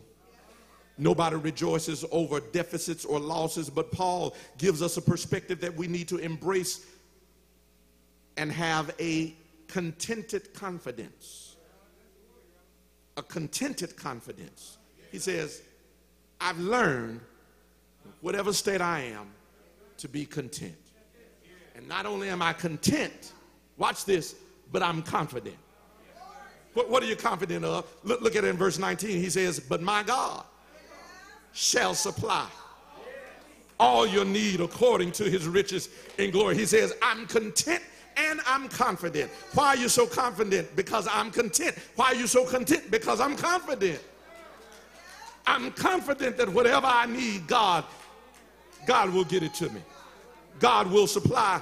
Nobody 0.98 1.36
rejoices 1.38 2.06
over 2.12 2.40
deficits 2.40 3.04
or 3.04 3.20
losses, 3.20 3.70
but 3.70 3.92
Paul 3.92 4.36
gives 4.58 4.82
us 4.82 4.98
a 4.98 5.02
perspective 5.02 5.60
that 5.62 5.76
we 5.76 5.88
need 5.88 6.08
to 6.10 6.18
embrace 6.18 6.86
and 8.38 8.52
have 8.52 8.94
a 9.00 9.34
contented 9.68 10.54
confidence. 10.54 11.56
A 13.18 13.24
contented 13.24 13.96
confidence. 13.96 14.78
He 15.12 15.18
says, 15.20 15.64
I've 16.40 16.60
learned, 16.60 17.22
whatever 18.22 18.54
state 18.54 18.82
I 18.82 19.02
am, 19.02 19.32
to 19.98 20.08
be 20.08 20.26
content. 20.26 20.76
And 21.76 21.88
not 21.88 22.06
only 22.06 22.30
am 22.30 22.42
I 22.42 22.54
content, 22.54 23.34
watch 23.78 24.06
this, 24.06 24.36
but 24.72 24.84
I'm 24.84 25.02
confident. 25.02 25.56
What, 26.76 26.90
what 26.90 27.02
are 27.04 27.06
you 27.08 27.16
confident 27.16 27.66
of? 27.66 27.88
Look, 28.04 28.22
look 28.22 28.36
at 28.36 28.44
it 28.44 28.48
in 28.48 28.58
verse 28.58 28.78
19. 28.78 29.10
He 29.10 29.30
says, 29.30 29.60
But 29.60 29.82
my 29.82 30.04
God 30.04 30.44
shall 31.54 31.94
supply 31.94 32.48
all 33.80 34.08
your 34.08 34.26
need 34.26 34.60
according 34.62 35.12
to 35.14 35.24
his 35.26 35.48
riches 35.48 35.90
in 36.18 36.32
glory. 36.32 36.56
He 36.56 36.66
says, 36.66 36.94
I'm 37.02 37.26
content 37.28 37.82
and 38.18 38.40
I'm 38.46 38.68
confident. 38.70 39.32
Why 39.54 39.70
are 39.70 39.78
you 39.78 39.90
so 39.90 40.06
confident? 40.06 40.76
Because 40.76 41.08
I'm 41.12 41.32
content. 41.32 41.76
Why 41.96 42.08
are 42.08 42.16
you 42.16 42.28
so 42.28 42.46
content? 42.46 42.92
Because 42.92 43.20
I'm 43.20 43.36
confident. 43.36 44.02
I'm 45.46 45.72
confident 45.72 46.38
that 46.38 46.50
whatever 46.50 46.88
I 46.88 47.06
need, 47.06 47.48
God, 47.48 47.84
God 48.86 49.10
will 49.14 49.26
get 49.26 49.44
it 49.44 49.54
to 49.56 49.70
me. 49.70 49.82
God 50.60 50.90
will 50.90 51.08
supply 51.08 51.62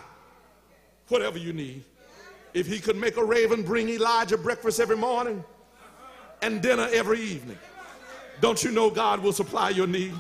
whatever 1.08 1.38
you 1.38 1.54
need. 1.54 1.84
If 2.54 2.68
he 2.68 2.80
could 2.80 2.98
make 2.98 3.18
a 3.18 3.24
raven 3.24 3.64
bring 3.64 3.90
Elijah 3.90 4.38
breakfast 4.38 4.80
every 4.80 4.98
morning 4.98 5.44
and 6.42 6.62
dinner 6.62 6.88
every 6.92 7.22
evening, 7.22 7.58
don't 8.42 8.64
you 8.64 8.72
know 8.72 8.90
God 8.90 9.22
will 9.22 9.34
supply 9.34 9.70
your 9.70 9.88
need? 9.88 10.14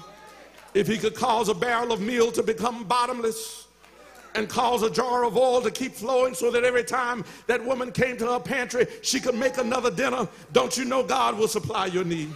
If 0.73 0.87
he 0.87 0.97
could 0.97 1.15
cause 1.15 1.49
a 1.49 1.53
barrel 1.53 1.91
of 1.91 1.99
meal 1.99 2.31
to 2.31 2.43
become 2.43 2.85
bottomless 2.85 3.67
and 4.35 4.47
cause 4.47 4.83
a 4.83 4.89
jar 4.89 5.25
of 5.25 5.35
oil 5.35 5.61
to 5.61 5.71
keep 5.71 5.93
flowing 5.93 6.33
so 6.33 6.49
that 6.51 6.63
every 6.63 6.83
time 6.83 7.25
that 7.47 7.63
woman 7.63 7.91
came 7.91 8.15
to 8.17 8.27
her 8.27 8.39
pantry, 8.39 8.87
she 9.01 9.19
could 9.19 9.35
make 9.35 9.57
another 9.57 9.91
dinner, 9.91 10.27
don't 10.53 10.77
you 10.77 10.85
know 10.85 11.03
God 11.03 11.37
will 11.37 11.49
supply 11.49 11.87
your 11.87 12.05
need? 12.05 12.33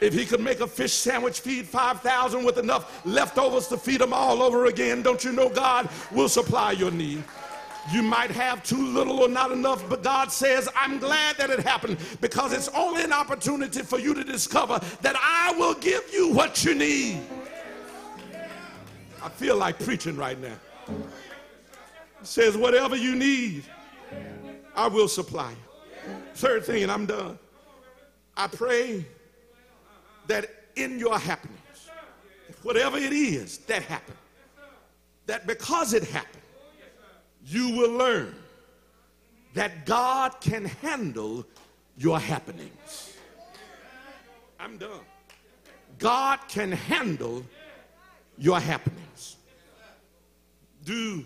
If 0.00 0.14
he 0.14 0.24
could 0.24 0.40
make 0.40 0.60
a 0.60 0.66
fish 0.66 0.92
sandwich 0.92 1.40
feed 1.40 1.66
5,000 1.66 2.44
with 2.44 2.58
enough 2.58 3.04
leftovers 3.04 3.68
to 3.68 3.76
feed 3.76 4.00
them 4.00 4.12
all 4.12 4.42
over 4.42 4.66
again, 4.66 5.02
don't 5.02 5.22
you 5.24 5.32
know 5.32 5.48
God 5.48 5.90
will 6.12 6.28
supply 6.28 6.72
your 6.72 6.90
need? 6.90 7.22
You 7.92 8.02
might 8.02 8.30
have 8.30 8.62
too 8.62 8.86
little 8.86 9.20
or 9.20 9.28
not 9.28 9.52
enough, 9.52 9.88
but 9.88 10.02
God 10.02 10.30
says, 10.30 10.68
I'm 10.76 10.98
glad 10.98 11.36
that 11.38 11.50
it 11.50 11.60
happened 11.60 11.98
because 12.20 12.52
it's 12.52 12.68
only 12.68 13.02
an 13.02 13.12
opportunity 13.12 13.82
for 13.82 13.98
you 13.98 14.14
to 14.14 14.22
discover 14.22 14.80
that 15.02 15.16
I 15.16 15.54
will 15.58 15.74
give 15.74 16.04
you 16.12 16.32
what 16.32 16.64
you 16.64 16.74
need. 16.74 17.20
I 19.22 19.28
feel 19.28 19.56
like 19.56 19.78
preaching 19.78 20.16
right 20.16 20.40
now. 20.40 20.56
It 20.88 22.26
says, 22.26 22.56
whatever 22.56 22.96
you 22.96 23.16
need, 23.16 23.64
I 24.74 24.86
will 24.88 25.08
supply. 25.08 25.54
Third 26.34 26.64
thing, 26.64 26.82
and 26.82 26.92
I'm 26.92 27.06
done. 27.06 27.38
I 28.36 28.46
pray 28.46 29.04
that 30.26 30.50
in 30.76 30.98
your 30.98 31.18
happiness, 31.18 31.90
whatever 32.62 32.98
it 32.98 33.12
is 33.12 33.58
that 33.58 33.82
happened, 33.82 34.16
that 35.26 35.46
because 35.46 35.92
it 35.92 36.04
happened, 36.04 36.39
you 37.46 37.70
will 37.76 37.92
learn 37.92 38.34
that 39.54 39.84
God 39.86 40.40
can 40.40 40.64
handle 40.64 41.46
your 41.96 42.18
happenings. 42.18 43.16
I'm 44.58 44.76
done. 44.78 45.00
God 45.98 46.38
can 46.48 46.72
handle 46.72 47.44
your 48.38 48.60
happenings. 48.60 49.36
Do, 50.84 51.24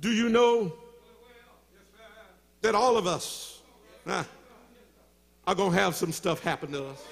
do 0.00 0.10
you 0.10 0.28
know 0.28 0.72
that 2.62 2.74
all 2.74 2.96
of 2.96 3.06
us 3.06 3.60
are 4.06 5.54
going 5.54 5.72
to 5.72 5.78
have 5.78 5.94
some 5.94 6.12
stuff 6.12 6.42
happen 6.42 6.72
to 6.72 6.86
us? 6.86 7.04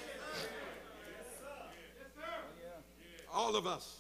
All 3.35 3.57
of 3.57 3.67
us 3.67 3.97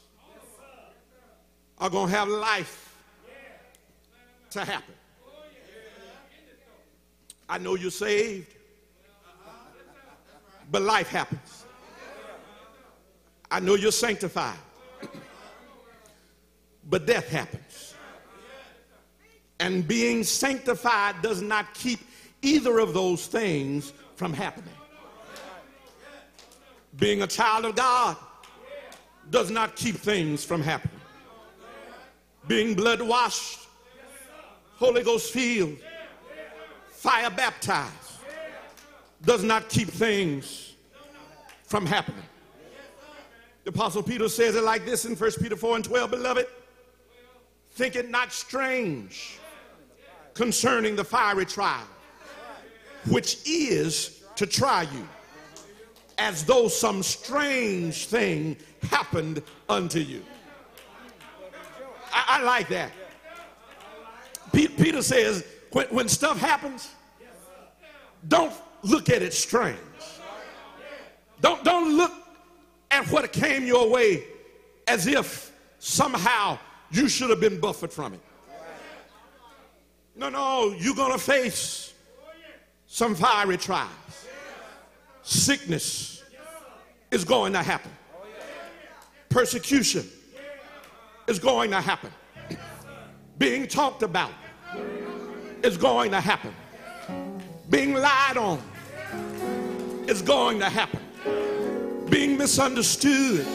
are 1.79 1.91
going 1.91 2.11
to 2.11 2.17
have 2.17 2.29
life 2.29 2.92
to 4.53 4.65
happen. 4.65 4.95
I 7.49 7.59
know 7.59 7.75
you're 7.75 7.91
saved, 7.91 8.55
but 10.71 10.83
life 10.83 11.09
happens. 11.09 11.65
I 13.51 13.61
know 13.61 13.75
you're 13.75 13.93
sanctified, 13.93 14.57
but 16.89 17.07
death 17.07 17.29
happens. 17.29 17.95
And 19.61 19.87
being 19.87 20.25
sanctified 20.25 21.21
does 21.23 21.43
not 21.43 21.75
keep 21.75 22.01
either 22.41 22.79
of 22.79 22.95
those 22.95 23.27
things 23.27 23.93
from 24.17 24.33
happening. 24.33 24.75
Being 26.97 27.23
a 27.23 27.27
child 27.27 27.65
of 27.67 27.77
God 27.77 28.17
does 29.31 29.51
not 29.51 29.77
keep 29.77 29.97
things 29.97 30.45
from 30.45 30.63
happening. 30.63 31.01
Being 32.49 32.75
blood 32.75 33.01
washed, 33.01 33.62
Holy 34.83 35.05
Ghost 35.05 35.33
filled, 35.33 35.79
fire 36.89 37.31
baptized 37.31 38.19
does 39.25 39.45
not 39.45 39.69
keep 39.69 39.87
things 39.87 40.73
from 41.63 41.87
happening. 41.87 42.25
The 43.63 43.71
Apostle 43.71 44.03
Peter 44.03 44.29
says 44.29 44.57
it 44.57 44.65
like 44.65 44.85
this 44.85 45.05
in 45.05 45.15
1 45.15 45.31
Peter 45.41 45.55
4 45.55 45.77
and 45.77 45.85
12 45.85 46.11
Beloved, 46.11 46.47
think 47.71 47.95
it 47.95 48.11
not 48.11 48.33
strange 48.33 49.39
concerning 50.35 50.97
the 50.97 51.05
fiery 51.05 51.47
trial, 51.47 51.87
which 53.09 53.39
is 53.47 54.25
to 54.35 54.47
try 54.47 54.83
you, 54.83 55.09
as 56.19 56.45
though 56.45 56.67
some 56.67 57.05
strange 57.05 58.07
thing 58.07 58.57
happened 58.91 59.45
unto 59.69 60.01
you. 60.01 60.25
I, 62.13 62.41
I 62.41 62.43
like 62.43 62.69
that. 62.71 62.91
Pe- 64.53 64.69
Peter 64.69 65.03
says, 65.03 65.45
when, 65.73 65.87
when 65.89 66.09
stuff 66.09 66.39
happens, 66.39 66.91
don't 68.29 68.53
look 68.83 69.09
at 69.11 69.23
it 69.23 69.33
strange. 69.33 69.79
Don't, 71.41 71.65
don't 71.65 71.97
look 71.97 72.13
at 72.91 73.07
what 73.11 73.33
came 73.33 73.65
your 73.65 73.91
way 73.91 74.25
as 74.87 75.07
if 75.07 75.53
somehow 75.79 76.59
you 76.91 77.09
should 77.09 77.31
have 77.31 77.41
been 77.41 77.59
buffered 77.59 77.93
from 77.93 78.15
it. 78.15 78.21
No, 80.15 80.29
no, 80.29 80.75
you're 80.79 80.95
going 80.95 81.13
to 81.13 81.19
face 81.19 81.95
some 82.87 83.15
fiery 83.15 83.57
trials. 83.57 83.91
Sickness 85.23 86.23
is 87.11 87.25
going 87.25 87.55
to 87.55 87.63
happen. 87.63 87.91
Persecution 89.31 90.07
is 91.27 91.39
going 91.39 91.71
to 91.71 91.81
happen. 91.81 92.11
Being 93.39 93.67
talked 93.67 94.03
about 94.03 94.31
is 95.63 95.77
going 95.77 96.11
to 96.11 96.21
happen. 96.21 96.55
Being 97.71 97.95
lied 97.95 98.37
on 98.37 98.61
is 100.07 100.23
going 100.23 100.59
to 100.59 100.69
happen. 100.69 101.01
Being 102.11 102.37
misunderstood 102.37 103.47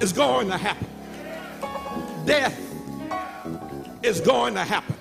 is 0.00 0.12
going 0.12 0.48
to 0.48 0.58
happen. 0.58 0.86
Death 2.26 2.60
is 4.02 4.20
going 4.20 4.54
to 4.54 4.64
happen. 4.64 4.96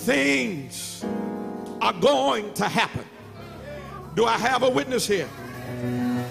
Things 0.00 1.04
are 1.80 1.92
going 1.92 2.52
to 2.54 2.64
happen. 2.64 3.04
Do 4.14 4.24
I 4.24 4.36
have 4.38 4.62
a 4.62 4.70
witness 4.70 5.06
here? 5.06 5.28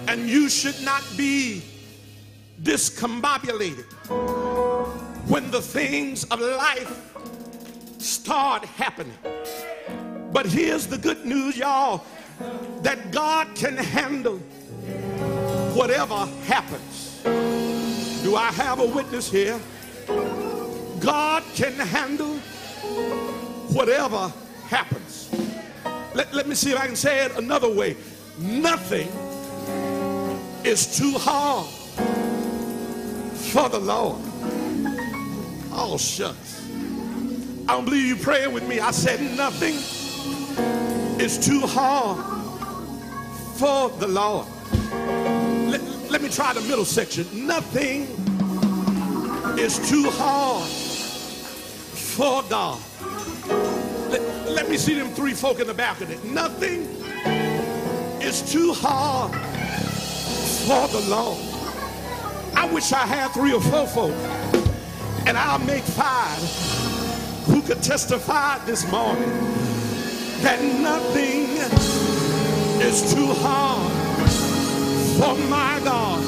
And 0.08 0.28
you 0.28 0.50
should 0.50 0.82
not 0.84 1.04
be 1.16 1.64
discombobulated 2.62 3.86
when 5.30 5.52
the 5.52 5.62
things 5.62 6.24
of 6.26 6.40
life 6.40 7.17
start 8.08 8.66
happening. 8.66 9.18
But 10.32 10.46
here's 10.46 10.88
the 10.88 10.98
good 10.98 11.26
news, 11.26 11.58
y'all 11.58 12.04
that 12.82 13.12
God 13.12 13.48
can 13.56 13.76
handle 13.76 14.38
whatever 15.74 16.26
happens. 16.46 17.22
Do 18.24 18.36
I 18.36 18.52
have 18.52 18.80
a 18.80 18.86
witness 18.86 19.32
here? 19.32 19.60
God 21.00 21.44
can 21.56 21.74
handle 21.74 22.38
whatever 23.74 24.32
happens. 24.68 25.30
Let, 26.14 26.34
let 26.34 26.48
me 26.48 26.56
see 26.56 26.72
if 26.72 26.80
I 26.80 26.88
can 26.88 26.96
say 26.96 27.26
it 27.26 27.38
another 27.38 27.70
way. 27.70 27.96
Nothing 28.40 29.08
is 30.64 30.98
too 30.98 31.14
hard 31.18 31.68
for 33.52 33.70
the 33.70 33.80
Lord. 33.80 34.22
Oh, 35.72 35.98
shucks. 36.00 36.57
I 37.70 37.74
don't 37.74 37.84
believe 37.84 38.06
you 38.06 38.16
praying 38.16 38.54
with 38.54 38.66
me. 38.66 38.80
I 38.80 38.92
said 38.92 39.20
nothing 39.36 39.76
is 41.20 41.38
too 41.38 41.60
hard 41.66 42.24
for 43.58 43.90
the 44.00 44.08
Lord. 44.08 44.48
Let, 45.70 45.82
let 46.10 46.22
me 46.22 46.30
try 46.30 46.54
the 46.54 46.62
middle 46.62 46.86
section. 46.86 47.26
Nothing 47.46 48.04
is 49.60 49.90
too 49.90 50.10
hard 50.12 50.70
for 50.70 52.42
God. 52.50 52.80
Let, 54.12 54.22
let 54.50 54.70
me 54.70 54.78
see 54.78 54.94
them 54.94 55.10
three 55.10 55.34
folk 55.34 55.60
in 55.60 55.68
the 55.68 55.74
balcony. 55.74 56.18
Nothing 56.24 56.84
is 58.22 58.50
too 58.50 58.72
hard 58.78 59.36
for 60.64 60.88
the 60.88 61.06
Lord. 61.10 61.38
I 62.56 62.66
wish 62.72 62.94
I 62.94 63.06
had 63.06 63.32
three 63.32 63.52
or 63.52 63.60
four 63.60 63.88
folk, 63.88 64.14
and 65.28 65.38
I'll 65.38 65.60
make 65.60 65.84
five 65.84 66.87
who 67.48 67.62
could 67.62 67.82
testify 67.82 68.58
this 68.66 68.90
morning 68.92 69.30
that 70.42 70.62
nothing 70.62 71.48
is 72.82 73.14
too 73.14 73.28
hard 73.40 73.92
for 75.18 75.36
my 75.48 75.80
God. 75.84 76.24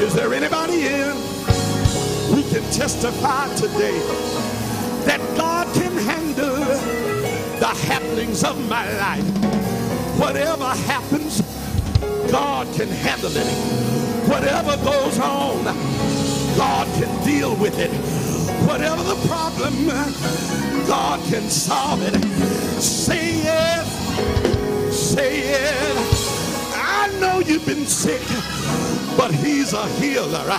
Is 0.00 0.12
there 0.12 0.34
anybody 0.34 0.86
in 0.86 1.12
who 2.32 2.42
can 2.50 2.62
testify 2.72 3.54
today 3.54 3.98
that 5.06 5.20
God 5.36 5.72
can 5.74 5.96
handle 5.96 6.56
the 7.60 7.72
happenings 7.86 8.42
of 8.42 8.58
my 8.68 8.84
life? 8.98 9.24
Whatever 10.18 10.64
happens, 10.64 11.40
God 12.30 12.66
can 12.74 12.88
handle 12.88 13.30
it. 13.34 13.46
Whatever 14.28 14.76
goes 14.84 15.18
on, 15.20 15.64
God 16.56 16.86
can 17.00 17.24
deal 17.24 17.54
with 17.56 17.78
it. 17.78 17.91
Whatever 18.72 19.02
the 19.02 19.28
problem, 19.28 19.86
God 20.86 21.20
can 21.28 21.50
solve 21.50 22.00
it. 22.00 22.14
Say 22.80 23.42
it. 23.44 23.86
Say 24.90 25.40
it. 25.40 25.96
I 26.74 27.14
know 27.20 27.40
you've 27.40 27.66
been 27.66 27.84
sick, 27.84 28.22
but 29.14 29.30
he's 29.30 29.74
a 29.74 29.86
healer. 30.00 30.58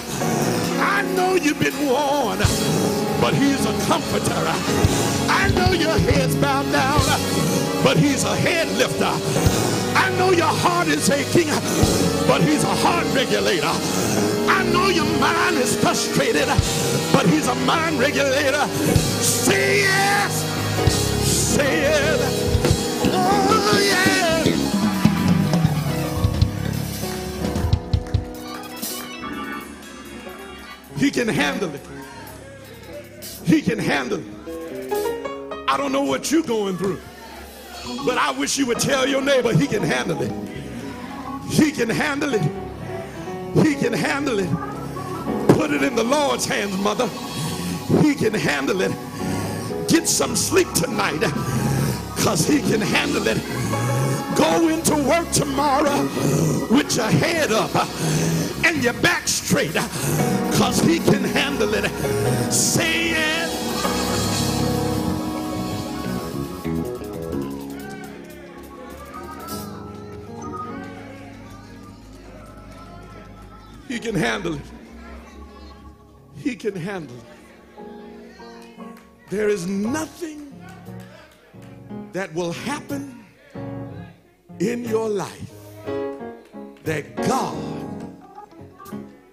I 0.78 1.02
know 1.16 1.34
you've 1.34 1.60
been 1.60 1.88
worn, 1.88 2.38
but 3.20 3.34
he's 3.34 3.66
a 3.66 3.74
comforter. 3.88 4.46
I 5.28 5.50
know 5.56 5.72
your 5.72 5.98
head's 5.98 6.36
bowed 6.36 6.72
down, 6.72 7.02
but 7.84 7.98
he's 7.98 8.26
a 8.26 8.36
head 8.36 8.68
lifter. 8.78 9.10
I 9.98 10.14
know 10.20 10.30
your 10.30 10.54
heart 10.62 10.88
is 10.88 11.10
aching, 11.10 11.48
but 12.28 12.44
he's 12.44 12.64
a 12.64 12.76
heart 12.76 13.08
regulator. 13.16 13.74
I 14.48 14.64
know 14.72 14.90
your 14.90 15.10
mind 15.20 15.58
is 15.58 15.76
frustrated, 15.76 16.48
but 17.14 17.28
he's 17.28 17.48
a 17.48 17.56
mind 17.56 18.00
regulator. 18.00 18.68
Say 19.22 19.82
yes. 19.82 20.44
Say 21.24 21.86
it. 21.86 22.20
Oh, 23.16 23.80
yeah. 23.80 24.44
He 30.98 31.12
can 31.12 31.28
handle 31.28 31.74
it. 31.74 31.82
He 33.46 33.62
can 33.62 33.78
handle 33.78 34.20
it. 34.20 35.70
I 35.70 35.78
don't 35.78 35.92
know 35.92 36.02
what 36.04 36.32
you're 36.32 36.44
going 36.44 36.78
through, 36.78 37.00
but 38.06 38.18
I 38.18 38.32
wish 38.32 38.58
you 38.58 38.66
would 38.68 38.80
tell 38.80 39.08
your 39.08 39.22
neighbor 39.22 39.54
he 39.56 39.68
can 39.68 39.84
handle 39.84 40.22
it. 40.22 40.32
He 41.50 41.72
can 41.72 41.90
handle 41.90 42.34
it. 42.34 42.42
He 43.66 43.76
can 43.76 43.94
handle 43.94 44.40
it. 44.40 44.73
It 45.74 45.82
in 45.82 45.96
the 45.96 46.04
Lord's 46.04 46.46
hands, 46.46 46.78
mother. 46.78 47.08
He 48.04 48.14
can 48.14 48.34
handle 48.34 48.82
it. 48.82 48.92
Get 49.90 50.08
some 50.08 50.36
sleep 50.36 50.72
tonight 50.74 51.20
because 52.16 52.48
he 52.48 52.60
can 52.62 52.80
handle 52.80 53.26
it. 53.26 53.38
Go 54.38 54.68
into 54.70 54.96
work 55.08 55.32
tomorrow 55.32 56.04
with 56.70 56.96
your 56.96 57.08
head 57.10 57.52
up 57.52 57.74
and 58.64 58.84
your 58.84 58.94
back 59.02 59.28
straight 59.28 59.74
because 59.74 60.80
he 60.82 61.00
can 61.00 61.24
handle 61.24 61.74
it. 61.74 61.90
Say 62.52 63.12
it. 63.12 63.50
He 73.88 73.98
can 73.98 74.14
handle 74.14 74.54
it. 74.54 74.73
He 76.44 76.58
can 76.58 76.76
handle. 76.76 77.16
There 79.30 79.48
is 79.48 79.66
nothing 79.66 80.54
that 82.12 82.34
will 82.34 82.52
happen 82.52 83.24
in 84.60 84.84
your 84.84 85.08
life 85.08 85.54
that 86.84 87.16
God 87.16 87.56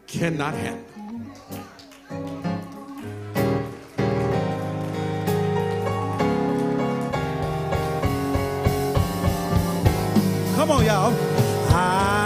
cannot 0.06 0.54
handle. 0.54 0.84
Come 10.54 10.70
on, 10.70 10.84
y'all. 10.84 11.12
I 11.74 12.19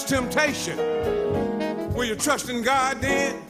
temptation? 0.00 0.76
Will 1.94 2.04
you 2.04 2.16
trust 2.16 2.48
in 2.48 2.62
God 2.62 3.00
then? 3.00 3.40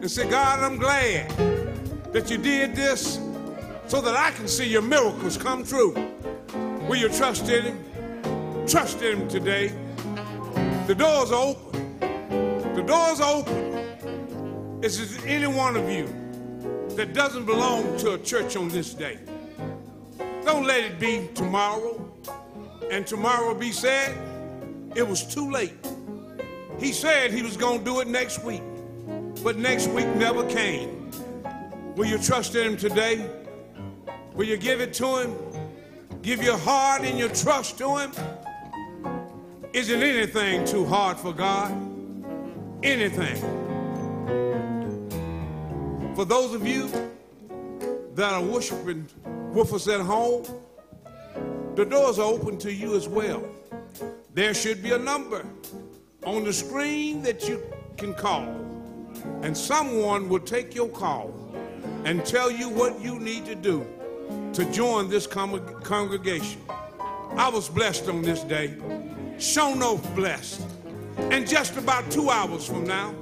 And 0.00 0.10
say, 0.10 0.28
God, 0.28 0.60
I'm 0.60 0.76
glad 0.76 1.30
that 2.12 2.30
you 2.30 2.38
did 2.38 2.76
this 2.76 3.18
so 3.86 4.00
that 4.00 4.14
I 4.14 4.30
can 4.32 4.46
see 4.46 4.68
your 4.68 4.82
miracles 4.82 5.36
come 5.36 5.64
true. 5.64 5.94
Will 6.88 6.96
you 6.96 7.08
trust 7.08 7.48
in 7.48 7.64
Him? 7.64 8.66
Trust 8.66 9.00
in 9.02 9.22
Him 9.22 9.28
today. 9.28 9.72
The 10.86 10.94
doors 10.94 11.32
are 11.32 11.46
open. 11.46 11.98
The 12.74 12.82
doors 12.82 13.20
are 13.20 13.36
open. 13.36 14.82
Is 14.82 15.16
there 15.16 15.26
any 15.26 15.46
one 15.46 15.76
of 15.76 15.88
you 15.88 16.06
that 16.96 17.14
doesn't 17.14 17.46
belong 17.46 17.96
to 17.98 18.12
a 18.12 18.18
church 18.18 18.56
on 18.56 18.68
this 18.68 18.92
day? 18.92 19.18
Don't 20.44 20.66
let 20.66 20.84
it 20.84 21.00
be 21.00 21.30
tomorrow 21.34 22.12
and 22.90 23.06
tomorrow 23.06 23.54
be 23.54 23.72
said 23.72 24.14
it 24.94 25.06
was 25.06 25.24
too 25.24 25.50
late. 25.50 25.72
He 26.78 26.92
said 26.92 27.32
he 27.32 27.42
was 27.42 27.56
going 27.56 27.80
to 27.80 27.84
do 27.84 28.00
it 28.00 28.08
next 28.08 28.44
week, 28.44 28.62
but 29.42 29.56
next 29.56 29.88
week 29.88 30.06
never 30.16 30.48
came. 30.48 31.10
Will 31.96 32.06
you 32.06 32.18
trust 32.18 32.54
in 32.54 32.72
him 32.72 32.76
today? 32.76 33.30
Will 34.34 34.46
you 34.46 34.56
give 34.56 34.80
it 34.80 34.92
to 34.94 35.16
him? 35.20 35.36
Give 36.22 36.42
your 36.42 36.58
heart 36.58 37.02
and 37.02 37.18
your 37.18 37.28
trust 37.28 37.78
to 37.78 37.96
him? 37.96 38.12
Isn't 39.72 40.02
anything 40.02 40.64
too 40.64 40.84
hard 40.84 41.18
for 41.18 41.32
God? 41.32 41.72
Anything. 42.82 43.36
For 46.14 46.24
those 46.24 46.54
of 46.54 46.66
you 46.66 46.88
that 48.14 48.32
are 48.32 48.42
worshiping 48.42 49.08
with 49.52 49.72
us 49.72 49.88
at 49.88 50.00
home, 50.00 50.44
the 51.74 51.84
doors 51.84 52.18
are 52.18 52.30
open 52.30 52.56
to 52.58 52.72
you 52.72 52.96
as 52.96 53.08
well. 53.08 53.44
There 54.34 54.52
should 54.52 54.82
be 54.82 54.90
a 54.90 54.98
number 54.98 55.46
on 56.26 56.42
the 56.42 56.52
screen 56.52 57.22
that 57.22 57.48
you 57.48 57.62
can 57.96 58.14
call, 58.14 58.42
and 59.42 59.56
someone 59.56 60.28
will 60.28 60.40
take 60.40 60.74
your 60.74 60.88
call 60.88 61.32
and 62.04 62.26
tell 62.26 62.50
you 62.50 62.68
what 62.68 63.00
you 63.00 63.20
need 63.20 63.46
to 63.46 63.54
do 63.54 63.86
to 64.52 64.64
join 64.72 65.08
this 65.08 65.28
con- 65.28 65.64
congregation. 65.84 66.60
I 67.36 67.48
was 67.48 67.68
blessed 67.68 68.08
on 68.08 68.22
this 68.22 68.40
day, 68.42 68.74
shown 69.38 69.84
off 69.84 70.02
blessed. 70.16 70.62
And 71.16 71.48
just 71.48 71.76
about 71.76 72.10
two 72.10 72.28
hours 72.28 72.66
from 72.66 72.82
now, 72.82 73.14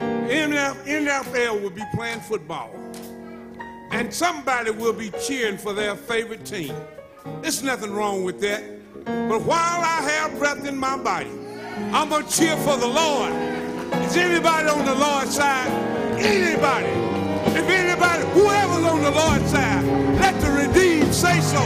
NF, 0.00 0.84
NFL 0.84 1.62
will 1.62 1.70
be 1.70 1.84
playing 1.94 2.20
football. 2.20 2.70
And 3.90 4.12
somebody 4.12 4.70
will 4.70 4.92
be 4.92 5.10
cheering 5.26 5.56
for 5.56 5.72
their 5.72 5.96
favorite 5.96 6.44
team. 6.44 6.74
There's 7.40 7.62
nothing 7.62 7.94
wrong 7.94 8.22
with 8.22 8.38
that. 8.42 8.79
But 9.04 9.42
while 9.42 9.80
I 9.82 10.02
have 10.10 10.38
breath 10.38 10.66
in 10.66 10.76
my 10.76 10.96
body, 10.96 11.30
I'm 11.92 12.08
going 12.08 12.24
to 12.26 12.30
cheer 12.30 12.56
for 12.58 12.76
the 12.76 12.86
Lord. 12.86 13.32
Is 14.04 14.16
anybody 14.16 14.68
on 14.68 14.84
the 14.84 14.94
Lord's 14.94 15.34
side? 15.36 15.68
Anybody? 16.18 16.86
If 17.56 17.68
anybody, 17.68 18.22
whoever's 18.30 18.84
on 18.84 19.02
the 19.02 19.10
Lord's 19.10 19.50
side, 19.50 19.84
let 20.20 20.40
the 20.40 20.50
redeemed 20.50 21.14
say 21.14 21.40
so. 21.40 21.62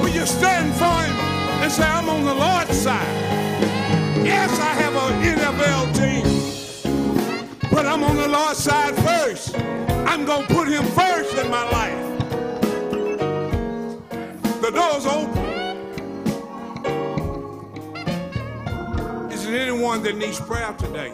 Will 0.00 0.08
you 0.08 0.26
stand 0.26 0.74
for 0.74 0.84
him 0.84 1.16
and 1.62 1.72
say, 1.72 1.84
I'm 1.84 2.08
on 2.08 2.24
the 2.24 2.34
Lord's 2.34 2.76
side? 2.76 3.06
Yes, 4.24 4.58
I 4.58 4.74
have 4.82 4.94
an 4.94 5.22
NFL 5.22 5.94
team, 5.96 7.70
but 7.70 7.86
I'm 7.86 8.02
on 8.02 8.16
the 8.16 8.28
Lord's 8.28 8.58
side 8.58 8.94
first. 8.96 9.56
I'm 10.06 10.24
going 10.24 10.46
to 10.46 10.54
put 10.54 10.68
him 10.68 10.84
first 10.88 11.34
in 11.36 11.50
my 11.50 11.64
life. 11.70 12.04
The 14.60 14.70
door's 14.70 15.06
open. 15.06 15.47
There 19.50 19.60
anyone 19.62 20.02
that 20.02 20.16
needs 20.16 20.38
prayer 20.40 20.72
today? 20.74 21.12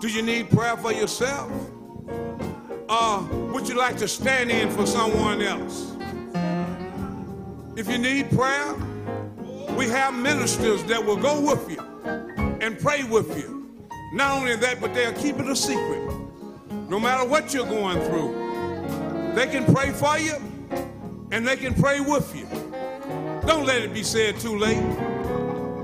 Do 0.00 0.08
you 0.08 0.22
need 0.22 0.50
prayer 0.50 0.76
for 0.76 0.92
yourself? 0.92 1.50
Or 2.88 3.22
would 3.52 3.68
you 3.68 3.74
like 3.74 3.96
to 3.98 4.08
stand 4.08 4.50
in 4.50 4.70
for 4.70 4.86
someone 4.86 5.40
else? 5.40 5.96
If 7.76 7.88
you 7.88 7.96
need 7.96 8.30
prayer, 8.30 8.74
we 9.76 9.88
have 9.88 10.14
ministers 10.14 10.84
that 10.84 11.02
will 11.02 11.16
go 11.16 11.40
with 11.40 11.70
you 11.70 11.80
and 12.60 12.78
pray 12.78 13.04
with 13.04 13.38
you. 13.38 13.70
Not 14.12 14.38
only 14.38 14.56
that, 14.56 14.80
but 14.80 14.92
they'll 14.92 15.14
keep 15.14 15.38
it 15.38 15.48
a 15.48 15.56
secret. 15.56 16.12
No 16.90 17.00
matter 17.00 17.26
what 17.26 17.54
you're 17.54 17.64
going 17.66 17.98
through, 18.02 19.32
they 19.34 19.46
can 19.46 19.64
pray 19.72 19.90
for 19.90 20.18
you 20.18 20.34
and 21.30 21.48
they 21.48 21.56
can 21.56 21.72
pray 21.72 22.00
with 22.00 22.36
you. 22.36 22.46
Don't 23.46 23.64
let 23.64 23.80
it 23.80 23.94
be 23.94 24.02
said 24.02 24.38
too 24.38 24.58
late. 24.58 25.11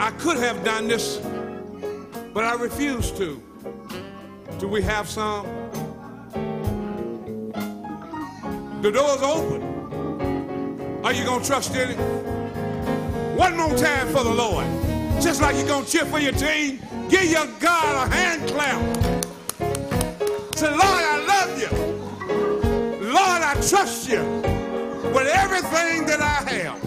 I 0.01 0.13
could 0.13 0.37
have 0.39 0.63
done 0.65 0.87
this, 0.87 1.17
but 2.33 2.45
I 2.45 2.55
refuse 2.55 3.11
to. 3.13 3.43
Do 4.59 4.69
we 4.69 4.81
have 4.83 5.09
some? 5.09 5.45
The 8.81 8.93
door's 8.93 9.23
open. 9.23 11.01
Are 11.05 11.13
you 11.13 11.25
going 11.25 11.43
to 11.43 11.47
trust 11.47 11.75
in 11.75 11.91
it? 11.91 11.99
One 13.37 13.57
more 13.57 13.77
time 13.77 14.07
for 14.09 14.23
the 14.23 14.33
Lord. 14.33 14.67
Just 15.21 15.43
like 15.43 15.57
you're 15.57 15.67
going 15.67 15.85
to 15.85 15.91
cheer 15.91 16.05
for 16.05 16.21
your 16.21 16.33
team, 16.33 16.81
give 17.09 17.25
your 17.25 17.47
God 17.59 18.09
a 18.09 18.15
hand 18.15 18.49
clap. 18.49 18.81
Say, 20.57 20.71
Lord, 20.71 20.83
I 20.83 21.25
love 21.27 21.61
you. 21.61 21.71
Lord, 23.05 23.43
I 23.43 23.55
trust 23.55 24.09
you 24.09 24.23
with 25.13 25.27
everything 25.27 26.07
that 26.07 26.21
I 26.21 26.51
have. 26.51 26.81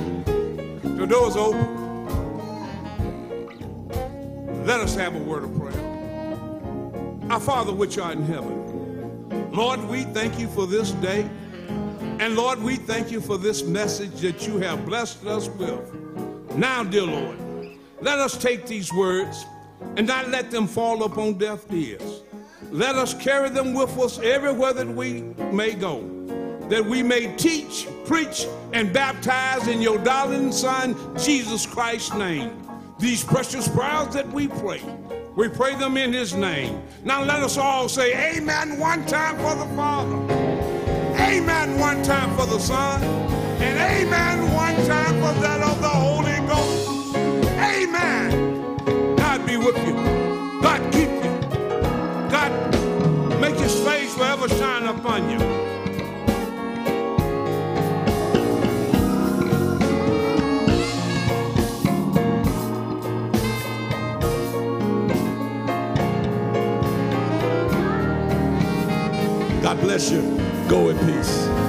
The 0.98 1.06
door's 1.06 1.36
open. 1.36 1.81
Let 4.64 4.80
us 4.80 4.94
have 4.94 5.16
a 5.16 5.20
word 5.20 5.44
of 5.44 5.58
prayer. 5.58 7.32
Our 7.32 7.40
Father, 7.40 7.74
which 7.74 7.98
art 7.98 8.18
in 8.18 8.26
heaven, 8.26 9.52
Lord, 9.52 9.84
we 9.86 10.04
thank 10.04 10.40
you 10.40 10.48
for 10.50 10.68
this 10.68 10.92
day. 10.92 11.28
And 12.20 12.36
Lord, 12.36 12.62
we 12.62 12.76
thank 12.76 13.12
you 13.12 13.22
for 13.22 13.40
this 13.40 13.64
message 13.64 14.22
that 14.22 14.46
you 14.46 14.60
have 14.60 14.86
blessed 14.86 15.26
us 15.26 15.50
with. 15.50 16.56
Now, 16.56 16.84
dear 16.84 17.04
Lord, 17.04 17.40
let 18.02 18.20
us 18.20 18.38
take 18.38 18.68
these 18.68 18.94
words 18.94 19.46
and 19.98 20.06
not 20.06 20.30
let 20.30 20.52
them 20.52 20.68
fall 20.68 21.06
upon 21.06 21.40
deaf 21.40 21.66
ears. 21.74 22.22
Let 22.70 22.96
us 22.96 23.16
carry 23.16 23.50
them 23.50 23.74
with 23.74 23.98
us 23.98 24.20
everywhere 24.20 24.74
that 24.74 24.88
we 24.88 25.22
may 25.52 25.74
go, 25.74 26.02
that 26.70 26.86
we 26.86 27.02
may 27.02 27.36
teach, 27.36 27.88
preach, 28.06 28.46
and 28.74 28.94
baptize 28.94 29.68
in 29.68 29.82
your 29.82 29.98
darling 29.98 30.52
Son, 30.52 30.96
Jesus 31.18 31.66
Christ's 31.66 32.14
name. 32.14 32.62
These 33.02 33.24
precious 33.24 33.68
prayers 33.68 34.14
that 34.14 34.32
we 34.32 34.48
pray, 34.48 34.80
we 35.36 35.50
pray 35.50 35.74
them 35.74 35.98
in 35.98 36.14
his 36.14 36.36
name. 36.36 36.84
Now 37.04 37.24
let 37.24 37.42
us 37.42 37.58
all 37.58 37.90
say 37.90 38.38
amen 38.38 38.78
one 38.78 39.04
time 39.08 39.38
for 39.38 39.56
the 39.56 39.66
Father, 39.76 40.18
amen 41.20 41.80
one 41.80 42.04
time 42.04 42.30
for 42.38 42.46
the 42.46 42.60
Son, 42.60 43.02
and 43.60 44.06
amen 44.06 44.54
one 44.54 44.76
time 44.86 45.16
for 45.16 45.42
that 45.42 45.62
of 45.64 45.82
the 45.82 45.90
Holy 45.90 46.48
Ghost. 46.48 47.16
Amen. 47.58 49.16
God 49.16 49.48
be 49.48 49.58
with 49.58 49.78
you. 49.88 49.96
God 50.62 50.94
keep 50.94 51.10
you. 51.10 51.40
God 52.30 52.52
make 53.42 53.56
his 53.56 53.74
face 53.84 54.14
forever 54.14 54.48
shine 54.48 54.86
upon 54.86 55.28
you. 55.28 55.61
Bless 69.92 70.10
you. 70.10 70.22
Go 70.70 70.88
in 70.88 70.98
peace. 71.00 71.61